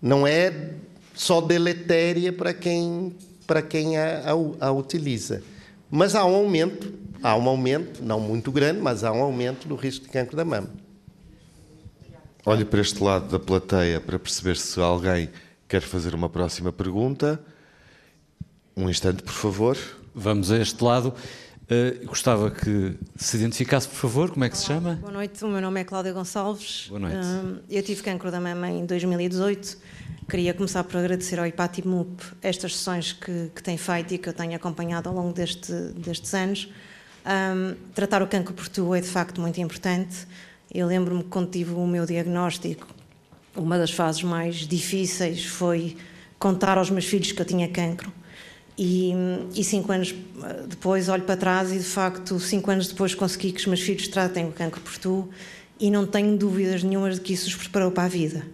[0.00, 0.70] não é
[1.14, 3.16] só deletéria para quem,
[3.46, 4.20] para quem a,
[4.60, 5.42] a- a utiliza.
[5.90, 6.92] Mas há um aumento,
[7.22, 10.44] há um aumento, não muito grande, mas há um aumento do risco de cancro da
[10.44, 10.70] mama.
[12.44, 15.28] Olhe para este lado da plateia para perceber se alguém
[15.68, 17.40] quer fazer uma próxima pergunta.
[18.76, 19.76] Um instante, por favor.
[20.14, 21.14] Vamos a este lado.
[21.72, 24.98] Uh, gostava que se identificasse, por favor, como é que se chama?
[25.00, 26.88] Boa noite, o meu nome é Cláudia Gonçalves.
[26.88, 27.16] Boa noite.
[27.16, 29.78] Hum, eu tive cancro da mama em 2018.
[30.28, 34.34] Queria começar por agradecer ao IPATIMUP estas sessões que, que tem feito e que eu
[34.34, 36.68] tenho acompanhado ao longo deste, destes anos.
[37.24, 40.26] Hum, tratar o cancro por tu é de facto muito importante.
[40.70, 42.86] Eu lembro-me que quando tive o meu diagnóstico,
[43.56, 45.96] uma das fases mais difíceis foi
[46.38, 48.12] contar aos meus filhos que eu tinha cancro.
[48.76, 49.12] E,
[49.54, 53.52] e cinco anos eh, depois olho para trás e de facto cinco anos depois consegui
[53.52, 55.28] que os meus filhos tratem o cancro por tu
[55.78, 58.46] e não tenho dúvidas nenhumas de que isso os preparou para a vida.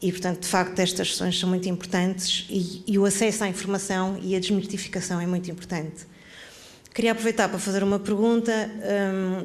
[0.00, 4.18] E portanto, de facto, estas sessões são muito importantes e, e o acesso à informação
[4.22, 6.06] e a desmistificação é muito importante.
[6.94, 8.52] Queria aproveitar para fazer uma pergunta.
[8.52, 9.44] hum,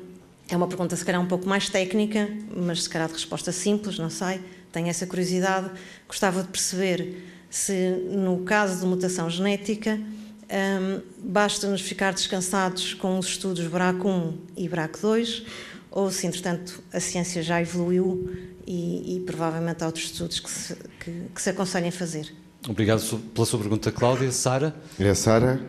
[0.50, 3.98] é uma pergunta, se calhar, um pouco mais técnica, mas se calhar de resposta simples,
[3.98, 4.40] não sei.
[4.72, 5.72] Tenho essa curiosidade.
[6.08, 13.27] Gostava de perceber se, no caso de mutação genética, hum, basta-nos ficar descansados com os
[13.27, 15.45] estudos BRAC1 e BRAC2,
[15.91, 18.27] ou se, entretanto, a ciência já evoluiu
[18.65, 22.34] e, e provavelmente há outros estudos que se, que, que se aconselhem fazer.
[22.67, 24.31] Obrigado pela sua pergunta, Cláudia.
[24.31, 24.75] Sara?
[24.99, 25.61] É a Sara?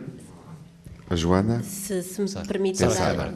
[1.07, 1.61] A Joana?
[1.61, 2.47] Se, se me Sara.
[2.47, 3.31] permite Sim, dar,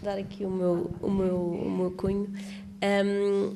[0.00, 2.32] dar aqui o meu, o meu, o meu cunho,
[3.04, 3.54] hum,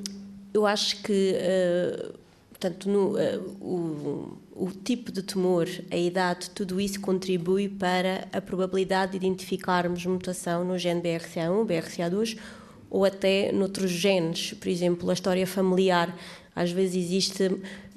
[0.52, 2.21] eu acho que, uh,
[2.62, 8.40] portanto, no, uh, o, o tipo de tumor, a idade, tudo isso contribui para a
[8.40, 12.38] probabilidade de identificarmos mutação no gene BRCA1, BRCA2
[12.88, 16.16] ou até noutros genes, por exemplo, a história familiar.
[16.54, 17.50] Às vezes existe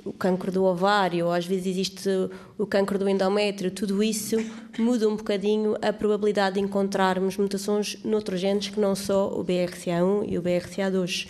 [0.03, 2.09] o cancro do ovário, às vezes existe
[2.57, 4.37] o cancro do endométrio, tudo isso
[4.79, 10.25] muda um bocadinho a probabilidade de encontrarmos mutações noutros genes que não só o BRCA1
[10.27, 11.27] e o BRCA2.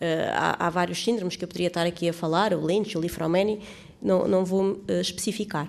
[0.00, 3.00] Eh, há, há vários síndromes que eu poderia estar aqui a falar, o Lynch, o
[3.00, 3.60] Lifromeni,
[4.00, 5.68] não, não vou eh, especificar.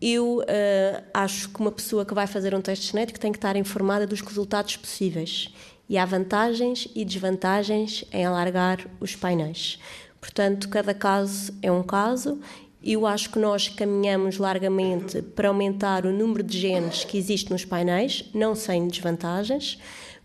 [0.00, 3.56] Eu eh, acho que uma pessoa que vai fazer um teste genético tem que estar
[3.56, 5.54] informada dos resultados possíveis.
[5.88, 9.78] E há vantagens e desvantagens em alargar os painéis.
[10.20, 12.40] Portanto, cada caso é um caso.
[12.82, 17.64] Eu acho que nós caminhamos largamente para aumentar o número de genes que existe nos
[17.64, 19.78] painéis, não sem desvantagens,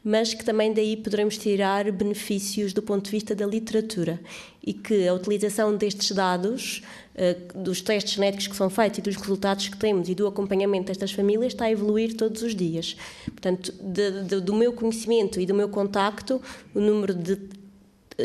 [0.10, 4.18] mas que também daí poderemos tirar benefícios do ponto de vista da literatura
[4.66, 6.82] e que a utilização destes dados,
[7.14, 10.88] eh, dos testes genéticos que são feitos e dos resultados que temos e do acompanhamento
[10.88, 12.96] destas famílias está a evoluir todos os dias.
[13.26, 16.42] Portanto, de- de- do meu conhecimento e do meu contacto,
[16.74, 17.38] o número de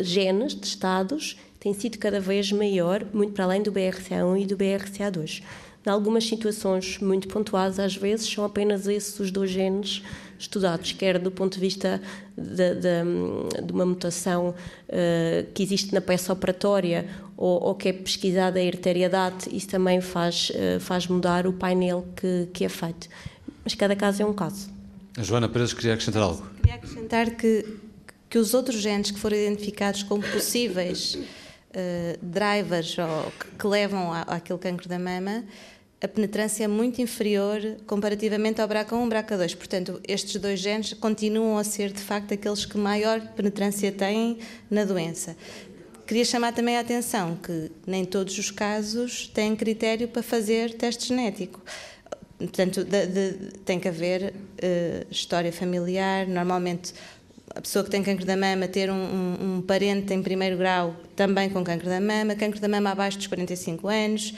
[0.01, 5.41] genes testados tem sido cada vez maior, muito para além do BRCA1 e do BRCA2.
[5.85, 10.01] Em algumas situações muito pontuais, às vezes, são apenas esses os dois genes
[10.43, 12.01] estudados, quer do ponto de vista
[12.37, 14.53] de, de- de uma mutação
[14.89, 19.99] eh, que existe na peça operatória ou, ou que é pesquisada a hereditariedade, isso também
[20.01, 23.07] faz, eh, faz mudar o painel que, que é feito.
[23.63, 24.69] Mas cada caso é um caso.
[25.17, 26.45] A Joana Pérez queria acrescentar algo.
[26.61, 27.65] Queria acrescentar que,
[28.29, 31.17] que os outros genes que foram identificados como possíveis
[32.21, 35.43] drivers ou que, que levam à, àquele cancro da mama,
[36.03, 39.55] a penetrância é muito inferior comparativamente ao BRCA1 e BRCA2.
[39.55, 44.37] Portanto, estes dois genes continuam a ser, de facto, aqueles que maior penetrância têm
[44.69, 45.33] na doença.
[46.05, 51.07] Queria chamar também a atenção que nem todos os casos têm critério para fazer teste
[51.07, 51.61] genético.
[52.37, 56.27] Portanto, de, de, tem que haver uh, história familiar.
[56.27, 56.93] Normalmente,
[57.55, 60.95] a pessoa que tem cancro da mama ter um, um, um, parente em primeiro grau
[61.15, 64.33] também com cancro da mama, cancro da mama abaixo dos 45 anos,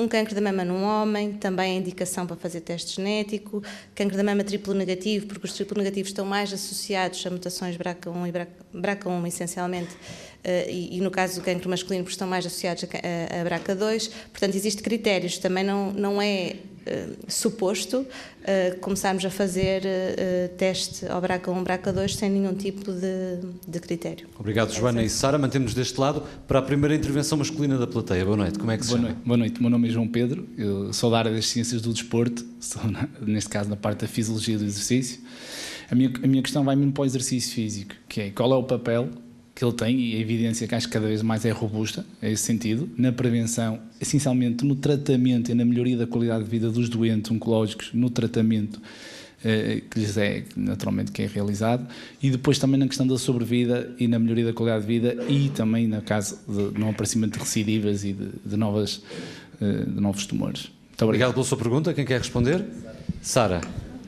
[0.00, 3.62] um cancro da mama num homem, também é indicação para fazer teste genético,
[3.94, 8.28] cancro da mama triplo negativo, porque os triplo negativos estão mais associados a mutações BRCA1
[8.28, 9.94] e BRCA1 essencialmente,
[10.44, 14.10] e, e, no caso do cancro masculino, porque estão mais associados a, a, a BRCA2.
[14.30, 16.56] Portanto, existem critérios, também não, não é
[16.86, 19.82] uh, suposto uh, começarmos a fazer
[20.56, 24.28] teste ao BRCA1, BRCA2 sem nenhum tipo de, de critério.
[24.38, 25.38] Obrigado, Joana e Sara.
[25.38, 28.24] Mantemos deste lado para a primeira intervenção masculina da plateia.
[28.24, 29.12] Boa noite, como é que se Boa chama?
[29.12, 29.26] Noite.
[29.26, 32.44] Boa noite, meu nome é João Pedro, eu sou da área das ciências do desporto,
[32.60, 35.20] sou na, neste caso na parte da fisiologia do exercício.
[35.90, 38.56] A minha, a minha questão vai mesmo para o exercício físico, que é qual é
[38.56, 39.10] o papel
[39.60, 42.32] que ele tem e a evidência que acho que cada vez mais é robusta, é
[42.32, 46.88] esse sentido, na prevenção, essencialmente no tratamento e na melhoria da qualidade de vida dos
[46.88, 48.80] doentes oncológicos, no tratamento
[49.44, 51.86] eh, que lhes é naturalmente que é realizado
[52.22, 55.50] e depois também na questão da sobrevida e na melhoria da qualidade de vida e
[55.50, 59.02] também no caso de não aparecimento de recidivas e de, de novas
[59.60, 60.70] eh, de novos tumores.
[60.88, 61.92] Muito obrigado pela sua pergunta.
[61.92, 62.64] Quem quer responder?
[63.20, 63.60] Sara.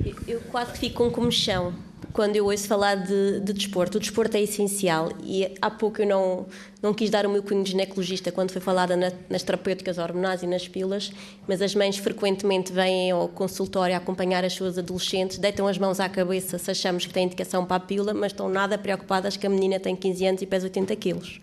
[0.02, 1.74] Eu, eu quase fico com comichão
[2.12, 3.96] quando eu ouço falar de, de, desporto.
[3.96, 6.46] O desporto é essencial e há pouco eu não,
[6.82, 10.42] não quis dar o meu cunho de ginecologista quando foi falada na, nas terapêuticas hormonais
[10.42, 11.10] e nas pilas,
[11.48, 16.08] mas as mães frequentemente vêm ao consultório acompanhar as suas adolescentes, deitam as mãos à
[16.08, 19.50] cabeça se achamos que têm indicação para a pílula, mas estão nada preocupadas que a
[19.50, 21.40] menina tem 15 anos e pesa 80 quilos.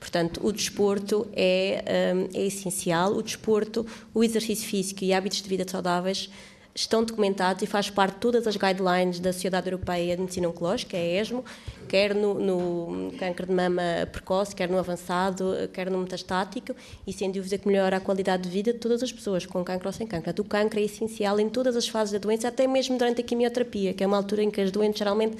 [0.00, 3.14] Portanto, o desporto é, um, é essencial.
[3.14, 3.84] O desporto,
[4.14, 6.30] o exercício físico e hábitos de vida saudáveis
[6.80, 10.96] estão documentados e faz parte de todas as guidelines da Sociedade Europeia de Medicina Oncológica,
[10.96, 11.44] a ESMO,
[11.88, 13.82] quer no, no câncer de mama
[14.12, 16.74] precoce, quer no avançado, quer no metastático,
[17.06, 19.86] e sem dúvida que melhora a qualidade de vida de todas as pessoas, com câncer
[19.86, 20.34] ou sem câncer.
[20.38, 23.92] O câncer é essencial em todas as fases da doença, até mesmo durante a quimioterapia,
[23.92, 25.36] que é uma altura em que as doentes geralmente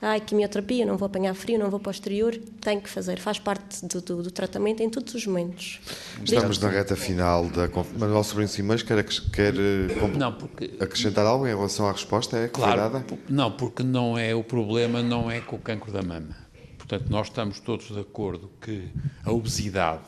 [0.00, 3.38] ai, quimioterapia, não vou apanhar frio, não vou para o exterior, tem que fazer, faz
[3.38, 5.80] parte do, do, do tratamento em todos os momentos.
[6.24, 7.68] Estamos na reta final da
[7.98, 10.72] Manuel Sobrinho Simões, quer, quer eh, não, porque...
[10.80, 12.36] acrescentar algo em relação à resposta?
[12.38, 16.36] É claro, não, porque não é o problema, não é com o cancro da mama.
[16.78, 18.88] Portanto, nós estamos todos de acordo que
[19.24, 20.04] a obesidade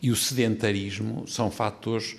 [0.00, 2.16] e o sedentarismo são fatores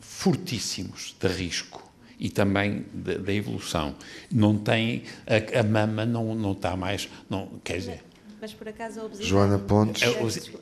[0.00, 1.82] fortíssimos de risco
[2.18, 3.94] e também da evolução.
[4.30, 8.13] Não tem a, a, mama não não está mais não quer dizer.
[8.44, 10.02] Mas por acaso a obesidade, Joana Pontes,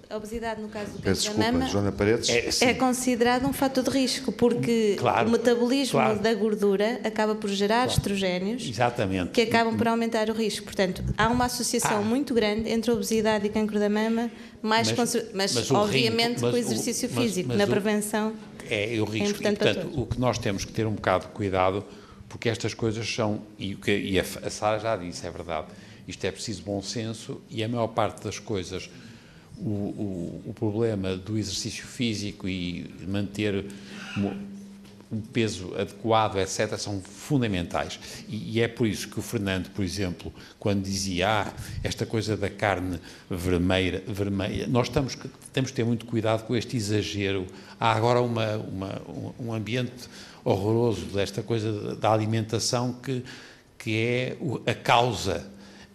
[0.08, 3.82] a obesidade no caso do câncer da mama Joana Paredes, é, é considerado um fator
[3.82, 6.20] de risco porque claro, o metabolismo claro.
[6.20, 7.90] da gordura acaba por gerar claro.
[7.90, 9.32] estrogénios Exatamente.
[9.32, 10.64] que acabam por aumentar o risco.
[10.64, 12.02] Portanto, há uma associação ah.
[12.02, 14.30] muito grande entre a obesidade e cancro da mama,
[14.62, 18.32] mais mas, mas, mas obviamente com o exercício o, físico mas, na prevenção
[18.70, 19.42] é o risco.
[19.42, 21.84] É e, portanto, o que nós temos que ter um bocado de cuidado,
[22.28, 25.66] porque estas coisas são, e, que, e a, a Sara já disse, é verdade,
[26.06, 28.90] isto é preciso bom senso e a maior parte das coisas,
[29.58, 33.64] o, o, o problema do exercício físico e manter
[35.12, 38.00] um peso adequado, etc., são fundamentais.
[38.26, 41.52] E, e, é por isso que o Fernando, por exemplo, quando dizia ah,
[41.84, 42.98] esta coisa da carne
[43.28, 45.18] vermelha, vermelha nós estamos,
[45.52, 47.46] temos que ter muito cuidado com este exagero.
[47.78, 49.02] Há agora uma, uma,
[49.38, 50.08] um ambiente
[50.42, 53.22] horroroso desta coisa da alimentação que,
[53.78, 55.46] que é a causa.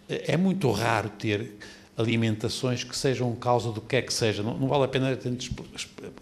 [0.09, 1.57] É muito raro ter
[1.97, 4.43] alimentações que sejam causa do que é que seja.
[4.43, 5.17] Não, não vale a pena,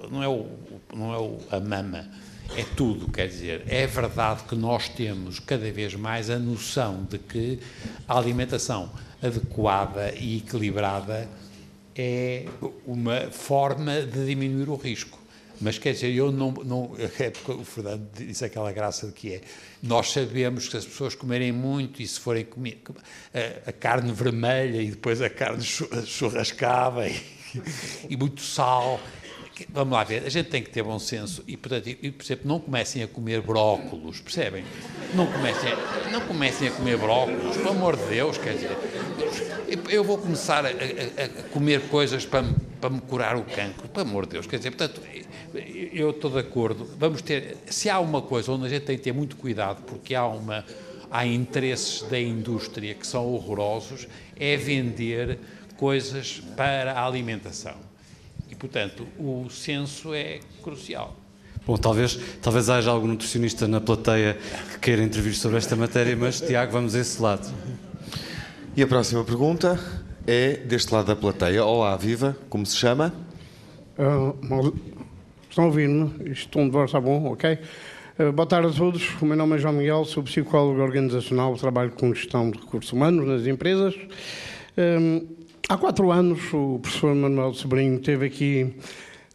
[0.09, 0.47] não é, o,
[0.93, 2.09] não é o, a mama
[2.55, 7.17] é tudo, quer dizer, é verdade que nós temos cada vez mais a noção de
[7.17, 7.59] que
[8.07, 8.91] a alimentação
[9.21, 11.27] adequada e equilibrada
[11.95, 12.45] é
[12.85, 15.17] uma forma de diminuir o risco.
[15.61, 16.51] Mas quer dizer, eu não.
[16.51, 19.41] não é porque o Fernando disse aquela graça de que é.
[19.81, 22.81] Nós sabemos que as pessoas comerem muito e se forem comer
[23.33, 27.21] a, a carne vermelha e depois a carne churrascada e,
[28.09, 28.99] e muito sal
[29.69, 32.47] vamos lá ver, a gente tem que ter bom senso e, portanto, e, por exemplo,
[32.47, 34.65] não comecem a comer brócolos, percebem?
[35.13, 38.77] Não comecem, a, não comecem a comer brócolos, pelo amor de Deus, quer dizer,
[39.89, 42.43] eu vou começar a, a, a comer coisas para,
[42.81, 45.01] para me curar o cancro, pelo amor de Deus, quer dizer, portanto,
[45.93, 49.03] eu estou de acordo, vamos ter, se há uma coisa onde a gente tem que
[49.03, 50.65] ter muito cuidado, porque há uma,
[51.09, 54.07] há interesses da indústria que são horrorosos,
[54.37, 55.39] é vender
[55.77, 57.75] coisas para a alimentação
[58.49, 61.15] E, portanto, o senso é crucial.
[61.65, 64.37] Bom, talvez, talvez haja algum nutricionista na plateia
[64.71, 67.51] que queira intervir sobre esta matéria, mas, Tiago, vamos a esse lado.
[68.77, 69.79] E a próxima pergunta
[70.27, 71.65] é deste lado da plateia.
[71.65, 73.13] Olá, viva, como se chama?
[73.97, 74.94] Uh,
[75.55, 76.11] estão a ouvir-me?
[76.31, 77.57] Isto tom de voz está bom, ok?
[78.19, 79.09] Uh, boa tarde a todos.
[79.21, 83.25] O meu nome é João Miguel, sou psicólogo organizacional, trabalho com gestão de recursos humanos
[83.25, 83.95] nas empresas.
[84.77, 85.25] Um,
[85.69, 88.75] há quatro anos, o professor Manuel Sobrinho teve aqui,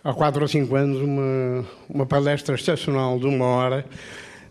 [0.04, 3.86] há quatro ou cinco anos, uma, uma palestra excepcional de uma hora,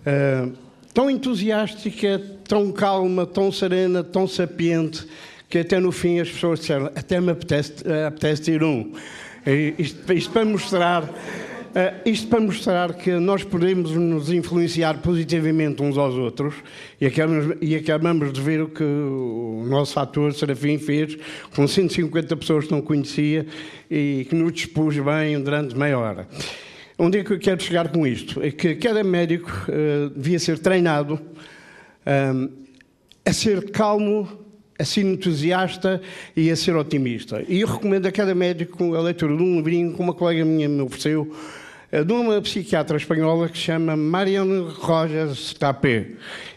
[0.08, 0.52] uh,
[0.92, 5.06] tão entusiástica, tão calma, tão serena, tão sapiente,
[5.48, 7.74] que até no fim as pessoas disseram: até me apetece,
[8.08, 8.92] apetece ter um.
[9.78, 11.04] Isto, isto para mostrar.
[11.70, 16.56] Uh, isto para mostrar que nós podemos nos influenciar positivamente uns aos outros
[17.00, 21.16] e acabamos, e acabamos de ver o que o nosso ator Serafim fez
[21.56, 23.46] com 150 pessoas que não conhecia
[23.90, 26.28] e que nos dispôs bem durante meia hora.
[26.98, 28.42] Onde é que eu quero chegar com isto?
[28.42, 31.20] É que cada médico uh, devia ser treinado
[32.36, 32.50] um,
[33.24, 34.28] a ser calmo
[34.80, 36.02] a ser entusiasta
[36.36, 37.44] e a ser otimista.
[37.50, 40.70] E eu recomendo a cada médico a leitura de um livrinho que uma colega minha
[40.70, 41.59] me ofereceu, eh,
[41.92, 46.12] de uma psiquiatra espanhola que se chama Marianne Rojas Tapé,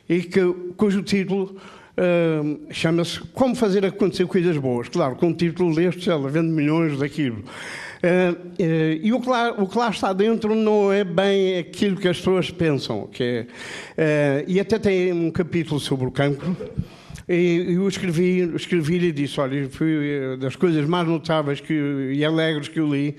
[0.09, 0.41] e que,
[0.77, 1.57] cujo título
[1.97, 4.89] uh, chama-se Como Fazer Acontecer Coisas Boas.
[4.89, 7.39] Claro, com o título deste, ela vende milhões daquilo.
[7.39, 11.97] Uh, uh, e o que, lá, o que, lá, está dentro não é bem aquilo
[11.97, 13.07] que as pessoas pensam.
[13.07, 13.47] Que
[13.97, 16.57] é, e até tem um capítulo sobre o cancro.
[17.29, 21.73] E eu escrevi, escrevi e disse: Olha, foi das coisas mais notáveis que,
[22.13, 23.17] e alegres que eu li.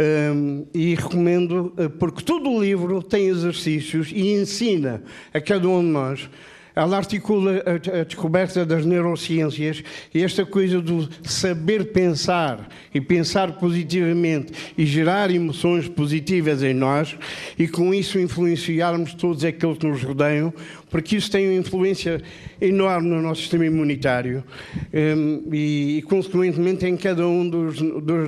[0.00, 5.02] Um, e recomendo, porque todo o livro tem exercícios e ensina
[5.34, 6.30] a cada um de nós.
[6.74, 9.82] Ela articula a, a, descoberta das neurociências
[10.14, 17.16] e esta coisa do saber pensar e pensar positivamente e gerar emoções positivas em nós
[17.58, 20.54] e com isso influenciarmos todos aqueles que nos rodeiam,
[20.90, 22.20] porque isso tem uma influência
[22.60, 24.44] enorme no nosso sistema imunitário
[24.92, 27.78] um, e, consequentemente, em cada um dos,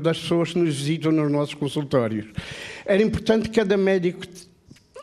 [0.01, 2.26] das pessoas que nos visitam nos nossos consultórios.
[2.86, 4.26] Era importante que cada médico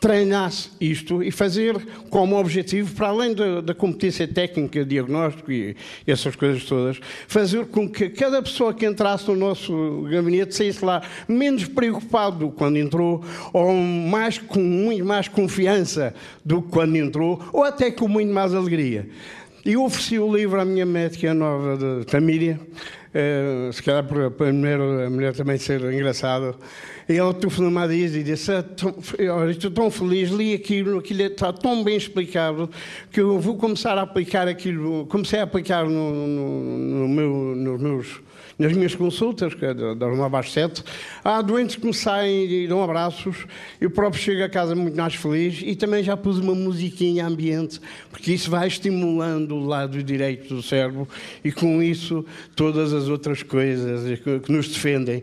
[0.00, 1.76] treinasse isto e fazer
[2.08, 6.98] como objetivo, para além da, da competência técnica, diagnóstico e, essas coisas todas,
[7.28, 12.78] fazer com que cada pessoa que entrasse no nosso gabinete saísse lá menos preocupado quando
[12.78, 13.22] entrou,
[13.52, 18.54] ou mais, com muito mais confiança do que quando entrou, ou até com muito mais
[18.54, 19.06] alegria.
[19.64, 22.58] E ofereci o livro à minha médica nova de família,
[23.14, 26.54] uh, se calhar para, para a, mulher, a mulher também ser engraçada.
[27.10, 28.64] E ela telefonou-me há dias e disse: ah,
[29.34, 32.70] Olha, estou tão feliz, li aquilo, aquilo está tão bem explicado
[33.10, 35.06] que eu vou começar a aplicar aquilo.
[35.06, 38.20] Comecei a aplicar no, no, no meu, nos meus
[38.60, 40.84] nas minhas consultas, que é das 9 às 7,
[41.24, 43.46] há doentes que me saem e dão abraços,
[43.80, 47.80] eu próprio chego a casa muito mais feliz e também já pus uma musiquinha ambiente,
[48.10, 51.08] porque isso vai estimulando o lado direito do cérebro
[51.42, 52.22] e com isso
[52.54, 55.22] todas as outras coisas que nos defendem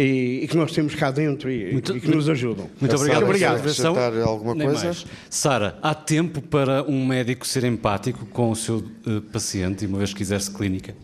[0.00, 2.70] e, e, que nós temos cá dentro e, muito, e que nos ajudam.
[2.80, 3.24] Muito obrigado.
[3.24, 4.22] obrigado.
[4.22, 4.96] alguma coisa?
[5.28, 10.12] Sara, há tempo para um médico ser empático com o seu uh, paciente, uma vez
[10.12, 10.94] que quisesse clínica?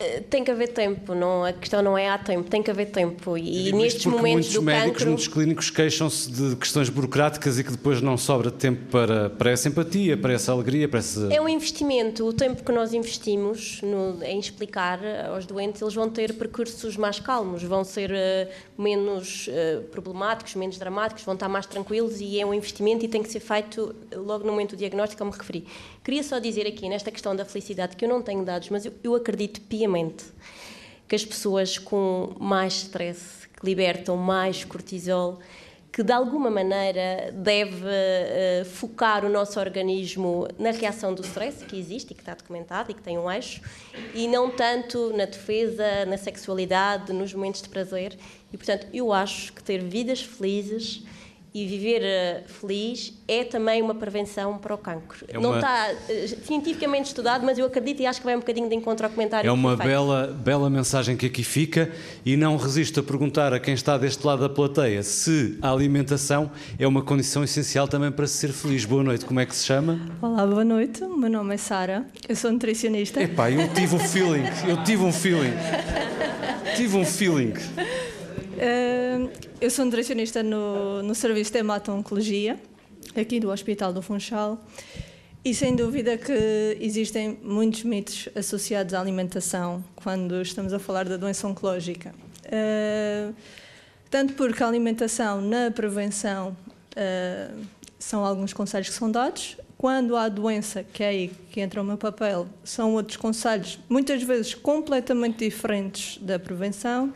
[0.00, 2.86] Eh, tem que haver tempo, não, a questão não é há tempo, tem que haver
[2.86, 3.36] tempo.
[3.36, 5.06] E, e nestes momentos muitos do médicos, cancro...
[5.08, 9.68] muitos clínicos queixam-se de questões burocráticas e que depois não sobra tempo para, para essa
[9.68, 11.28] empatia, para essa alegria, para essa...
[11.30, 12.26] É um investimento.
[12.26, 17.20] O tempo que nós investimos no, em explicar aos doentes, eles vão ter percursos mais
[17.20, 22.46] calmos, vão ser uh, menos uh, problemáticos, menos dramáticos, vão estar mais tranquilos e é
[22.46, 25.66] um investimento e tem que ser feito logo no momento do diagnóstico, como referi.
[26.02, 28.92] Queria só dizer aqui, nesta questão da felicidade, que eu não tenho dados, mas eu,
[29.04, 30.24] eu acredito piamente
[31.06, 35.40] que as pessoas com mais stress, que libertam mais cortisol,
[35.92, 41.76] que de alguma maneira deve uh, focar o nosso organismo na reação do stress, que
[41.76, 43.60] existe e que está documentado e que tem um eixo,
[44.14, 48.16] e não tanto na defesa, na sexualidade, nos momentos de prazer.
[48.52, 51.02] E, portanto, eu acho que ter vidas felizes
[51.52, 55.24] e viver uh, feliz é também uma prevenção para o cancro.
[55.26, 55.48] É uma...
[55.48, 58.74] Não está uh, cientificamente estudado, mas eu acredito e acho que vai um bocadinho de
[58.74, 59.48] encontro ao comentário.
[59.48, 61.90] É uma bela, bela mensagem que aqui fica
[62.24, 66.50] e não resisto a perguntar a quem está deste lado da plateia se a alimentação
[66.78, 68.84] é uma condição essencial também para ser feliz.
[68.84, 70.00] Boa noite, como é que se chama?
[70.22, 71.02] Olá, boa noite.
[71.02, 73.20] O meu nome é Sara, eu sou nutricionista.
[73.20, 75.52] Epá, eu tive um feeling, eu tive um feeling.
[76.76, 77.54] tive um feeling.
[79.58, 82.60] Eu sou nutricionista no, no Serviço de Hemato-Oncologia,
[83.16, 84.62] aqui do Hospital do Funchal.
[85.42, 91.16] E sem dúvida que existem muitos mitos associados à alimentação quando estamos a falar da
[91.16, 92.14] doença oncológica.
[92.44, 93.34] Uh,
[94.10, 96.54] tanto porque a alimentação na prevenção
[96.94, 97.64] uh,
[97.98, 101.84] são alguns conselhos que são dados, quando há doença, que é aí que entra o
[101.84, 107.14] meu papel, são outros conselhos, muitas vezes completamente diferentes da prevenção,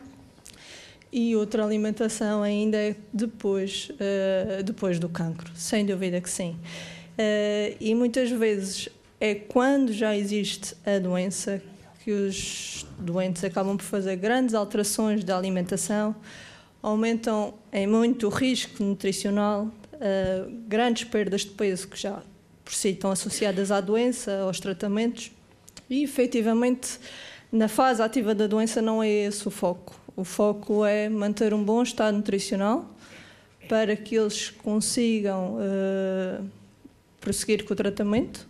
[1.15, 6.57] e outra alimentação ainda é depois, uh, depois do cancro, sem dúvida que sim.
[7.17, 11.61] Uh, e muitas vezes é quando já existe a doença
[12.03, 16.13] que os doentes acabam por fazer grandes alterações da alimentação,
[16.83, 22.21] aumentam em muito o risco nutricional, uh, grandes perdas de peso que já
[22.65, 25.31] por si estão associadas à doença, aos tratamentos,
[25.89, 26.99] e efetivamente
[27.49, 30.03] na fase ativa da doença não é esse o foco.
[30.15, 32.89] O foco é manter um bom estado nutricional
[33.67, 36.45] para que eles consigam uh,
[37.19, 38.47] prosseguir com o tratamento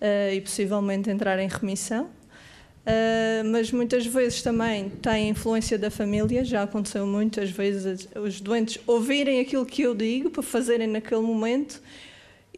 [0.00, 2.06] uh, e possivelmente entrar em remissão.
[2.06, 8.78] Uh, mas muitas vezes também tem influência da família, já aconteceu muitas vezes os doentes
[8.86, 11.80] ouvirem aquilo que eu digo para fazerem naquele momento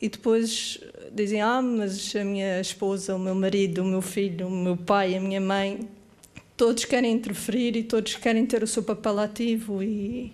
[0.01, 0.81] e depois
[1.13, 5.15] dizem: Ah, mas a minha esposa, o meu marido, o meu filho, o meu pai,
[5.15, 5.81] a minha mãe,
[6.57, 10.33] todos querem interferir e todos querem ter o seu papel ativo e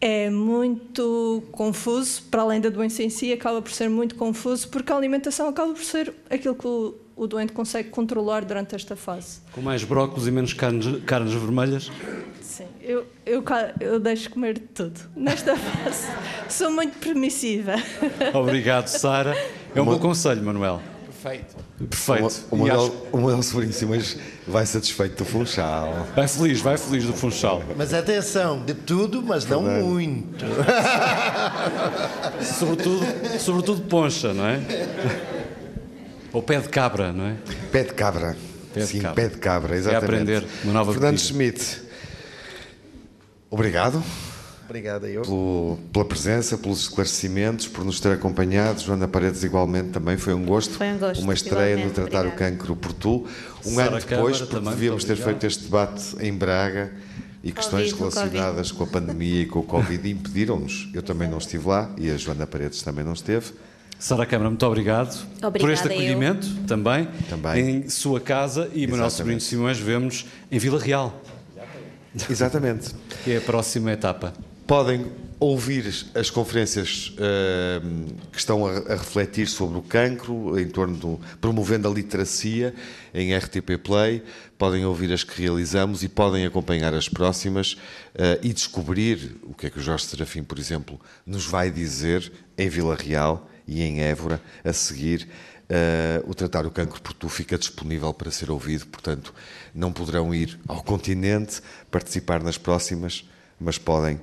[0.00, 4.92] é muito confuso, para além da doença em si, acaba por ser muito confuso, porque
[4.92, 9.40] a alimentação acaba por ser aquilo que o, o doente consegue controlar durante esta fase.
[9.52, 11.90] Com mais brócolis e menos carnes, carnes vermelhas?
[12.42, 13.42] Sim, eu, eu,
[13.80, 16.08] eu deixo comer tudo nesta fase.
[16.48, 17.74] Sou muito permissiva.
[18.34, 19.34] Obrigado, Sara.
[19.74, 20.80] É um bom conselho, Manuel.
[21.26, 21.56] Perfeito.
[21.88, 22.44] Perfeito.
[22.50, 22.92] O, o, Manuel, acho...
[23.12, 24.16] o Manuel Sobrinho mas
[24.46, 26.06] vai satisfeito do Funchal.
[26.14, 27.64] Vai feliz, vai feliz do Funchal.
[27.76, 29.84] Mas atenção, de tudo, mas não Verdade.
[29.84, 30.44] muito.
[32.44, 33.04] sobretudo,
[33.40, 34.60] sobretudo poncha, não é?
[36.32, 37.36] Ou pé de cabra, não é?
[37.72, 38.36] Pé de cabra.
[38.72, 39.14] Pé de Sim, cabra.
[39.22, 40.04] pé de cabra, exatamente.
[40.04, 41.82] É aprender uma nova Fernando Schmidt,
[43.50, 44.02] obrigado.
[44.66, 45.22] Obrigado, eu.
[45.22, 48.80] Pelo, pela presença, pelos esclarecimentos, por nos ter acompanhado.
[48.80, 50.74] Joana Paredes, igualmente, também foi um gosto.
[50.74, 51.22] Foi um gosto.
[51.22, 52.28] Uma estreia no Tratar Obrigada.
[52.28, 53.26] o Cancro por Tu.
[53.64, 56.92] Um Sara ano depois, Câmara, porque devíamos ter feito este debate em Braga
[57.44, 60.90] e questões COVID, relacionadas com a pandemia e com o Covid impediram-nos.
[60.92, 63.52] Eu também não estive lá e a Joana Paredes também não esteve.
[64.00, 66.66] Sara Câmara, muito obrigado Obrigada por este acolhimento eu.
[66.66, 71.22] também, também, em sua casa e Manuel Sobrinho Simões vemos em Vila Real.
[72.28, 72.94] Exatamente.
[73.24, 74.32] que é a próxima etapa.
[74.66, 75.06] Podem
[75.38, 81.20] ouvir as conferências uh, que estão a, a, refletir sobre o cancro, em torno do
[81.40, 82.74] promovendo a literacia
[83.14, 84.24] em RTP Play.
[84.58, 89.68] Podem ouvir as que realizamos e podem acompanhar as próximas uh, e descobrir o que
[89.68, 94.00] é que o Jorge Serafim, por exemplo, nos vai dizer em Vila Real e em
[94.00, 95.28] Évora a seguir.
[95.68, 99.34] Uh, o Tratar o Cancro por Tu fica disponível para ser ouvido, portanto,
[99.74, 101.60] não poderão ir ao continente
[101.90, 103.28] participar nas próximas,
[103.60, 104.20] mas podem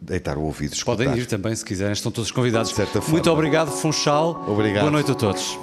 [0.00, 0.72] deitar o ouvido.
[0.72, 1.04] Escutar.
[1.04, 2.74] Podem ir também se quiserem, estão todos convidados.
[3.08, 4.44] Muito obrigado, Funchal.
[4.48, 4.82] Obrigado.
[4.82, 5.58] Boa noite a todos.